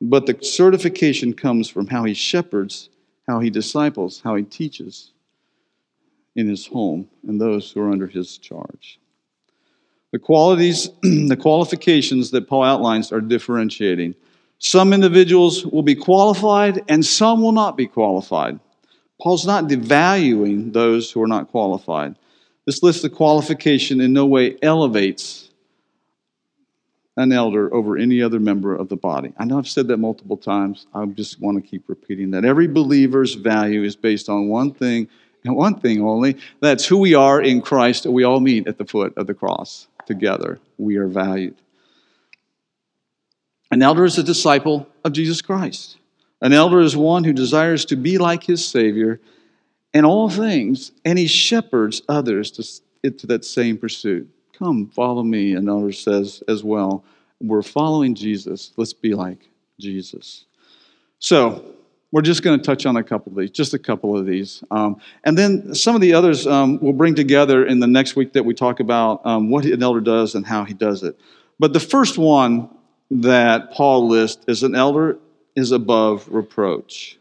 but 0.00 0.26
the 0.26 0.36
certification 0.42 1.32
comes 1.32 1.68
from 1.68 1.86
how 1.86 2.04
he 2.04 2.12
shepherds, 2.12 2.90
how 3.26 3.40
he 3.40 3.48
disciples, 3.48 4.20
how 4.22 4.34
he 4.34 4.42
teaches 4.42 5.12
in 6.36 6.48
his 6.48 6.66
home 6.66 7.08
and 7.26 7.40
those 7.40 7.70
who 7.70 7.80
are 7.80 7.90
under 7.90 8.06
his 8.06 8.36
charge. 8.36 9.00
The 10.14 10.20
qualities, 10.20 10.90
the 11.02 11.36
qualifications 11.36 12.30
that 12.30 12.46
Paul 12.46 12.62
outlines 12.62 13.10
are 13.10 13.20
differentiating. 13.20 14.14
Some 14.60 14.92
individuals 14.92 15.66
will 15.66 15.82
be 15.82 15.96
qualified 15.96 16.84
and 16.88 17.04
some 17.04 17.42
will 17.42 17.50
not 17.50 17.76
be 17.76 17.88
qualified. 17.88 18.60
Paul's 19.20 19.44
not 19.44 19.64
devaluing 19.64 20.72
those 20.72 21.10
who 21.10 21.20
are 21.20 21.26
not 21.26 21.50
qualified. 21.50 22.14
This 22.64 22.80
list 22.80 23.04
of 23.04 23.12
qualification 23.12 24.00
in 24.00 24.12
no 24.12 24.24
way 24.24 24.56
elevates 24.62 25.50
an 27.16 27.32
elder 27.32 27.74
over 27.74 27.96
any 27.96 28.22
other 28.22 28.38
member 28.38 28.72
of 28.72 28.88
the 28.88 28.96
body. 28.96 29.32
I 29.36 29.44
know 29.46 29.58
I've 29.58 29.66
said 29.66 29.88
that 29.88 29.96
multiple 29.96 30.36
times. 30.36 30.86
I 30.94 31.04
just 31.06 31.40
want 31.40 31.60
to 31.60 31.68
keep 31.68 31.88
repeating 31.88 32.30
that. 32.30 32.44
Every 32.44 32.68
believer's 32.68 33.34
value 33.34 33.82
is 33.82 33.96
based 33.96 34.28
on 34.28 34.46
one 34.46 34.72
thing 34.74 35.08
and 35.42 35.56
one 35.56 35.80
thing 35.80 36.02
only 36.02 36.36
that's 36.60 36.86
who 36.86 36.98
we 36.98 37.14
are 37.14 37.42
in 37.42 37.60
Christ. 37.60 38.06
We 38.06 38.22
all 38.22 38.38
meet 38.38 38.68
at 38.68 38.78
the 38.78 38.84
foot 38.84 39.12
of 39.16 39.26
the 39.26 39.34
cross 39.34 39.88
together. 40.06 40.58
We 40.78 40.96
are 40.96 41.08
valued. 41.08 41.56
An 43.70 43.82
elder 43.82 44.04
is 44.04 44.18
a 44.18 44.22
disciple 44.22 44.88
of 45.04 45.12
Jesus 45.12 45.42
Christ. 45.42 45.96
An 46.40 46.52
elder 46.52 46.80
is 46.80 46.96
one 46.96 47.24
who 47.24 47.32
desires 47.32 47.84
to 47.86 47.96
be 47.96 48.18
like 48.18 48.44
his 48.44 48.66
Savior 48.66 49.20
in 49.92 50.04
all 50.04 50.28
things, 50.28 50.92
and 51.04 51.18
he 51.18 51.26
shepherds 51.26 52.02
others 52.08 52.50
to, 53.02 53.10
to 53.10 53.26
that 53.26 53.44
same 53.44 53.78
pursuit. 53.78 54.28
Come, 54.58 54.88
follow 54.88 55.22
me, 55.22 55.54
an 55.54 55.68
elder 55.68 55.92
says 55.92 56.42
as 56.48 56.62
well. 56.62 57.04
We're 57.40 57.62
following 57.62 58.14
Jesus. 58.14 58.72
Let's 58.76 58.92
be 58.92 59.14
like 59.14 59.48
Jesus. 59.80 60.44
So, 61.18 61.73
we're 62.14 62.22
just 62.22 62.44
going 62.44 62.56
to 62.56 62.64
touch 62.64 62.86
on 62.86 62.96
a 62.96 63.02
couple 63.02 63.32
of 63.32 63.38
these, 63.38 63.50
just 63.50 63.74
a 63.74 63.78
couple 63.78 64.16
of 64.16 64.24
these. 64.24 64.62
Um, 64.70 65.00
and 65.24 65.36
then 65.36 65.74
some 65.74 65.96
of 65.96 66.00
the 66.00 66.14
others 66.14 66.46
um, 66.46 66.78
we'll 66.80 66.92
bring 66.92 67.16
together 67.16 67.66
in 67.66 67.80
the 67.80 67.88
next 67.88 68.14
week 68.14 68.34
that 68.34 68.44
we 68.44 68.54
talk 68.54 68.78
about 68.78 69.26
um, 69.26 69.50
what 69.50 69.64
an 69.64 69.82
elder 69.82 70.00
does 70.00 70.36
and 70.36 70.46
how 70.46 70.62
he 70.62 70.74
does 70.74 71.02
it. 71.02 71.18
But 71.58 71.72
the 71.72 71.80
first 71.80 72.16
one 72.16 72.70
that 73.10 73.72
Paul 73.72 74.06
lists 74.06 74.44
is 74.46 74.62
an 74.62 74.76
elder 74.76 75.18
is 75.56 75.72
above 75.72 76.28
reproach. 76.28 77.18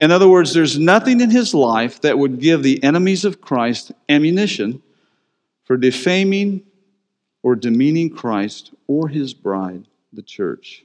In 0.00 0.10
other 0.10 0.26
words, 0.26 0.54
there's 0.54 0.78
nothing 0.78 1.20
in 1.20 1.28
his 1.28 1.52
life 1.52 2.00
that 2.00 2.18
would 2.18 2.40
give 2.40 2.62
the 2.62 2.82
enemies 2.82 3.26
of 3.26 3.42
Christ 3.42 3.92
ammunition 4.08 4.80
for 5.64 5.76
defaming 5.76 6.62
or 7.42 7.56
demeaning 7.56 8.08
Christ 8.08 8.72
or 8.86 9.08
his 9.08 9.34
bride, 9.34 9.84
the 10.14 10.22
church. 10.22 10.82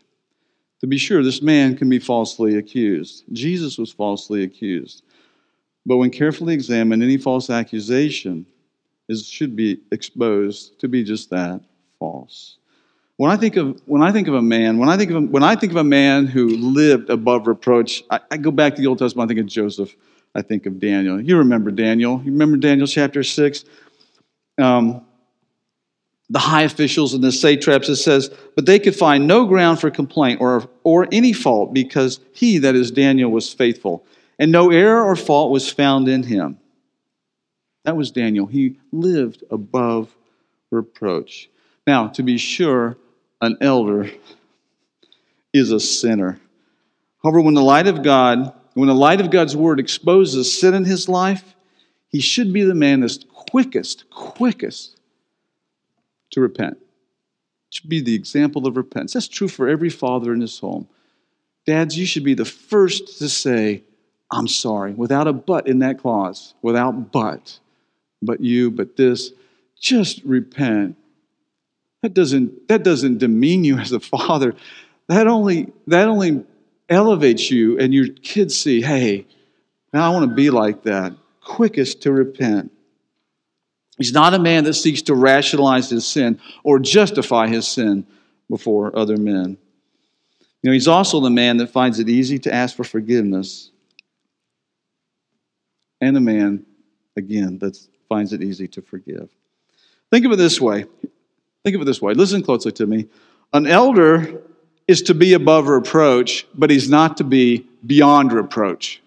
To 0.81 0.87
be 0.87 0.97
sure, 0.97 1.23
this 1.23 1.41
man 1.41 1.75
can 1.75 1.89
be 1.89 1.99
falsely 1.99 2.57
accused. 2.57 3.23
Jesus 3.31 3.77
was 3.77 3.91
falsely 3.91 4.43
accused. 4.43 5.03
But 5.85 5.97
when 5.97 6.11
carefully 6.11 6.53
examined, 6.53 7.01
any 7.01 7.17
false 7.17 7.49
accusation 7.49 8.45
is, 9.09 9.27
should 9.27 9.55
be 9.55 9.79
exposed 9.91 10.79
to 10.81 10.87
be 10.87 11.03
just 11.03 11.29
that 11.31 11.61
false. 11.97 12.57
When 13.15 13.31
I 13.31 13.37
think 13.37 13.55
of 13.55 13.81
when 13.85 14.03
I 14.03 14.11
think 14.11 14.27
of 14.27 14.35
a 14.35 14.41
man, 14.41 14.77
when 14.77 14.89
I 14.89 14.97
think 14.97 15.09
of 15.09 15.17
a, 15.17 15.21
when 15.21 15.41
I 15.41 15.55
think 15.55 15.71
of 15.71 15.77
a 15.77 15.83
man 15.83 16.27
who 16.27 16.49
lived 16.49 17.09
above 17.09 17.47
reproach, 17.47 18.03
I, 18.11 18.19
I 18.29 18.37
go 18.37 18.51
back 18.51 18.75
to 18.75 18.81
the 18.81 18.87
Old 18.87 18.99
Testament. 18.99 19.25
I 19.25 19.33
think 19.33 19.39
of 19.39 19.47
Joseph. 19.47 19.95
I 20.35 20.43
think 20.43 20.67
of 20.67 20.79
Daniel. 20.79 21.19
You 21.19 21.37
remember 21.37 21.71
Daniel? 21.71 22.21
You 22.23 22.31
remember 22.31 22.57
Daniel 22.57 22.85
chapter 22.85 23.23
six? 23.23 23.65
Um, 24.59 25.06
the 26.29 26.39
high 26.39 26.63
officials 26.63 27.13
and 27.13 27.23
the 27.23 27.31
satraps, 27.31 27.87
it 27.87 27.95
says, 27.97 28.29
but 28.55 28.65
they 28.65 28.79
could 28.79 28.95
find 28.95 29.27
no 29.27 29.45
ground 29.45 29.79
for 29.79 29.89
complaint 29.89 30.41
or, 30.41 30.69
or 30.83 31.07
any 31.11 31.31
fault 31.31 31.73
because 31.73 32.19
he, 32.33 32.57
that 32.59 32.75
is 32.75 32.91
Daniel, 32.91 33.31
was 33.31 33.53
faithful, 33.53 34.05
and 34.37 34.51
no 34.51 34.69
error 34.69 35.03
or 35.03 35.15
fault 35.15 35.51
was 35.51 35.71
found 35.71 36.07
in 36.07 36.23
him. 36.23 36.59
That 37.85 37.95
was 37.95 38.11
Daniel. 38.11 38.45
He 38.45 38.77
lived 38.91 39.43
above 39.49 40.13
reproach. 40.69 41.49
Now, 41.85 42.07
to 42.09 42.23
be 42.23 42.37
sure, 42.37 42.97
an 43.41 43.57
elder 43.61 44.11
is 45.53 45.71
a 45.71 45.79
sinner. 45.79 46.39
However, 47.23 47.39
when 47.39 47.53
the 47.53 47.63
light 47.63 47.87
of 47.87 48.03
God, 48.03 48.53
when 48.73 48.89
the 48.89 48.95
light 48.95 49.21
of 49.21 49.31
God's 49.31 49.55
word 49.55 49.79
exposes 49.79 50.59
sin 50.59 50.73
in 50.73 50.83
his 50.83 51.07
life, 51.07 51.55
he 52.09 52.19
should 52.19 52.51
be 52.51 52.63
the 52.63 52.75
man 52.75 52.99
that's 52.99 53.19
quickest, 53.49 54.09
quickest 54.09 54.96
to 56.31 56.41
repent, 56.41 56.77
to 57.71 57.87
be 57.87 58.01
the 58.01 58.15
example 58.15 58.67
of 58.67 58.77
repentance. 58.77 59.13
That's 59.13 59.27
true 59.27 59.47
for 59.47 59.67
every 59.67 59.89
father 59.89 60.33
in 60.33 60.41
his 60.41 60.59
home. 60.59 60.87
Dads, 61.65 61.97
you 61.97 62.05
should 62.05 62.23
be 62.23 62.33
the 62.33 62.45
first 62.45 63.19
to 63.19 63.29
say, 63.29 63.83
I'm 64.31 64.47
sorry, 64.47 64.93
without 64.93 65.27
a 65.27 65.33
but 65.33 65.67
in 65.67 65.79
that 65.79 65.99
clause, 65.99 66.53
without 66.61 67.11
but. 67.11 67.59
But 68.21 68.41
you, 68.41 68.71
but 68.71 68.97
this, 68.97 69.31
just 69.79 70.23
repent. 70.23 70.95
That 72.03 72.13
doesn't, 72.13 72.67
that 72.67 72.83
doesn't 72.83 73.19
demean 73.19 73.63
you 73.63 73.77
as 73.77 73.91
a 73.91 73.99
father. 73.99 74.55
That 75.07 75.27
only, 75.27 75.71
that 75.87 76.07
only 76.07 76.43
elevates 76.89 77.51
you, 77.51 77.77
and 77.79 77.93
your 77.93 78.07
kids 78.07 78.59
see, 78.59 78.81
hey, 78.81 79.27
now 79.93 80.09
I 80.09 80.13
want 80.13 80.29
to 80.29 80.35
be 80.35 80.49
like 80.49 80.83
that. 80.83 81.13
Quickest 81.41 82.01
to 82.01 82.11
repent. 82.11 82.71
He's 83.97 84.13
not 84.13 84.33
a 84.33 84.39
man 84.39 84.63
that 84.65 84.75
seeks 84.75 85.01
to 85.03 85.15
rationalize 85.15 85.89
his 85.89 86.05
sin 86.05 86.39
or 86.63 86.79
justify 86.79 87.47
his 87.47 87.67
sin 87.67 88.05
before 88.49 88.97
other 88.97 89.17
men. 89.17 89.57
You 90.61 90.69
know, 90.69 90.73
he's 90.73 90.87
also 90.87 91.19
the 91.19 91.29
man 91.29 91.57
that 91.57 91.69
finds 91.69 91.99
it 91.99 92.09
easy 92.09 92.39
to 92.39 92.53
ask 92.53 92.75
for 92.75 92.83
forgiveness, 92.83 93.71
and 96.01 96.15
a 96.15 96.19
man, 96.19 96.65
again, 97.15 97.57
that 97.59 97.77
finds 98.07 98.33
it 98.33 98.43
easy 98.43 98.67
to 98.69 98.81
forgive. 98.81 99.29
Think 100.11 100.25
of 100.25 100.31
it 100.31 100.37
this 100.37 100.61
way. 100.61 100.85
Think 101.63 101.75
of 101.75 101.81
it 101.81 101.85
this 101.85 102.01
way. 102.01 102.13
Listen 102.13 102.41
closely 102.43 102.71
to 102.73 102.85
me. 102.85 103.07
An 103.53 103.65
elder 103.65 104.41
is 104.87 105.01
to 105.03 105.13
be 105.13 105.33
above 105.33 105.67
reproach, 105.67 106.45
but 106.53 106.69
he's 106.69 106.89
not 106.89 107.17
to 107.17 107.23
be 107.23 107.65
beyond 107.85 108.31
reproach. 108.31 109.01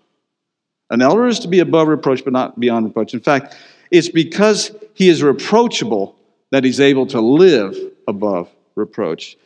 An 0.91 1.01
elder 1.03 1.27
is 1.27 1.39
to 1.41 1.49
be 1.49 1.61
above 1.61 1.89
reproach, 1.89 2.25
but 2.25 2.33
not 2.33 2.59
beyond 2.59 2.87
reproach. 2.87 3.15
In 3.15 3.21
fact, 3.21 3.57
it's 3.91 4.09
because 4.09 4.71
he 4.95 5.09
is 5.09 5.23
reproachable 5.23 6.17
that 6.51 6.65
he's 6.65 6.81
able 6.81 7.07
to 7.07 7.21
live 7.21 7.77
above 8.07 8.49
reproach. 8.75 9.37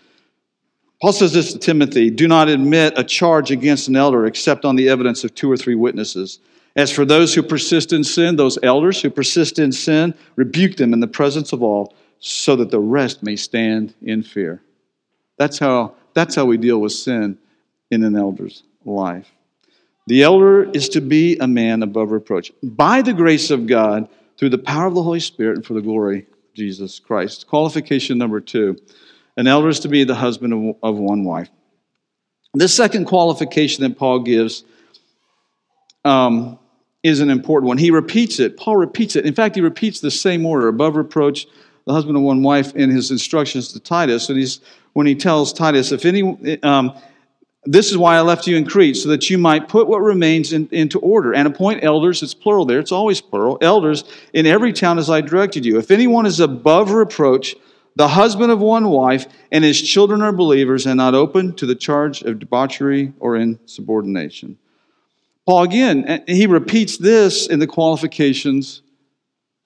Paul 1.00 1.12
says 1.12 1.32
this 1.32 1.52
to 1.52 1.58
Timothy 1.58 2.10
do 2.10 2.26
not 2.28 2.48
admit 2.48 2.94
a 2.96 3.04
charge 3.04 3.50
against 3.50 3.88
an 3.88 3.96
elder 3.96 4.26
except 4.26 4.64
on 4.64 4.76
the 4.76 4.88
evidence 4.88 5.24
of 5.24 5.34
two 5.34 5.50
or 5.50 5.56
three 5.56 5.74
witnesses. 5.74 6.38
As 6.76 6.90
for 6.90 7.04
those 7.04 7.34
who 7.34 7.42
persist 7.42 7.92
in 7.92 8.02
sin, 8.02 8.36
those 8.36 8.58
elders 8.62 9.00
who 9.00 9.10
persist 9.10 9.58
in 9.58 9.70
sin, 9.70 10.14
rebuke 10.34 10.76
them 10.76 10.92
in 10.92 11.00
the 11.00 11.06
presence 11.06 11.52
of 11.52 11.62
all, 11.62 11.94
so 12.18 12.56
that 12.56 12.70
the 12.70 12.80
rest 12.80 13.22
may 13.22 13.36
stand 13.36 13.94
in 14.02 14.22
fear. 14.22 14.60
That's 15.36 15.58
how, 15.58 15.94
that's 16.14 16.34
how 16.34 16.46
we 16.46 16.56
deal 16.56 16.80
with 16.80 16.92
sin 16.92 17.38
in 17.90 18.02
an 18.02 18.16
elder's 18.16 18.64
life. 18.84 19.30
The 20.06 20.22
elder 20.22 20.68
is 20.70 20.88
to 20.90 21.00
be 21.00 21.36
a 21.38 21.46
man 21.46 21.82
above 21.82 22.10
reproach. 22.10 22.52
By 22.62 23.02
the 23.02 23.12
grace 23.12 23.50
of 23.50 23.66
God, 23.66 24.08
through 24.38 24.50
the 24.50 24.58
power 24.58 24.86
of 24.86 24.94
the 24.94 25.02
Holy 25.02 25.20
Spirit 25.20 25.56
and 25.56 25.66
for 25.66 25.74
the 25.74 25.82
glory 25.82 26.20
of 26.20 26.54
Jesus 26.54 26.98
Christ. 26.98 27.46
Qualification 27.46 28.18
number 28.18 28.40
two 28.40 28.76
an 29.36 29.48
elder 29.48 29.68
is 29.68 29.80
to 29.80 29.88
be 29.88 30.04
the 30.04 30.14
husband 30.14 30.76
of 30.82 30.96
one 30.96 31.24
wife. 31.24 31.50
This 32.54 32.72
second 32.72 33.06
qualification 33.06 33.82
that 33.82 33.98
Paul 33.98 34.20
gives 34.20 34.62
um, 36.04 36.58
is 37.02 37.20
an 37.20 37.30
important 37.30 37.68
one. 37.68 37.78
He 37.78 37.90
repeats 37.90 38.38
it. 38.38 38.56
Paul 38.56 38.76
repeats 38.76 39.16
it. 39.16 39.26
In 39.26 39.34
fact, 39.34 39.56
he 39.56 39.60
repeats 39.60 39.98
the 39.98 40.10
same 40.10 40.46
order 40.46 40.68
above 40.68 40.94
reproach, 40.94 41.46
the 41.84 41.92
husband 41.92 42.16
of 42.16 42.22
one 42.22 42.42
wife, 42.42 42.76
in 42.76 42.90
his 42.90 43.10
instructions 43.10 43.72
to 43.72 43.80
Titus. 43.80 44.28
And 44.28 44.38
he's, 44.38 44.60
when 44.92 45.06
he 45.06 45.16
tells 45.16 45.52
Titus, 45.52 45.90
if 45.90 46.04
any, 46.04 46.62
um, 46.62 46.96
this 47.66 47.90
is 47.90 47.96
why 47.96 48.16
I 48.16 48.20
left 48.20 48.46
you 48.46 48.56
in 48.56 48.66
Crete, 48.66 48.96
so 48.96 49.08
that 49.08 49.30
you 49.30 49.38
might 49.38 49.68
put 49.68 49.88
what 49.88 50.00
remains 50.00 50.52
in, 50.52 50.68
into 50.70 50.98
order 50.98 51.32
and 51.34 51.48
appoint 51.48 51.82
elders, 51.82 52.22
it's 52.22 52.34
plural 52.34 52.64
there, 52.64 52.78
it's 52.78 52.92
always 52.92 53.20
plural, 53.20 53.58
elders 53.60 54.04
in 54.32 54.46
every 54.46 54.72
town 54.72 54.98
as 54.98 55.08
I 55.08 55.20
directed 55.20 55.64
you. 55.64 55.78
If 55.78 55.90
anyone 55.90 56.26
is 56.26 56.40
above 56.40 56.90
reproach, 56.90 57.56
the 57.96 58.08
husband 58.08 58.50
of 58.50 58.60
one 58.60 58.88
wife, 58.88 59.26
and 59.52 59.64
his 59.64 59.80
children 59.80 60.20
are 60.20 60.32
believers 60.32 60.84
and 60.86 60.98
not 60.98 61.14
open 61.14 61.54
to 61.54 61.66
the 61.66 61.76
charge 61.76 62.22
of 62.22 62.38
debauchery 62.38 63.12
or 63.20 63.36
insubordination. 63.36 64.58
Paul 65.46 65.62
again, 65.62 66.04
eh, 66.06 66.20
he 66.26 66.46
repeats 66.46 66.96
this 66.96 67.46
in 67.46 67.60
the 67.60 67.66
qualifications 67.66 68.82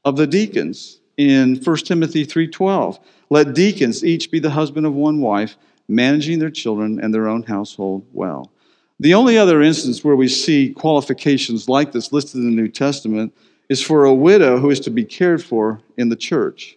of 0.04 0.16
the 0.16 0.26
deacons 0.26 1.00
in 1.16 1.56
1 1.56 1.86
Timothy 1.86 2.24
3:12. 2.24 2.98
Let 3.30 3.54
deacons 3.54 4.04
each 4.04 4.30
be 4.30 4.40
the 4.40 4.50
husband 4.50 4.86
of 4.86 4.94
one 4.94 5.20
wife, 5.20 5.56
managing 5.88 6.38
their 6.38 6.50
children 6.50 7.00
and 7.00 7.12
their 7.12 7.28
own 7.28 7.42
household 7.42 8.06
well. 8.12 8.52
The 9.00 9.14
only 9.14 9.38
other 9.38 9.62
instance 9.62 10.02
where 10.02 10.16
we 10.16 10.28
see 10.28 10.72
qualifications 10.72 11.68
like 11.68 11.92
this 11.92 12.12
listed 12.12 12.40
in 12.40 12.50
the 12.50 12.62
New 12.62 12.68
Testament 12.68 13.32
is 13.68 13.82
for 13.82 14.04
a 14.04 14.14
widow 14.14 14.58
who 14.58 14.70
is 14.70 14.80
to 14.80 14.90
be 14.90 15.04
cared 15.04 15.42
for 15.42 15.80
in 15.96 16.08
the 16.08 16.16
church. 16.16 16.76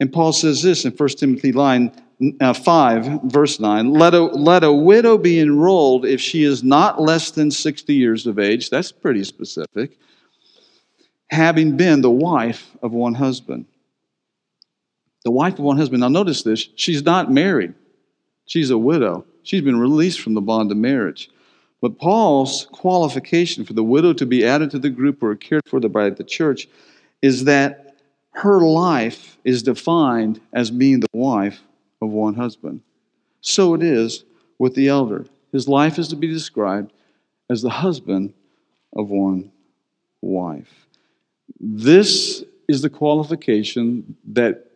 And 0.00 0.12
Paul 0.12 0.32
says 0.32 0.62
this 0.62 0.84
in 0.84 0.92
1 0.92 1.08
Timothy 1.10 1.52
line, 1.52 1.92
uh, 2.40 2.52
5, 2.52 3.22
verse 3.24 3.60
9 3.60 3.92
let 3.92 4.14
a, 4.14 4.22
let 4.24 4.64
a 4.64 4.72
widow 4.72 5.16
be 5.16 5.40
enrolled 5.40 6.04
if 6.04 6.20
she 6.20 6.44
is 6.44 6.62
not 6.62 7.00
less 7.00 7.30
than 7.30 7.50
60 7.50 7.94
years 7.94 8.26
of 8.26 8.38
age. 8.38 8.70
That's 8.70 8.92
pretty 8.92 9.24
specific. 9.24 9.98
Having 11.30 11.76
been 11.76 12.00
the 12.00 12.10
wife 12.10 12.70
of 12.82 12.92
one 12.92 13.14
husband. 13.14 13.66
The 15.24 15.30
wife 15.30 15.54
of 15.54 15.60
one 15.60 15.76
husband. 15.76 16.00
Now, 16.00 16.08
notice 16.08 16.42
this 16.42 16.68
she's 16.76 17.02
not 17.02 17.30
married, 17.30 17.74
she's 18.50 18.70
a 18.70 18.78
widow. 18.78 19.24
She's 19.44 19.62
been 19.62 19.78
released 19.78 20.20
from 20.20 20.34
the 20.34 20.40
bond 20.40 20.72
of 20.72 20.76
marriage. 20.76 21.30
But 21.80 21.98
Paul's 21.98 22.66
qualification 22.72 23.64
for 23.64 23.74
the 23.74 23.84
widow 23.84 24.12
to 24.12 24.26
be 24.26 24.44
added 24.44 24.72
to 24.72 24.78
the 24.78 24.90
group 24.90 25.22
or 25.22 25.34
cared 25.36 25.62
for 25.66 25.80
by 25.80 26.10
the 26.10 26.24
church 26.24 26.68
is 27.22 27.44
that 27.44 27.96
her 28.32 28.60
life 28.60 29.38
is 29.44 29.62
defined 29.62 30.40
as 30.52 30.70
being 30.70 31.00
the 31.00 31.06
wife 31.12 31.62
of 32.02 32.10
one 32.10 32.34
husband. 32.34 32.80
So 33.40 33.74
it 33.74 33.82
is 33.82 34.24
with 34.58 34.74
the 34.74 34.88
elder. 34.88 35.26
His 35.52 35.68
life 35.68 35.98
is 35.98 36.08
to 36.08 36.16
be 36.16 36.26
described 36.26 36.92
as 37.48 37.62
the 37.62 37.70
husband 37.70 38.34
of 38.94 39.10
one 39.10 39.52
wife. 40.20 40.86
This 41.60 42.44
is 42.68 42.82
the 42.82 42.90
qualification 42.90 44.16
that 44.32 44.66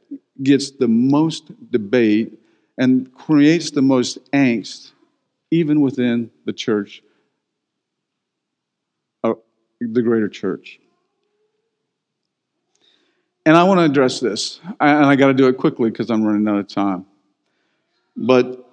gets 0.42 0.70
the 0.70 0.88
most 0.88 1.50
debate 1.70 2.38
and 2.76 3.12
creates 3.14 3.70
the 3.70 3.82
most 3.82 4.18
angst, 4.32 4.92
even 5.50 5.80
within 5.80 6.30
the 6.44 6.52
church, 6.52 7.02
uh, 9.22 9.34
the 9.80 10.02
greater 10.02 10.28
church. 10.28 10.80
And 13.46 13.56
I 13.56 13.64
want 13.64 13.78
to 13.78 13.84
address 13.84 14.20
this, 14.20 14.58
and 14.80 15.06
I 15.06 15.16
got 15.16 15.26
to 15.28 15.34
do 15.34 15.48
it 15.48 15.58
quickly 15.58 15.90
because 15.90 16.10
I'm 16.10 16.24
running 16.24 16.48
out 16.48 16.58
of 16.58 16.68
time. 16.68 17.04
But, 18.16 18.64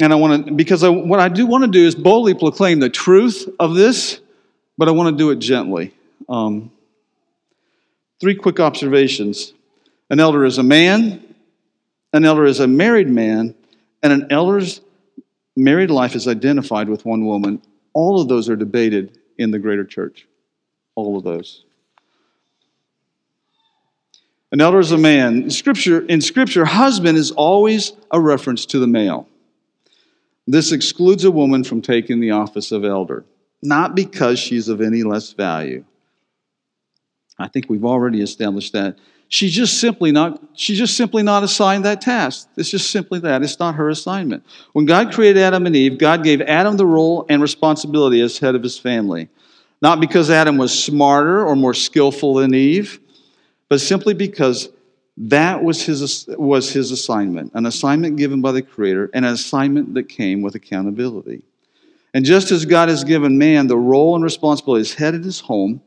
and 0.00 0.12
I 0.12 0.16
want 0.16 0.46
to, 0.46 0.52
because 0.52 0.82
I, 0.82 0.88
what 0.88 1.20
I 1.20 1.28
do 1.28 1.46
want 1.46 1.64
to 1.64 1.70
do 1.70 1.86
is 1.86 1.94
boldly 1.94 2.34
proclaim 2.34 2.80
the 2.80 2.90
truth 2.90 3.48
of 3.60 3.74
this, 3.74 4.20
but 4.76 4.88
I 4.88 4.90
want 4.90 5.16
to 5.16 5.16
do 5.16 5.30
it 5.30 5.38
gently. 5.38 5.94
Um, 6.28 6.72
three 8.20 8.34
quick 8.34 8.58
observations 8.58 9.52
an 10.10 10.20
elder 10.20 10.44
is 10.44 10.58
a 10.58 10.62
man, 10.62 11.31
an 12.12 12.24
elder 12.24 12.44
is 12.44 12.60
a 12.60 12.66
married 12.66 13.08
man, 13.08 13.54
and 14.02 14.12
an 14.12 14.26
elder's 14.30 14.80
married 15.56 15.90
life 15.90 16.14
is 16.14 16.28
identified 16.28 16.88
with 16.88 17.04
one 17.04 17.24
woman. 17.24 17.62
All 17.92 18.20
of 18.20 18.28
those 18.28 18.48
are 18.48 18.56
debated 18.56 19.18
in 19.38 19.50
the 19.50 19.58
greater 19.58 19.84
church. 19.84 20.26
All 20.94 21.16
of 21.16 21.24
those. 21.24 21.64
An 24.50 24.60
elder 24.60 24.80
is 24.80 24.92
a 24.92 24.98
man. 24.98 25.44
In 25.44 25.50
scripture, 25.50 26.04
in 26.06 26.20
scripture, 26.20 26.66
husband 26.66 27.16
is 27.16 27.30
always 27.30 27.92
a 28.10 28.20
reference 28.20 28.66
to 28.66 28.78
the 28.78 28.86
male. 28.86 29.26
This 30.46 30.72
excludes 30.72 31.24
a 31.24 31.30
woman 31.30 31.64
from 31.64 31.80
taking 31.80 32.20
the 32.20 32.32
office 32.32 32.72
of 32.72 32.84
elder, 32.84 33.24
not 33.62 33.94
because 33.94 34.38
she's 34.38 34.68
of 34.68 34.80
any 34.80 35.02
less 35.02 35.32
value. 35.32 35.84
I 37.38 37.48
think 37.48 37.70
we've 37.70 37.84
already 37.84 38.20
established 38.20 38.74
that. 38.74 38.98
She's 39.32 39.54
just 39.54 39.80
simply 39.80 40.12
not, 40.12 40.42
she's 40.52 40.76
just 40.76 40.94
simply 40.94 41.22
not 41.22 41.42
assigned 41.42 41.86
that 41.86 42.02
task. 42.02 42.50
It's 42.58 42.68
just 42.68 42.90
simply 42.90 43.18
that. 43.20 43.42
It's 43.42 43.58
not 43.58 43.76
her 43.76 43.88
assignment. 43.88 44.44
When 44.74 44.84
God 44.84 45.10
created 45.10 45.40
Adam 45.40 45.64
and 45.64 45.74
Eve, 45.74 45.96
God 45.96 46.22
gave 46.22 46.42
Adam 46.42 46.76
the 46.76 46.84
role 46.84 47.24
and 47.30 47.40
responsibility 47.40 48.20
as 48.20 48.36
head 48.36 48.54
of 48.54 48.62
his 48.62 48.78
family. 48.78 49.30
Not 49.80 50.00
because 50.00 50.28
Adam 50.28 50.58
was 50.58 50.84
smarter 50.84 51.46
or 51.46 51.56
more 51.56 51.72
skillful 51.72 52.34
than 52.34 52.54
Eve, 52.54 53.00
but 53.70 53.80
simply 53.80 54.12
because 54.12 54.68
that 55.16 55.64
was 55.64 55.82
his, 55.82 56.26
was 56.28 56.70
his 56.70 56.90
assignment, 56.90 57.52
an 57.54 57.64
assignment 57.64 58.18
given 58.18 58.42
by 58.42 58.52
the 58.52 58.60
Creator, 58.60 59.08
and 59.14 59.24
an 59.24 59.32
assignment 59.32 59.94
that 59.94 60.10
came 60.10 60.42
with 60.42 60.56
accountability. 60.56 61.42
And 62.12 62.26
just 62.26 62.50
as 62.50 62.66
God 62.66 62.90
has 62.90 63.02
given 63.02 63.38
man 63.38 63.66
the 63.66 63.78
role 63.78 64.14
and 64.14 64.22
responsibility 64.22 64.82
as 64.82 64.92
head 64.92 65.14
of 65.14 65.24
his 65.24 65.40
home, 65.40 65.80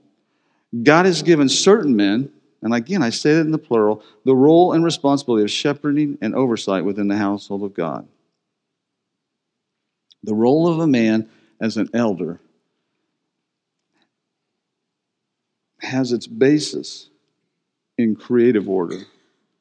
God 0.82 1.06
has 1.06 1.22
given 1.22 1.48
certain 1.48 1.96
men, 1.96 2.32
and 2.62 2.74
again, 2.74 3.04
I 3.04 3.10
say 3.10 3.34
that 3.34 3.42
in 3.42 3.52
the 3.52 3.58
plural, 3.58 4.04
the 4.24 4.36
role 4.36 4.74
and 4.74 4.84
responsibility 4.84 5.44
of 5.44 5.52
shepherding 5.52 6.18
and 6.22 6.34
oversight 6.34 6.84
within 6.84 7.08
the 7.08 7.18
household 7.18 7.64
of 7.64 7.74
God. 7.74 8.08
The 10.24 10.34
role 10.34 10.68
of 10.68 10.80
a 10.80 10.88
man 10.88 11.30
as 11.62 11.78
an 11.78 11.90
elder 11.94 12.40
has 15.80 16.12
its 16.12 16.26
basis 16.26 17.10
in 17.98 18.16
creative 18.16 18.68
order, 18.68 18.98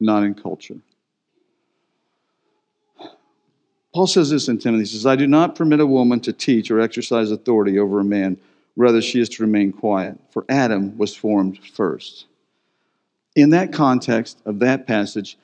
not 0.01 0.23
in 0.23 0.35
culture. 0.35 0.79
Paul 3.95 4.07
says 4.07 4.31
this 4.31 4.49
in 4.49 4.59
Timothy. 4.59 4.83
He 4.85 4.87
says, 4.87 5.07
I 5.07 5.15
do 5.15 5.27
not 5.27 5.55
permit 5.55 5.79
a 5.79 5.87
woman 5.87 6.19
to 6.21 6.33
teach 6.33 6.71
or 6.71 6.81
exercise 6.81 7.31
authority 7.31 7.79
over 7.79 8.01
a 8.01 8.05
man. 8.05 8.39
Rather, 8.77 9.01
she 9.01 9.21
is 9.21 9.29
to 9.29 9.43
remain 9.43 9.71
quiet, 9.73 10.19
for 10.31 10.45
Adam 10.49 10.99
was 10.99 11.15
formed 11.15 11.59
first. 11.59 12.27
In 13.35 13.51
that 13.51 13.72
context 13.72 14.41
of 14.45 14.61
that 14.61 14.87
passage, 14.87 15.37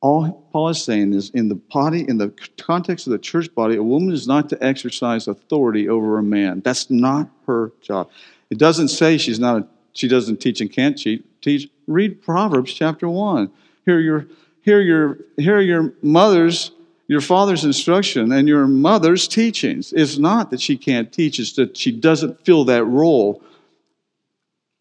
all 0.00 0.30
Paul 0.52 0.68
is 0.68 0.82
saying 0.82 1.14
is 1.14 1.30
in 1.30 1.48
the 1.48 1.56
body, 1.56 2.04
in 2.08 2.18
the 2.18 2.32
context 2.58 3.06
of 3.06 3.12
the 3.12 3.18
church 3.18 3.52
body, 3.54 3.76
a 3.76 3.82
woman 3.82 4.12
is 4.12 4.28
not 4.28 4.48
to 4.50 4.64
exercise 4.64 5.26
authority 5.26 5.88
over 5.88 6.18
a 6.18 6.22
man. 6.22 6.60
That's 6.60 6.90
not 6.90 7.28
her 7.46 7.72
job. 7.82 8.10
It 8.50 8.58
doesn't 8.58 8.88
say 8.88 9.18
she's 9.18 9.40
not 9.40 9.62
a, 9.62 9.66
she 9.92 10.06
doesn't 10.06 10.40
teach 10.40 10.60
and 10.60 10.70
can't 10.70 10.96
teach. 10.96 11.68
Read 11.86 12.22
Proverbs 12.22 12.72
chapter 12.72 13.08
1. 13.08 13.50
Hear 13.84 13.98
your, 13.98 14.26
hear 14.62 14.80
your, 14.80 15.18
hear 15.36 15.60
your 15.60 15.94
mother's, 16.02 16.70
your 17.08 17.20
father's 17.20 17.64
instruction 17.64 18.30
and 18.30 18.46
your 18.46 18.66
mother's 18.66 19.26
teachings. 19.26 19.92
It's 19.92 20.18
not 20.18 20.50
that 20.50 20.60
she 20.60 20.76
can't 20.76 21.12
teach, 21.12 21.40
it's 21.40 21.54
that 21.54 21.76
she 21.76 21.90
doesn't 21.90 22.44
fill 22.44 22.64
that 22.66 22.84
role 22.84 23.42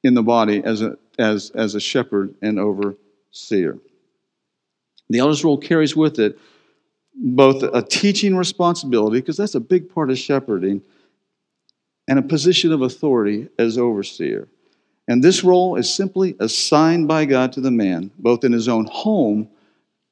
in 0.03 0.13
the 0.13 0.23
body 0.23 0.61
as 0.63 0.81
a, 0.81 0.97
as, 1.17 1.51
as 1.51 1.75
a 1.75 1.79
shepherd 1.79 2.35
and 2.41 2.59
overseer. 2.59 3.77
The 5.09 5.19
elder's 5.19 5.43
role 5.43 5.57
carries 5.57 5.95
with 5.95 6.19
it 6.19 6.37
both 7.19 7.63
a 7.63 7.81
teaching 7.81 8.35
responsibility, 8.35 9.19
because 9.19 9.37
that's 9.37 9.55
a 9.55 9.59
big 9.59 9.93
part 9.93 10.11
of 10.11 10.17
shepherding, 10.17 10.81
and 12.07 12.19
a 12.19 12.21
position 12.21 12.71
of 12.71 12.81
authority 12.81 13.49
as 13.57 13.77
overseer. 13.77 14.47
And 15.07 15.23
this 15.23 15.43
role 15.43 15.77
is 15.77 15.93
simply 15.93 16.35
assigned 16.39 17.07
by 17.07 17.25
God 17.25 17.53
to 17.53 17.61
the 17.61 17.71
man, 17.71 18.11
both 18.19 18.43
in 18.43 18.51
his 18.51 18.67
own 18.67 18.85
home 18.85 19.49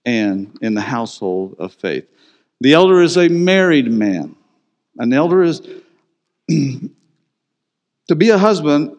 and 0.06 0.58
in 0.62 0.74
the 0.74 0.82
household 0.82 1.56
of 1.60 1.74
faith. 1.74 2.08
The 2.62 2.74
elder 2.74 3.02
is 3.02 3.18
a 3.18 3.28
married 3.28 3.92
man. 3.92 4.36
An 4.98 5.12
elder 5.14 5.44
is 5.44 5.62
to 6.50 6.90
be 8.16 8.30
a 8.30 8.38
husband. 8.38 8.96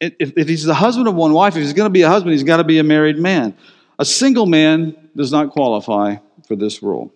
If, 0.00 0.32
if 0.36 0.48
he's 0.48 0.64
the 0.64 0.74
husband 0.74 1.08
of 1.08 1.14
one 1.14 1.32
wife, 1.32 1.56
if 1.56 1.62
he's 1.62 1.72
going 1.72 1.86
to 1.86 1.90
be 1.90 2.02
a 2.02 2.08
husband, 2.08 2.32
he's 2.32 2.42
got 2.42 2.58
to 2.58 2.64
be 2.64 2.78
a 2.78 2.84
married 2.84 3.18
man. 3.18 3.56
A 3.98 4.04
single 4.04 4.46
man 4.46 4.96
does 5.16 5.30
not 5.30 5.50
qualify 5.50 6.16
for 6.46 6.56
this 6.56 6.82
role. 6.82 7.12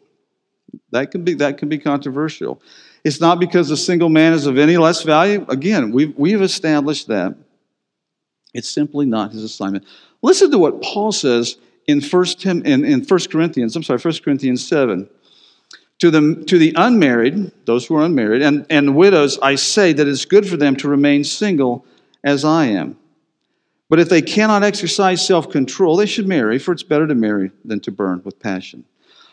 That 0.90 1.10
can 1.10 1.24
be, 1.24 1.34
that 1.34 1.58
can 1.58 1.68
be 1.68 1.78
controversial. 1.78 2.62
It's 3.04 3.20
not 3.20 3.40
because 3.40 3.70
a 3.70 3.76
single 3.76 4.08
man 4.08 4.32
is 4.32 4.46
of 4.46 4.58
any 4.58 4.76
less 4.76 5.02
value. 5.02 5.44
Again, 5.48 5.92
we've, 5.92 6.16
we've 6.16 6.42
established 6.42 7.08
that. 7.08 7.36
It's 8.54 8.68
simply 8.68 9.06
not 9.06 9.32
his 9.32 9.42
assignment. 9.42 9.84
Listen 10.22 10.50
to 10.50 10.58
what 10.58 10.82
Paul 10.82 11.12
says 11.12 11.56
in 11.86 12.00
1, 12.00 12.24
Tim, 12.38 12.64
in, 12.64 12.84
in 12.84 13.04
1 13.04 13.20
Corinthians, 13.30 13.76
I'm 13.76 13.82
sorry, 13.82 13.98
1 13.98 14.14
Corinthians 14.24 14.66
7. 14.66 15.08
To 16.00 16.10
the, 16.10 16.44
to 16.46 16.58
the 16.58 16.72
unmarried, 16.76 17.50
those 17.64 17.86
who 17.86 17.96
are 17.96 18.04
unmarried, 18.04 18.42
and, 18.42 18.64
and 18.70 18.94
widows, 18.94 19.38
I 19.42 19.56
say 19.56 19.92
that 19.92 20.06
it's 20.06 20.24
good 20.24 20.48
for 20.48 20.56
them 20.56 20.76
to 20.76 20.88
remain 20.88 21.24
single 21.24 21.84
as 22.28 22.44
I 22.44 22.66
am. 22.66 22.96
But 23.88 24.00
if 24.00 24.10
they 24.10 24.20
cannot 24.20 24.62
exercise 24.62 25.26
self 25.26 25.50
control, 25.50 25.96
they 25.96 26.06
should 26.06 26.28
marry, 26.28 26.58
for 26.58 26.72
it's 26.72 26.82
better 26.82 27.06
to 27.06 27.14
marry 27.14 27.50
than 27.64 27.80
to 27.80 27.90
burn 27.90 28.20
with 28.22 28.38
passion. 28.38 28.84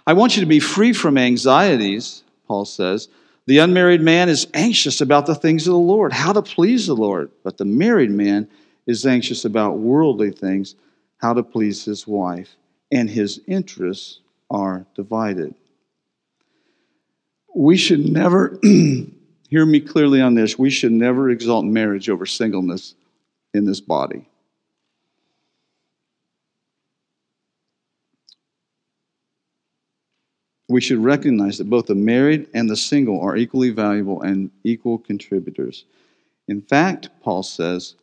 I 0.08 0.14
want 0.14 0.38
you 0.38 0.42
to 0.42 0.48
be 0.48 0.62
free 0.62 0.94
from 0.94 1.18
anxieties, 1.18 2.24
Paul 2.48 2.64
says. 2.64 3.10
The 3.48 3.58
unmarried 3.60 4.02
man 4.02 4.30
is 4.30 4.48
anxious 4.54 5.02
about 5.02 5.26
the 5.26 5.36
things 5.36 5.68
of 5.68 5.74
the 5.74 5.80
Lord, 5.80 6.14
how 6.14 6.32
to 6.32 6.42
please 6.42 6.88
the 6.88 6.96
Lord. 6.96 7.30
But 7.44 7.58
the 7.58 7.66
married 7.66 8.12
man 8.12 8.48
is 8.88 9.06
anxious 9.06 9.46
about 9.46 9.78
worldly 9.78 10.32
things, 10.32 10.76
how 11.18 11.34
to 11.34 11.44
please 11.44 11.84
his 11.84 12.08
wife. 12.08 12.56
And 12.92 13.10
his 13.10 13.42
interests 13.46 14.20
are 14.50 14.86
divided. 14.96 15.54
We 17.54 17.78
should 17.78 18.08
never, 18.08 18.60
hear 19.50 19.66
me 19.66 19.80
clearly 19.80 20.22
on 20.22 20.34
this, 20.34 20.58
we 20.58 20.70
should 20.70 20.92
never 20.92 21.30
exalt 21.30 21.66
marriage 21.66 22.10
over 22.10 22.26
singleness 22.26 22.96
in 23.54 23.66
this 23.66 23.80
body. 23.80 24.28
we 30.68 30.82
should 30.82 31.04
recognize 31.04 31.58
that 31.58 31.70
both 31.70 31.88
the 31.88 31.96
married 31.96 32.48
and 32.54 32.70
the 32.70 32.76
single 32.76 33.22
are 33.22 33.38
equally 33.38 33.70
valuable 33.70 34.22
and 34.22 34.50
equal 34.64 34.98
contributors. 34.98 35.86
In 36.48 36.62
fact, 36.62 37.10
Paul 37.22 37.44
says, 37.44 37.96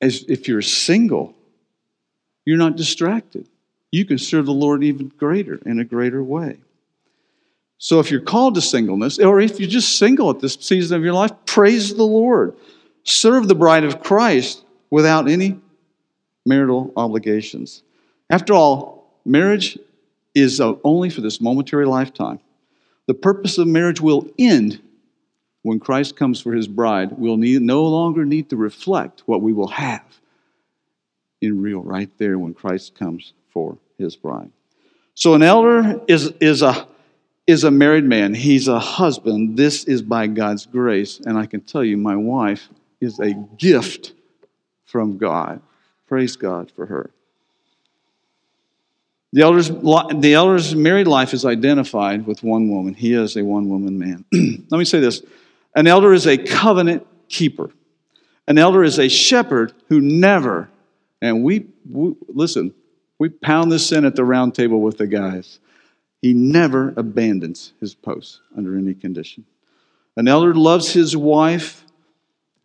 as 0.00 0.24
if 0.28 0.46
you're 0.46 0.62
single, 0.62 1.34
you're 2.44 2.58
not 2.58 2.76
distracted. 2.76 3.48
You 3.90 4.04
can 4.04 4.18
serve 4.18 4.46
the 4.46 4.52
Lord 4.52 4.84
even 4.84 5.08
greater 5.16 5.56
in 5.66 5.80
a 5.80 5.84
greater 5.84 6.22
way. 6.22 6.58
So 7.78 8.00
if 8.00 8.10
you're 8.10 8.20
called 8.20 8.54
to 8.54 8.60
singleness, 8.60 9.18
or 9.18 9.40
if 9.40 9.60
you're 9.60 9.68
just 9.68 9.98
single 9.98 10.30
at 10.30 10.40
this 10.40 10.54
season 10.54 10.96
of 10.96 11.04
your 11.04 11.12
life, 11.12 11.32
praise 11.44 11.94
the 11.94 12.04
Lord. 12.04 12.56
Serve 13.04 13.48
the 13.48 13.54
bride 13.54 13.84
of 13.84 14.02
Christ 14.02 14.64
without 14.90 15.28
any 15.28 15.60
marital 16.44 16.92
obligations. 16.96 17.82
After 18.30 18.54
all, 18.54 19.20
marriage 19.24 19.78
is 20.34 20.60
only 20.60 21.10
for 21.10 21.20
this 21.20 21.40
momentary 21.40 21.86
lifetime. 21.86 22.40
The 23.06 23.14
purpose 23.14 23.58
of 23.58 23.66
marriage 23.66 24.00
will 24.00 24.28
end 24.38 24.80
when 25.62 25.80
Christ 25.80 26.16
comes 26.16 26.40
for 26.40 26.52
his 26.52 26.68
bride. 26.68 27.12
We'll 27.12 27.36
need, 27.36 27.62
no 27.62 27.84
longer 27.84 28.24
need 28.24 28.50
to 28.50 28.56
reflect 28.56 29.22
what 29.26 29.42
we 29.42 29.52
will 29.52 29.68
have 29.68 30.04
in 31.40 31.60
real 31.60 31.82
right 31.82 32.10
there 32.18 32.38
when 32.38 32.54
Christ 32.54 32.94
comes 32.94 33.32
for 33.50 33.78
his 33.98 34.16
bride. 34.16 34.50
So 35.14 35.34
an 35.34 35.42
elder 35.42 36.00
is, 36.06 36.32
is, 36.40 36.62
a, 36.62 36.86
is 37.46 37.64
a 37.64 37.70
married 37.70 38.04
man. 38.04 38.34
He's 38.34 38.68
a 38.68 38.78
husband. 38.78 39.56
This 39.56 39.84
is 39.84 40.02
by 40.02 40.26
God's 40.26 40.66
grace. 40.66 41.20
And 41.20 41.38
I 41.38 41.46
can 41.46 41.60
tell 41.60 41.84
you, 41.84 41.96
my 41.96 42.16
wife 42.16 42.68
is 43.00 43.20
a 43.20 43.34
gift 43.56 44.12
from 44.84 45.18
God. 45.18 45.60
Praise 46.08 46.36
God 46.36 46.72
for 46.74 46.86
her. 46.86 47.10
The 49.32 49.42
elder's, 49.42 49.68
the 49.68 50.32
elder's 50.34 50.74
married 50.74 51.06
life 51.06 51.34
is 51.34 51.44
identified 51.44 52.26
with 52.26 52.42
one 52.42 52.68
woman. 52.68 52.94
He 52.94 53.12
is 53.12 53.36
a 53.36 53.44
one 53.44 53.68
woman 53.68 53.98
man. 53.98 54.24
Let 54.32 54.78
me 54.78 54.84
say 54.84 55.00
this 55.00 55.22
an 55.74 55.86
elder 55.86 56.14
is 56.14 56.26
a 56.26 56.38
covenant 56.38 57.06
keeper, 57.28 57.70
an 58.48 58.56
elder 58.56 58.82
is 58.82 58.98
a 58.98 59.08
shepherd 59.08 59.74
who 59.88 60.00
never, 60.00 60.70
and 61.20 61.44
we, 61.44 61.66
we 61.90 62.14
listen, 62.28 62.72
we 63.18 63.28
pound 63.28 63.70
this 63.70 63.92
in 63.92 64.04
at 64.04 64.16
the 64.16 64.24
round 64.24 64.54
table 64.54 64.80
with 64.80 64.96
the 64.96 65.06
guys. 65.06 65.58
He 66.22 66.34
never 66.34 66.92
abandons 66.96 67.72
his 67.80 67.94
post 67.94 68.40
under 68.56 68.76
any 68.76 68.94
condition. 68.94 69.44
An 70.16 70.28
elder 70.28 70.54
loves 70.54 70.92
his 70.92 71.16
wife 71.16 71.84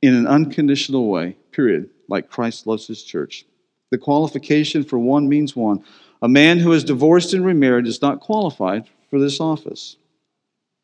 in 0.02 0.14
an 0.14 0.26
unconditional 0.26 1.10
way, 1.10 1.38
period, 1.52 1.90
like 2.08 2.30
Christ 2.30 2.66
loves 2.66 2.88
his 2.88 3.04
church. 3.04 3.46
The 3.92 3.98
qualification 3.98 4.84
for 4.84 4.98
one 4.98 5.28
means 5.28 5.56
one. 5.56 5.84
A 6.22 6.30
man 6.30 6.60
who 6.60 6.72
is 6.72 6.84
divorced 6.84 7.34
and 7.34 7.46
remarried 7.46 7.88
is 7.88 8.02
not 8.02 8.22
qualified 8.22 8.86
for 9.10 9.20
this 9.20 9.40
office. 9.40 9.98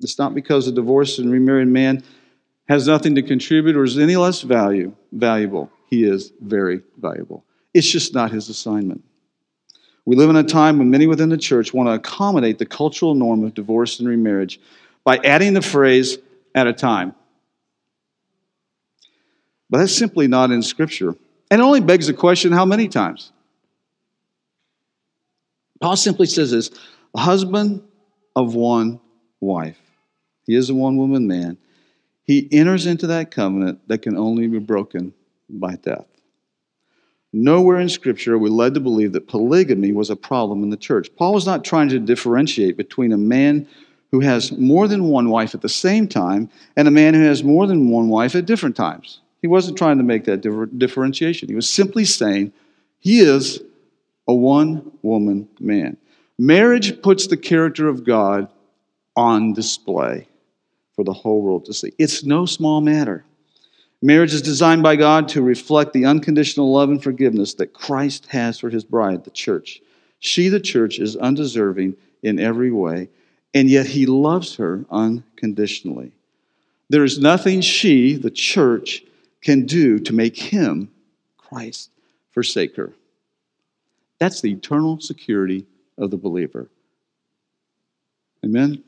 It's 0.02 0.20
not 0.20 0.36
because 0.36 0.68
a 0.68 0.72
divorced 0.72 1.20
and 1.20 1.32
remarried 1.32 1.70
man 1.70 2.04
has 2.68 2.88
nothing 2.88 3.16
to 3.16 3.22
contribute 3.22 3.78
or 3.78 3.84
is 3.84 3.98
any 3.98 4.18
less 4.18 4.42
value, 4.42 4.94
valuable. 5.12 5.72
He 5.90 6.04
is 6.04 6.34
very 6.42 6.82
valuable. 7.00 7.46
It's 7.74 7.90
just 7.90 8.14
not 8.14 8.32
his 8.32 8.50
assignment. 8.50 9.04
We 10.08 10.16
live 10.16 10.30
in 10.30 10.38
a 10.38 10.44
time 10.44 10.78
when 10.78 10.90
many 10.90 11.06
within 11.06 11.28
the 11.28 11.38
church 11.38 11.74
want 11.74 11.88
to 11.88 11.92
accommodate 11.92 12.60
the 12.60 12.66
cultural 12.66 13.14
norm 13.14 13.44
of 13.44 13.54
divorce 13.54 14.00
and 14.00 14.08
remarriage 14.08 14.58
by 15.04 15.18
adding 15.18 15.54
the 15.54 15.62
phrase 15.62 16.18
at 16.56 16.66
a 16.66 16.72
time. 16.72 17.14
But 19.70 19.80
that's 19.80 19.94
simply 19.94 20.30
not 20.30 20.50
in 20.50 20.64
Scripture. 20.64 21.10
And 21.52 21.60
it 21.60 21.62
only 21.62 21.82
begs 21.82 22.08
the 22.08 22.14
question 22.14 22.54
how 22.54 22.64
many 22.64 22.88
times? 22.88 23.34
Paul 25.82 25.98
simply 25.98 26.28
says 26.28 26.52
this 26.52 26.72
a 27.14 27.20
husband 27.20 27.84
of 28.34 28.56
one 28.56 29.02
wife. 29.42 29.82
He 30.46 30.56
is 30.56 30.70
a 30.70 30.74
one 30.74 30.96
woman 30.96 31.28
man. 31.28 31.58
He 32.24 32.48
enters 32.54 32.86
into 32.86 33.08
that 33.08 33.30
covenant 33.30 33.86
that 33.90 34.04
can 34.04 34.16
only 34.16 34.48
be 34.48 34.60
broken 34.60 35.14
by 35.50 35.76
death. 35.76 36.08
Nowhere 37.40 37.80
in 37.80 37.88
Scripture 37.88 38.34
are 38.34 38.40
we 38.40 38.50
led 38.50 38.74
to 38.74 38.80
believe 38.80 39.14
that 39.14 39.28
polygamy 39.28 39.92
was 39.92 40.10
a 40.10 40.16
problem 40.16 40.64
in 40.64 40.72
the 40.72 40.78
church. 40.78 41.16
Paul 41.16 41.36
was 41.36 41.46
not 41.46 41.64
trying 41.64 41.88
to 41.90 42.00
differentiate 42.00 42.76
between 42.78 43.12
a 43.12 43.18
man 43.18 43.68
who 44.12 44.22
has 44.22 44.52
more 44.54 44.88
than 44.88 45.04
one 45.04 45.30
wife 45.30 45.54
at 45.54 45.62
the 45.62 45.70
same 45.70 46.08
time 46.08 46.50
and 46.76 46.88
a 46.88 46.92
man 46.92 47.14
who 47.14 47.22
has 47.22 47.44
more 47.44 47.68
than 47.68 47.92
one 47.92 48.10
wife 48.10 48.34
at 48.34 48.48
different 48.48 48.76
times. 48.76 49.20
He 49.40 49.48
wasn't 49.48 49.78
trying 49.78 50.00
to 50.00 50.04
make 50.04 50.26
that 50.26 50.42
differentiation. 50.78 51.48
He 51.48 51.54
was 51.54 51.70
simply 51.70 52.06
saying 52.06 52.54
he 53.00 53.20
is 53.20 53.62
a 54.28 54.34
one 54.34 54.92
woman 55.04 55.48
man. 55.60 55.96
Marriage 56.40 57.04
puts 57.04 57.28
the 57.28 57.38
character 57.38 57.88
of 57.88 58.04
God 58.04 58.48
on 59.16 59.54
display 59.54 60.28
for 60.96 61.04
the 61.04 61.14
whole 61.14 61.44
world 61.44 61.66
to 61.66 61.74
see. 61.76 61.94
It's 62.00 62.24
no 62.24 62.48
small 62.48 62.82
matter. 62.82 63.26
Marriage 64.08 64.34
is 64.34 64.42
designed 64.42 64.82
by 64.82 64.96
God 64.96 65.28
to 65.28 65.42
reflect 65.42 65.92
the 65.92 66.06
unconditional 66.06 66.72
love 66.72 66.90
and 66.90 67.04
forgiveness 67.04 67.56
that 67.56 67.74
Christ 67.74 68.28
has 68.28 68.58
for 68.58 68.70
his 68.70 68.86
bride, 68.86 69.26
the 69.26 69.32
church. 69.32 69.82
She, 70.20 70.48
the 70.48 70.62
church, 70.62 70.98
is 70.98 71.18
undeserving 71.18 71.98
in 72.24 72.40
every 72.40 72.72
way, 72.72 73.10
and 73.54 73.70
yet 73.70 73.86
he 73.86 74.06
loves 74.06 74.56
her 74.56 74.86
unconditionally. 74.90 76.14
There 76.90 77.04
is 77.04 77.20
nothing 77.20 77.60
she, 77.60 78.16
the 78.16 78.32
church, 78.32 79.04
can 79.42 79.66
do 79.66 80.00
to 80.00 80.14
make 80.14 80.38
him, 80.38 80.90
Christ, 81.36 81.90
forsake 82.32 82.78
her. 82.78 82.94
That's 84.20 84.40
the 84.40 84.54
eternal 84.54 85.02
security 85.02 85.66
of 85.98 86.12
the 86.12 86.18
believer. 86.18 86.70
Amen? 88.46 88.86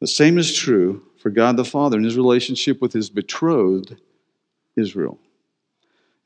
The 0.00 0.06
same 0.06 0.38
is 0.38 0.56
true 0.56 1.02
for 1.24 1.30
God 1.30 1.56
the 1.56 1.64
Father 1.64 1.96
and 1.96 2.04
his 2.04 2.18
relationship 2.18 2.82
with 2.82 2.92
his 2.92 3.08
betrothed 3.08 3.96
Israel. 4.76 5.18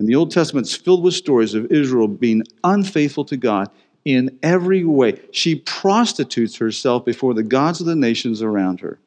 And 0.00 0.08
the 0.08 0.16
Old 0.16 0.32
Testament's 0.32 0.74
filled 0.74 1.04
with 1.04 1.14
stories 1.14 1.54
of 1.54 1.70
Israel 1.70 2.08
being 2.08 2.42
unfaithful 2.64 3.24
to 3.26 3.36
God 3.36 3.70
in 4.04 4.36
every 4.42 4.82
way. 4.82 5.20
She 5.30 5.54
prostitutes 5.54 6.56
herself 6.56 7.04
before 7.04 7.32
the 7.32 7.44
gods 7.44 7.78
of 7.78 7.86
the 7.86 7.94
nations 7.94 8.42
around 8.42 8.80
her. 8.80 8.98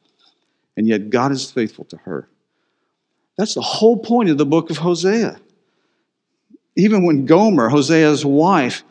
And 0.78 0.88
yet 0.88 1.10
God 1.10 1.30
is 1.30 1.50
faithful 1.50 1.84
to 1.84 1.98
her. 1.98 2.26
That's 3.36 3.52
the 3.52 3.60
whole 3.60 3.98
point 3.98 4.30
of 4.30 4.38
the 4.38 4.46
book 4.46 4.70
of 4.70 4.78
Hosea 4.78 5.38
even 6.74 7.04
when 7.04 7.26
Gomer, 7.26 7.68
Hosea's 7.68 8.24
wife, 8.24 8.82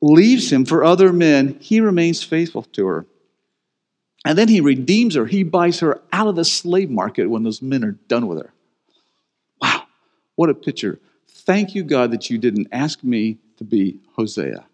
leaves 0.00 0.52
him 0.52 0.64
for 0.64 0.82
other 0.82 1.12
men, 1.12 1.56
he 1.60 1.80
remains 1.80 2.24
faithful 2.24 2.64
to 2.64 2.86
her. 2.86 3.06
And 4.26 4.36
then 4.36 4.48
he 4.48 4.60
redeems 4.60 5.14
her. 5.14 5.24
He 5.24 5.44
buys 5.44 5.78
her 5.78 6.02
out 6.12 6.26
of 6.26 6.34
the 6.34 6.44
slave 6.44 6.90
market 6.90 7.26
when 7.26 7.44
those 7.44 7.62
men 7.62 7.84
are 7.84 7.92
done 7.92 8.26
with 8.26 8.38
her. 8.38 8.52
Wow, 9.62 9.84
what 10.34 10.50
a 10.50 10.54
picture. 10.54 10.98
Thank 11.28 11.76
you, 11.76 11.84
God, 11.84 12.10
that 12.10 12.28
you 12.28 12.36
didn't 12.36 12.66
ask 12.72 13.04
me 13.04 13.38
to 13.58 13.62
be 13.62 14.00
Hosea 14.16 14.66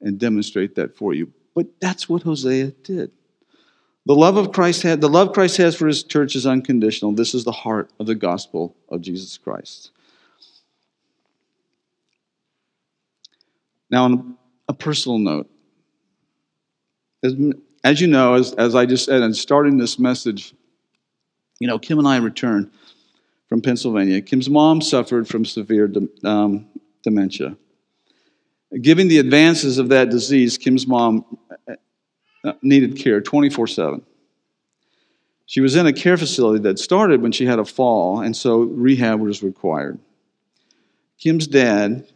and 0.00 0.16
demonstrate 0.16 0.76
that 0.76 0.96
for 0.96 1.12
you. 1.12 1.32
But 1.56 1.66
that's 1.80 2.08
what 2.08 2.22
Hosea 2.22 2.68
did. 2.84 3.10
The 4.06 4.14
love 4.14 4.36
of 4.36 4.52
Christ 4.52 4.82
had, 4.82 5.00
the 5.00 5.08
love 5.08 5.32
Christ 5.32 5.56
has 5.56 5.74
for 5.74 5.88
his 5.88 6.04
church 6.04 6.36
is 6.36 6.46
unconditional. 6.46 7.10
This 7.10 7.34
is 7.34 7.42
the 7.42 7.50
heart 7.50 7.90
of 7.98 8.06
the 8.06 8.14
gospel 8.14 8.76
of 8.88 9.00
Jesus 9.00 9.36
Christ. 9.36 9.90
Now, 13.90 14.04
on 14.04 14.36
a 14.68 14.72
personal 14.72 15.18
note, 15.18 15.50
as, 17.84 18.00
you 18.00 18.06
know, 18.06 18.34
as, 18.34 18.52
as 18.54 18.74
I 18.74 18.86
just 18.86 19.06
said 19.06 19.22
in 19.22 19.34
starting 19.34 19.78
this 19.78 19.98
message, 19.98 20.54
you 21.58 21.68
know, 21.68 21.78
Kim 21.78 21.98
and 21.98 22.08
I 22.08 22.16
returned 22.18 22.70
from 23.48 23.60
Pennsylvania. 23.60 24.20
Kim's 24.20 24.48
mom 24.48 24.80
suffered 24.80 25.28
from 25.28 25.44
severe 25.44 25.92
um, 26.24 26.66
dementia. 27.02 27.56
Given 28.80 29.08
the 29.08 29.18
advances 29.18 29.78
of 29.78 29.88
that 29.88 30.10
disease, 30.10 30.56
Kim's 30.56 30.86
mom 30.86 31.24
uh, 32.44 32.52
needed 32.62 32.96
care 32.96 33.20
24 33.20 33.66
7. 33.66 34.02
She 35.46 35.60
was 35.60 35.74
in 35.74 35.86
a 35.86 35.92
care 35.92 36.16
facility 36.16 36.62
that 36.62 36.78
started 36.78 37.22
when 37.22 37.32
she 37.32 37.44
had 37.44 37.58
a 37.58 37.64
fall, 37.64 38.20
and 38.20 38.36
so 38.36 38.60
rehab 38.60 39.18
was 39.18 39.42
required. 39.42 39.98
Kim's 41.18 41.48
dad 41.48 42.06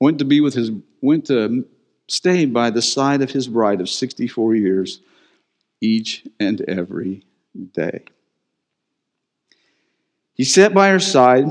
went 0.00 0.18
to 0.18 0.24
be 0.24 0.40
with 0.40 0.54
his, 0.54 0.72
went 1.00 1.26
to 1.26 1.64
stay 2.08 2.46
by 2.46 2.70
the 2.70 2.82
side 2.82 3.22
of 3.22 3.30
his 3.30 3.46
bride 3.46 3.80
of 3.80 3.88
64 3.88 4.54
years 4.54 5.00
each 5.80 6.24
and 6.40 6.60
every 6.62 7.24
day. 7.72 8.04
He 10.34 10.44
sat 10.44 10.72
by 10.72 10.88
her 10.88 11.00
side, 11.00 11.46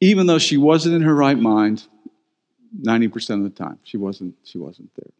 even 0.00 0.26
though 0.26 0.38
she 0.38 0.56
wasn't 0.56 0.94
in 0.94 1.02
her 1.02 1.14
right 1.14 1.38
mind 1.38 1.84
90% 2.80 3.30
of 3.30 3.42
the 3.44 3.50
time. 3.50 3.78
She 3.84 3.96
wasn't, 3.96 4.34
she 4.44 4.58
wasn't 4.58 4.90
there. 4.96 5.12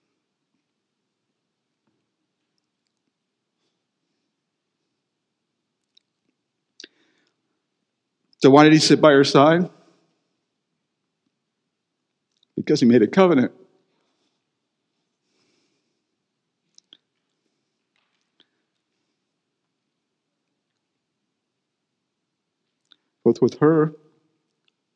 So, 8.39 8.51
why 8.51 8.65
did 8.65 8.75
he 8.75 8.79
sit 8.79 9.01
by 9.01 9.13
her 9.13 9.25
side? 9.25 9.71
Because 12.65 12.81
he 12.81 12.87
made 12.87 13.03
a 13.03 13.07
covenant. 13.07 13.53
Both 23.23 23.43
with 23.43 23.59
her 23.59 23.93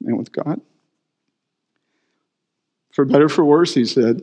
and 0.04 0.16
with 0.16 0.32
God. 0.32 0.60
For 2.92 3.04
better 3.04 3.28
for 3.28 3.44
worse, 3.44 3.74
he 3.74 3.84
said, 3.84 4.22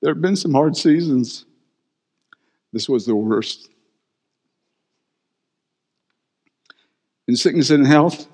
there 0.00 0.14
have 0.14 0.22
been 0.22 0.36
some 0.36 0.52
hard 0.52 0.76
seasons. 0.76 1.44
This 2.72 2.88
was 2.88 3.06
the 3.06 3.14
worst. 3.14 3.68
in 7.28 7.36
sickness 7.36 7.70
and 7.70 7.86
health. 7.86 8.28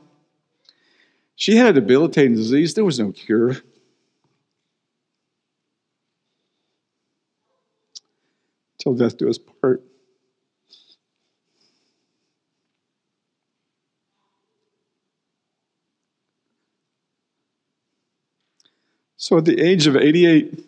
She 1.39 1.55
had 1.55 1.69
a 1.69 1.73
debilitating 1.81 2.35
disease, 2.35 2.75
there 2.75 2.85
was 2.85 2.99
no 2.99 3.13
cure. 3.13 3.59
Till 8.79 8.95
death 8.95 9.17
do 9.17 9.31
us 9.31 9.39
part. 9.39 9.85
So 19.17 19.39
at 19.39 19.45
the 19.45 19.61
age 19.61 19.87
of 19.87 19.95
88, 19.95 20.65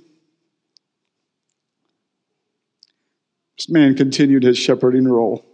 this 3.57 3.69
man 3.69 3.97
continued 3.97 4.45
his 4.45 4.57
shepherding 4.57 5.09
role. 5.09 5.45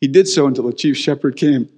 He 0.00 0.08
did 0.08 0.26
so 0.26 0.48
until 0.48 0.64
the 0.64 0.72
chief 0.72 0.96
shepherd 0.96 1.36
came. 1.36 1.68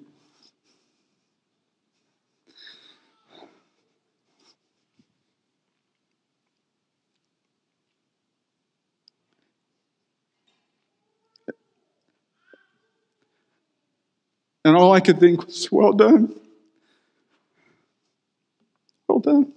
And 14.68 14.76
all 14.76 14.92
I 14.92 15.00
could 15.00 15.18
think 15.18 15.46
was, 15.46 15.72
well 15.72 15.94
done. 15.94 16.38
Well 19.08 19.18
done. 19.18 19.54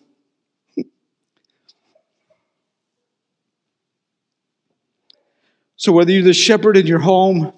So, 5.76 5.92
whether 5.92 6.14
you're 6.14 6.24
the 6.24 6.32
shepherd 6.32 6.78
in 6.78 6.88
your 6.88 7.00
home, 7.00 7.52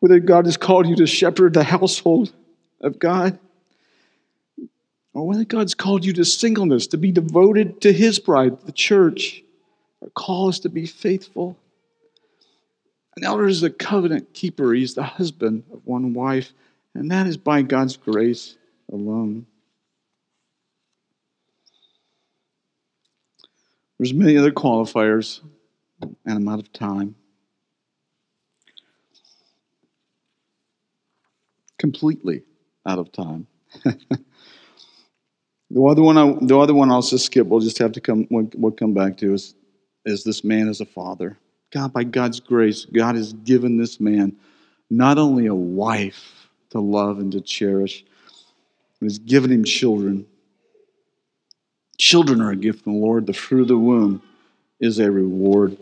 whether 0.00 0.18
God 0.18 0.46
has 0.46 0.56
called 0.56 0.88
you 0.88 0.96
to 0.96 1.06
shepherd 1.06 1.54
the 1.54 1.62
household 1.62 2.32
of 2.80 2.98
God, 2.98 3.38
or 5.14 5.24
whether 5.24 5.44
God's 5.44 5.74
called 5.74 6.04
you 6.04 6.12
to 6.14 6.24
singleness, 6.24 6.88
to 6.88 6.96
be 6.96 7.12
devoted 7.12 7.80
to 7.82 7.92
His 7.92 8.18
bride, 8.18 8.60
the 8.66 8.72
church. 8.72 9.44
Our 10.02 10.10
call 10.10 10.48
is 10.48 10.58
to 10.60 10.68
be 10.68 10.86
faithful. 10.86 11.56
An 13.16 13.22
elder 13.22 13.46
is 13.46 13.62
a 13.62 13.70
covenant 13.70 14.34
keeper, 14.34 14.72
he's 14.74 14.94
the 14.94 15.04
husband 15.04 15.62
of 15.72 15.86
one 15.86 16.12
wife, 16.12 16.52
and 16.94 17.10
that 17.10 17.26
is 17.26 17.36
by 17.36 17.62
God's 17.62 17.96
grace 17.96 18.56
alone. 18.92 19.46
There's 23.98 24.14
many 24.14 24.36
other 24.36 24.50
qualifiers, 24.50 25.40
and 26.00 26.16
I'm 26.26 26.48
out 26.48 26.58
of 26.58 26.72
time. 26.72 27.14
completely 31.82 32.42
out 32.86 33.00
of 33.00 33.10
time. 33.10 33.48
the 33.84 33.98
other 35.84 36.00
one, 36.00 36.16
I, 36.16 36.32
the 36.40 36.56
other 36.56 36.74
one 36.74 36.92
I'll 36.92 37.02
just 37.02 37.26
skip. 37.26 37.48
We'll 37.48 37.58
just 37.58 37.78
have 37.78 37.90
to 37.92 38.00
come. 38.00 38.28
We'll, 38.30 38.48
we'll 38.54 38.72
come 38.72 38.94
back 38.94 39.18
to 39.18 39.34
is 39.34 39.56
is 40.04 40.22
this 40.22 40.44
man 40.44 40.68
as 40.68 40.80
a 40.80 40.86
father. 40.86 41.38
God, 41.72 41.92
by 41.92 42.04
God's 42.04 42.38
grace, 42.38 42.84
God 42.84 43.16
has 43.16 43.32
given 43.32 43.78
this 43.78 43.98
man 43.98 44.36
not 44.90 45.18
only 45.18 45.46
a 45.46 45.54
wife 45.54 46.41
to 46.72 46.80
love 46.80 47.18
and 47.18 47.32
to 47.32 47.40
cherish, 47.40 48.04
He's 49.00 49.18
given 49.18 49.50
him 49.50 49.64
children. 49.64 50.26
Children 51.98 52.40
are 52.40 52.50
a 52.50 52.56
gift 52.56 52.84
from 52.84 52.94
the 52.94 52.98
Lord. 53.00 53.26
The 53.26 53.32
fruit 53.32 53.62
of 53.62 53.68
the 53.68 53.78
womb 53.78 54.22
is 54.80 55.00
a 55.00 55.10
reward. 55.10 55.76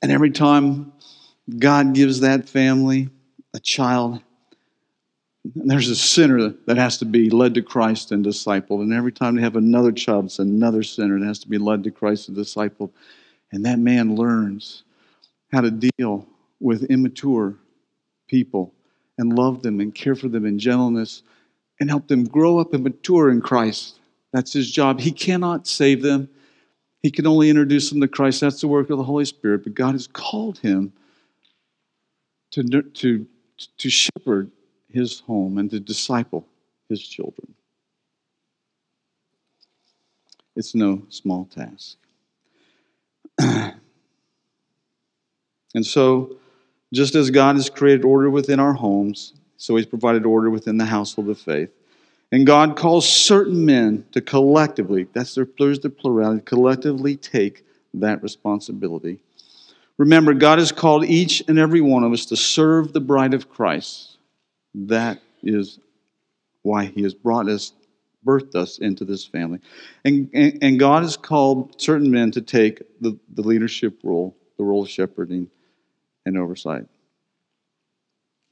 And 0.00 0.10
every 0.10 0.30
time 0.30 0.92
God 1.58 1.94
gives 1.94 2.20
that 2.20 2.48
family 2.48 3.10
a 3.54 3.60
child. 3.60 4.20
There's 5.44 5.88
a 5.88 5.96
sinner 5.96 6.50
that 6.66 6.76
has 6.76 6.98
to 6.98 7.06
be 7.06 7.30
led 7.30 7.54
to 7.54 7.62
Christ 7.62 8.12
and 8.12 8.24
discipled. 8.24 8.82
And 8.82 8.92
every 8.92 9.12
time 9.12 9.34
they 9.34 9.42
have 9.42 9.56
another 9.56 9.92
child, 9.92 10.26
it's 10.26 10.38
another 10.38 10.82
sinner 10.82 11.18
that 11.18 11.26
has 11.26 11.38
to 11.40 11.48
be 11.48 11.58
led 11.58 11.84
to 11.84 11.90
Christ 11.90 12.28
and 12.28 12.36
discipled. 12.36 12.90
And 13.50 13.64
that 13.64 13.78
man 13.78 14.14
learns 14.14 14.82
how 15.50 15.62
to 15.62 15.70
deal 15.70 16.26
with 16.60 16.84
immature 16.84 17.56
people 18.28 18.74
and 19.16 19.36
love 19.36 19.62
them 19.62 19.80
and 19.80 19.94
care 19.94 20.14
for 20.14 20.28
them 20.28 20.46
in 20.46 20.58
gentleness 20.58 21.22
and 21.80 21.88
help 21.88 22.08
them 22.08 22.24
grow 22.24 22.58
up 22.58 22.74
and 22.74 22.84
mature 22.84 23.30
in 23.30 23.40
Christ. 23.40 23.98
That's 24.32 24.52
his 24.52 24.70
job. 24.70 25.00
He 25.00 25.12
cannot 25.12 25.66
save 25.66 26.02
them. 26.02 26.28
He 27.02 27.10
can 27.10 27.26
only 27.26 27.48
introduce 27.48 27.90
them 27.90 28.00
to 28.00 28.08
Christ. 28.08 28.40
That's 28.40 28.60
the 28.60 28.68
work 28.68 28.90
of 28.90 28.98
the 28.98 29.04
Holy 29.04 29.24
Spirit. 29.24 29.64
But 29.64 29.74
God 29.74 29.92
has 29.92 30.06
called 30.06 30.58
him 30.58 30.92
to, 32.52 32.82
to, 32.82 33.26
to 33.78 33.90
shepherd 33.90 34.50
his 34.88 35.20
home 35.20 35.58
and 35.58 35.70
to 35.70 35.80
disciple 35.80 36.46
his 36.88 37.06
children. 37.06 37.54
It's 40.56 40.74
no 40.74 41.02
small 41.08 41.44
task. 41.44 41.98
and 43.38 43.76
so, 45.82 46.37
just 46.92 47.14
as 47.14 47.30
God 47.30 47.56
has 47.56 47.68
created 47.68 48.04
order 48.04 48.30
within 48.30 48.60
our 48.60 48.72
homes, 48.72 49.34
so 49.56 49.76
he's 49.76 49.86
provided 49.86 50.24
order 50.24 50.50
within 50.50 50.78
the 50.78 50.84
household 50.84 51.28
of 51.28 51.38
faith. 51.38 51.70
And 52.30 52.46
God 52.46 52.76
calls 52.76 53.08
certain 53.08 53.64
men 53.64 54.04
to 54.12 54.20
collectively, 54.20 55.08
that's 55.12 55.34
their, 55.34 55.48
there's 55.58 55.80
the 55.80 55.90
plurality, 55.90 56.42
collectively 56.44 57.16
take 57.16 57.64
that 57.94 58.22
responsibility. 58.22 59.18
Remember, 59.96 60.34
God 60.34 60.58
has 60.58 60.70
called 60.70 61.04
each 61.04 61.42
and 61.48 61.58
every 61.58 61.80
one 61.80 62.04
of 62.04 62.12
us 62.12 62.26
to 62.26 62.36
serve 62.36 62.92
the 62.92 63.00
bride 63.00 63.34
of 63.34 63.50
Christ. 63.50 64.18
That 64.74 65.20
is 65.42 65.80
why 66.62 66.84
He 66.84 67.02
has 67.02 67.14
brought 67.14 67.48
us, 67.48 67.72
birthed 68.24 68.54
us 68.54 68.78
into 68.78 69.04
this 69.04 69.24
family. 69.24 69.60
And, 70.04 70.30
and, 70.34 70.58
and 70.62 70.78
God 70.78 71.02
has 71.02 71.16
called 71.16 71.80
certain 71.80 72.10
men 72.10 72.30
to 72.32 72.42
take 72.42 72.82
the, 73.00 73.18
the 73.34 73.42
leadership 73.42 73.98
role, 74.04 74.36
the 74.58 74.64
role 74.64 74.82
of 74.82 74.90
shepherding 74.90 75.50
and 76.28 76.38
oversight. 76.38 76.86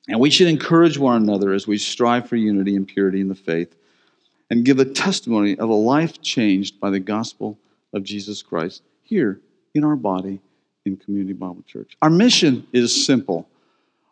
And 0.08 0.20
we 0.20 0.30
should 0.30 0.48
encourage 0.48 0.98
one 0.98 1.22
another 1.22 1.52
as 1.52 1.66
we 1.66 1.78
strive 1.78 2.28
for 2.28 2.36
unity 2.36 2.76
and 2.76 2.86
purity 2.86 3.20
in 3.20 3.28
the 3.28 3.34
faith 3.34 3.76
and 4.50 4.64
give 4.64 4.78
a 4.78 4.84
testimony 4.84 5.58
of 5.58 5.68
a 5.68 5.74
life 5.74 6.20
changed 6.22 6.80
by 6.80 6.90
the 6.90 7.00
gospel 7.00 7.58
of 7.92 8.04
Jesus 8.04 8.42
Christ 8.42 8.82
here 9.02 9.40
in 9.74 9.84
our 9.84 9.96
body 9.96 10.40
in 10.84 10.96
Community 10.96 11.32
Bible 11.32 11.64
Church. 11.66 11.96
Our 12.00 12.10
mission 12.10 12.66
is 12.72 13.04
simple. 13.04 13.48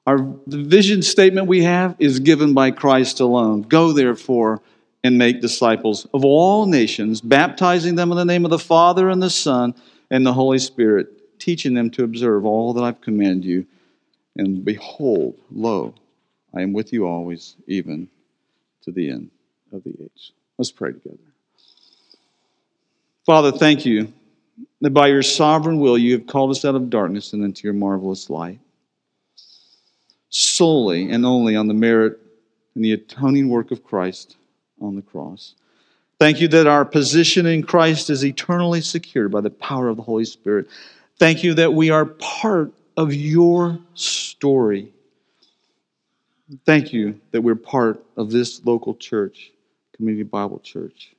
Our 0.06 0.18
vision 0.46 1.02
statement 1.02 1.46
we 1.46 1.62
have 1.62 1.96
is 1.98 2.18
given 2.18 2.52
by 2.52 2.72
Christ 2.72 3.20
alone. 3.20 3.62
Go 3.62 3.92
therefore 3.92 4.60
and 5.04 5.16
make 5.16 5.40
disciples 5.40 6.06
of 6.12 6.24
all 6.24 6.66
nations, 6.66 7.20
baptizing 7.20 7.94
them 7.94 8.10
in 8.10 8.16
the 8.16 8.24
name 8.24 8.44
of 8.44 8.50
the 8.50 8.58
Father 8.58 9.08
and 9.08 9.22
the 9.22 9.30
Son 9.30 9.74
and 10.10 10.26
the 10.26 10.32
Holy 10.32 10.58
Spirit, 10.58 11.13
teaching 11.38 11.74
them 11.74 11.90
to 11.90 12.04
observe 12.04 12.44
all 12.44 12.72
that 12.74 12.82
I've 12.82 13.00
commanded 13.00 13.44
you. 13.44 13.66
And 14.36 14.64
behold, 14.64 15.36
lo, 15.50 15.94
I 16.54 16.62
am 16.62 16.72
with 16.72 16.92
you 16.92 17.06
always, 17.06 17.56
even 17.66 18.08
to 18.82 18.90
the 18.90 19.10
end 19.10 19.30
of 19.72 19.84
the 19.84 19.94
age. 20.00 20.32
Let's 20.58 20.70
pray 20.70 20.92
together. 20.92 21.18
Father, 23.26 23.52
thank 23.52 23.86
you 23.86 24.12
that 24.80 24.90
by 24.90 25.08
your 25.08 25.22
sovereign 25.22 25.80
will 25.80 25.96
you 25.96 26.12
have 26.12 26.26
called 26.26 26.50
us 26.50 26.64
out 26.64 26.74
of 26.74 26.90
darkness 26.90 27.32
and 27.32 27.42
into 27.42 27.64
your 27.64 27.72
marvelous 27.72 28.28
light. 28.28 28.60
Solely 30.28 31.10
and 31.10 31.24
only 31.24 31.56
on 31.56 31.68
the 31.68 31.74
merit 31.74 32.18
and 32.74 32.84
the 32.84 32.92
atoning 32.92 33.48
work 33.48 33.70
of 33.70 33.84
Christ 33.84 34.36
on 34.80 34.96
the 34.96 35.02
cross. 35.02 35.54
Thank 36.18 36.40
you 36.40 36.48
that 36.48 36.66
our 36.66 36.84
position 36.84 37.46
in 37.46 37.62
Christ 37.62 38.10
is 38.10 38.24
eternally 38.24 38.80
secured 38.80 39.30
by 39.32 39.40
the 39.40 39.50
power 39.50 39.88
of 39.88 39.96
the 39.96 40.02
Holy 40.02 40.24
Spirit. 40.24 40.68
Thank 41.18 41.44
you 41.44 41.54
that 41.54 41.72
we 41.72 41.90
are 41.90 42.06
part 42.06 42.72
of 42.96 43.14
your 43.14 43.78
story. 43.94 44.92
Thank 46.66 46.92
you 46.92 47.20
that 47.30 47.40
we're 47.40 47.54
part 47.54 48.04
of 48.16 48.30
this 48.30 48.64
local 48.64 48.94
church, 48.94 49.52
Community 49.94 50.24
Bible 50.24 50.58
Church. 50.60 51.14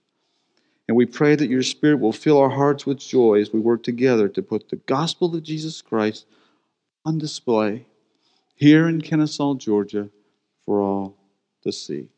And 0.88 0.96
we 0.96 1.06
pray 1.06 1.36
that 1.36 1.50
your 1.50 1.64
Spirit 1.64 2.00
will 2.00 2.12
fill 2.12 2.38
our 2.38 2.50
hearts 2.50 2.86
with 2.86 3.00
joy 3.00 3.42
as 3.42 3.52
we 3.52 3.60
work 3.60 3.84
together 3.84 4.28
to 4.30 4.42
put 4.42 4.70
the 4.70 4.76
gospel 4.76 5.34
of 5.34 5.44
Jesus 5.44 5.82
Christ 5.82 6.26
on 7.06 7.18
display 7.18 7.86
here 8.56 8.88
in 8.88 9.02
Kennesaw, 9.02 9.56
Georgia, 9.56 10.10
for 10.66 10.82
all 10.82 11.16
to 11.64 11.72
see 11.72 12.10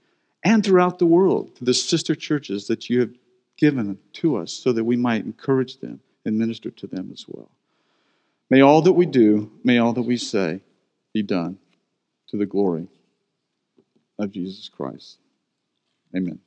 and 0.44 0.64
throughout 0.64 0.98
the 0.98 1.06
world 1.06 1.56
to 1.56 1.66
the 1.66 1.74
sister 1.74 2.16
churches 2.16 2.68
that 2.68 2.90
you 2.90 3.02
have 3.02 3.14
given 3.58 3.98
to 4.14 4.38
us 4.38 4.54
so 4.54 4.72
that 4.72 4.84
we 4.84 4.96
might 4.96 5.26
encourage 5.26 5.78
them 5.80 6.00
and 6.26 6.38
minister 6.38 6.70
to 6.72 6.88
them 6.88 7.10
as 7.12 7.26
well. 7.28 7.50
May 8.50 8.62
all 8.62 8.82
that 8.84 8.94
we 8.94 9.06
do, 9.06 9.52
may 9.64 9.78
all 9.78 9.94
that 9.94 10.02
we 10.04 10.18
say 10.18 10.62
be 11.14 11.22
done 11.22 11.58
to 12.30 12.38
the 12.38 12.46
glory 12.46 12.88
of 14.20 14.32
Jesus 14.32 14.70
Christ. 14.70 15.18
Amen. 16.16 16.40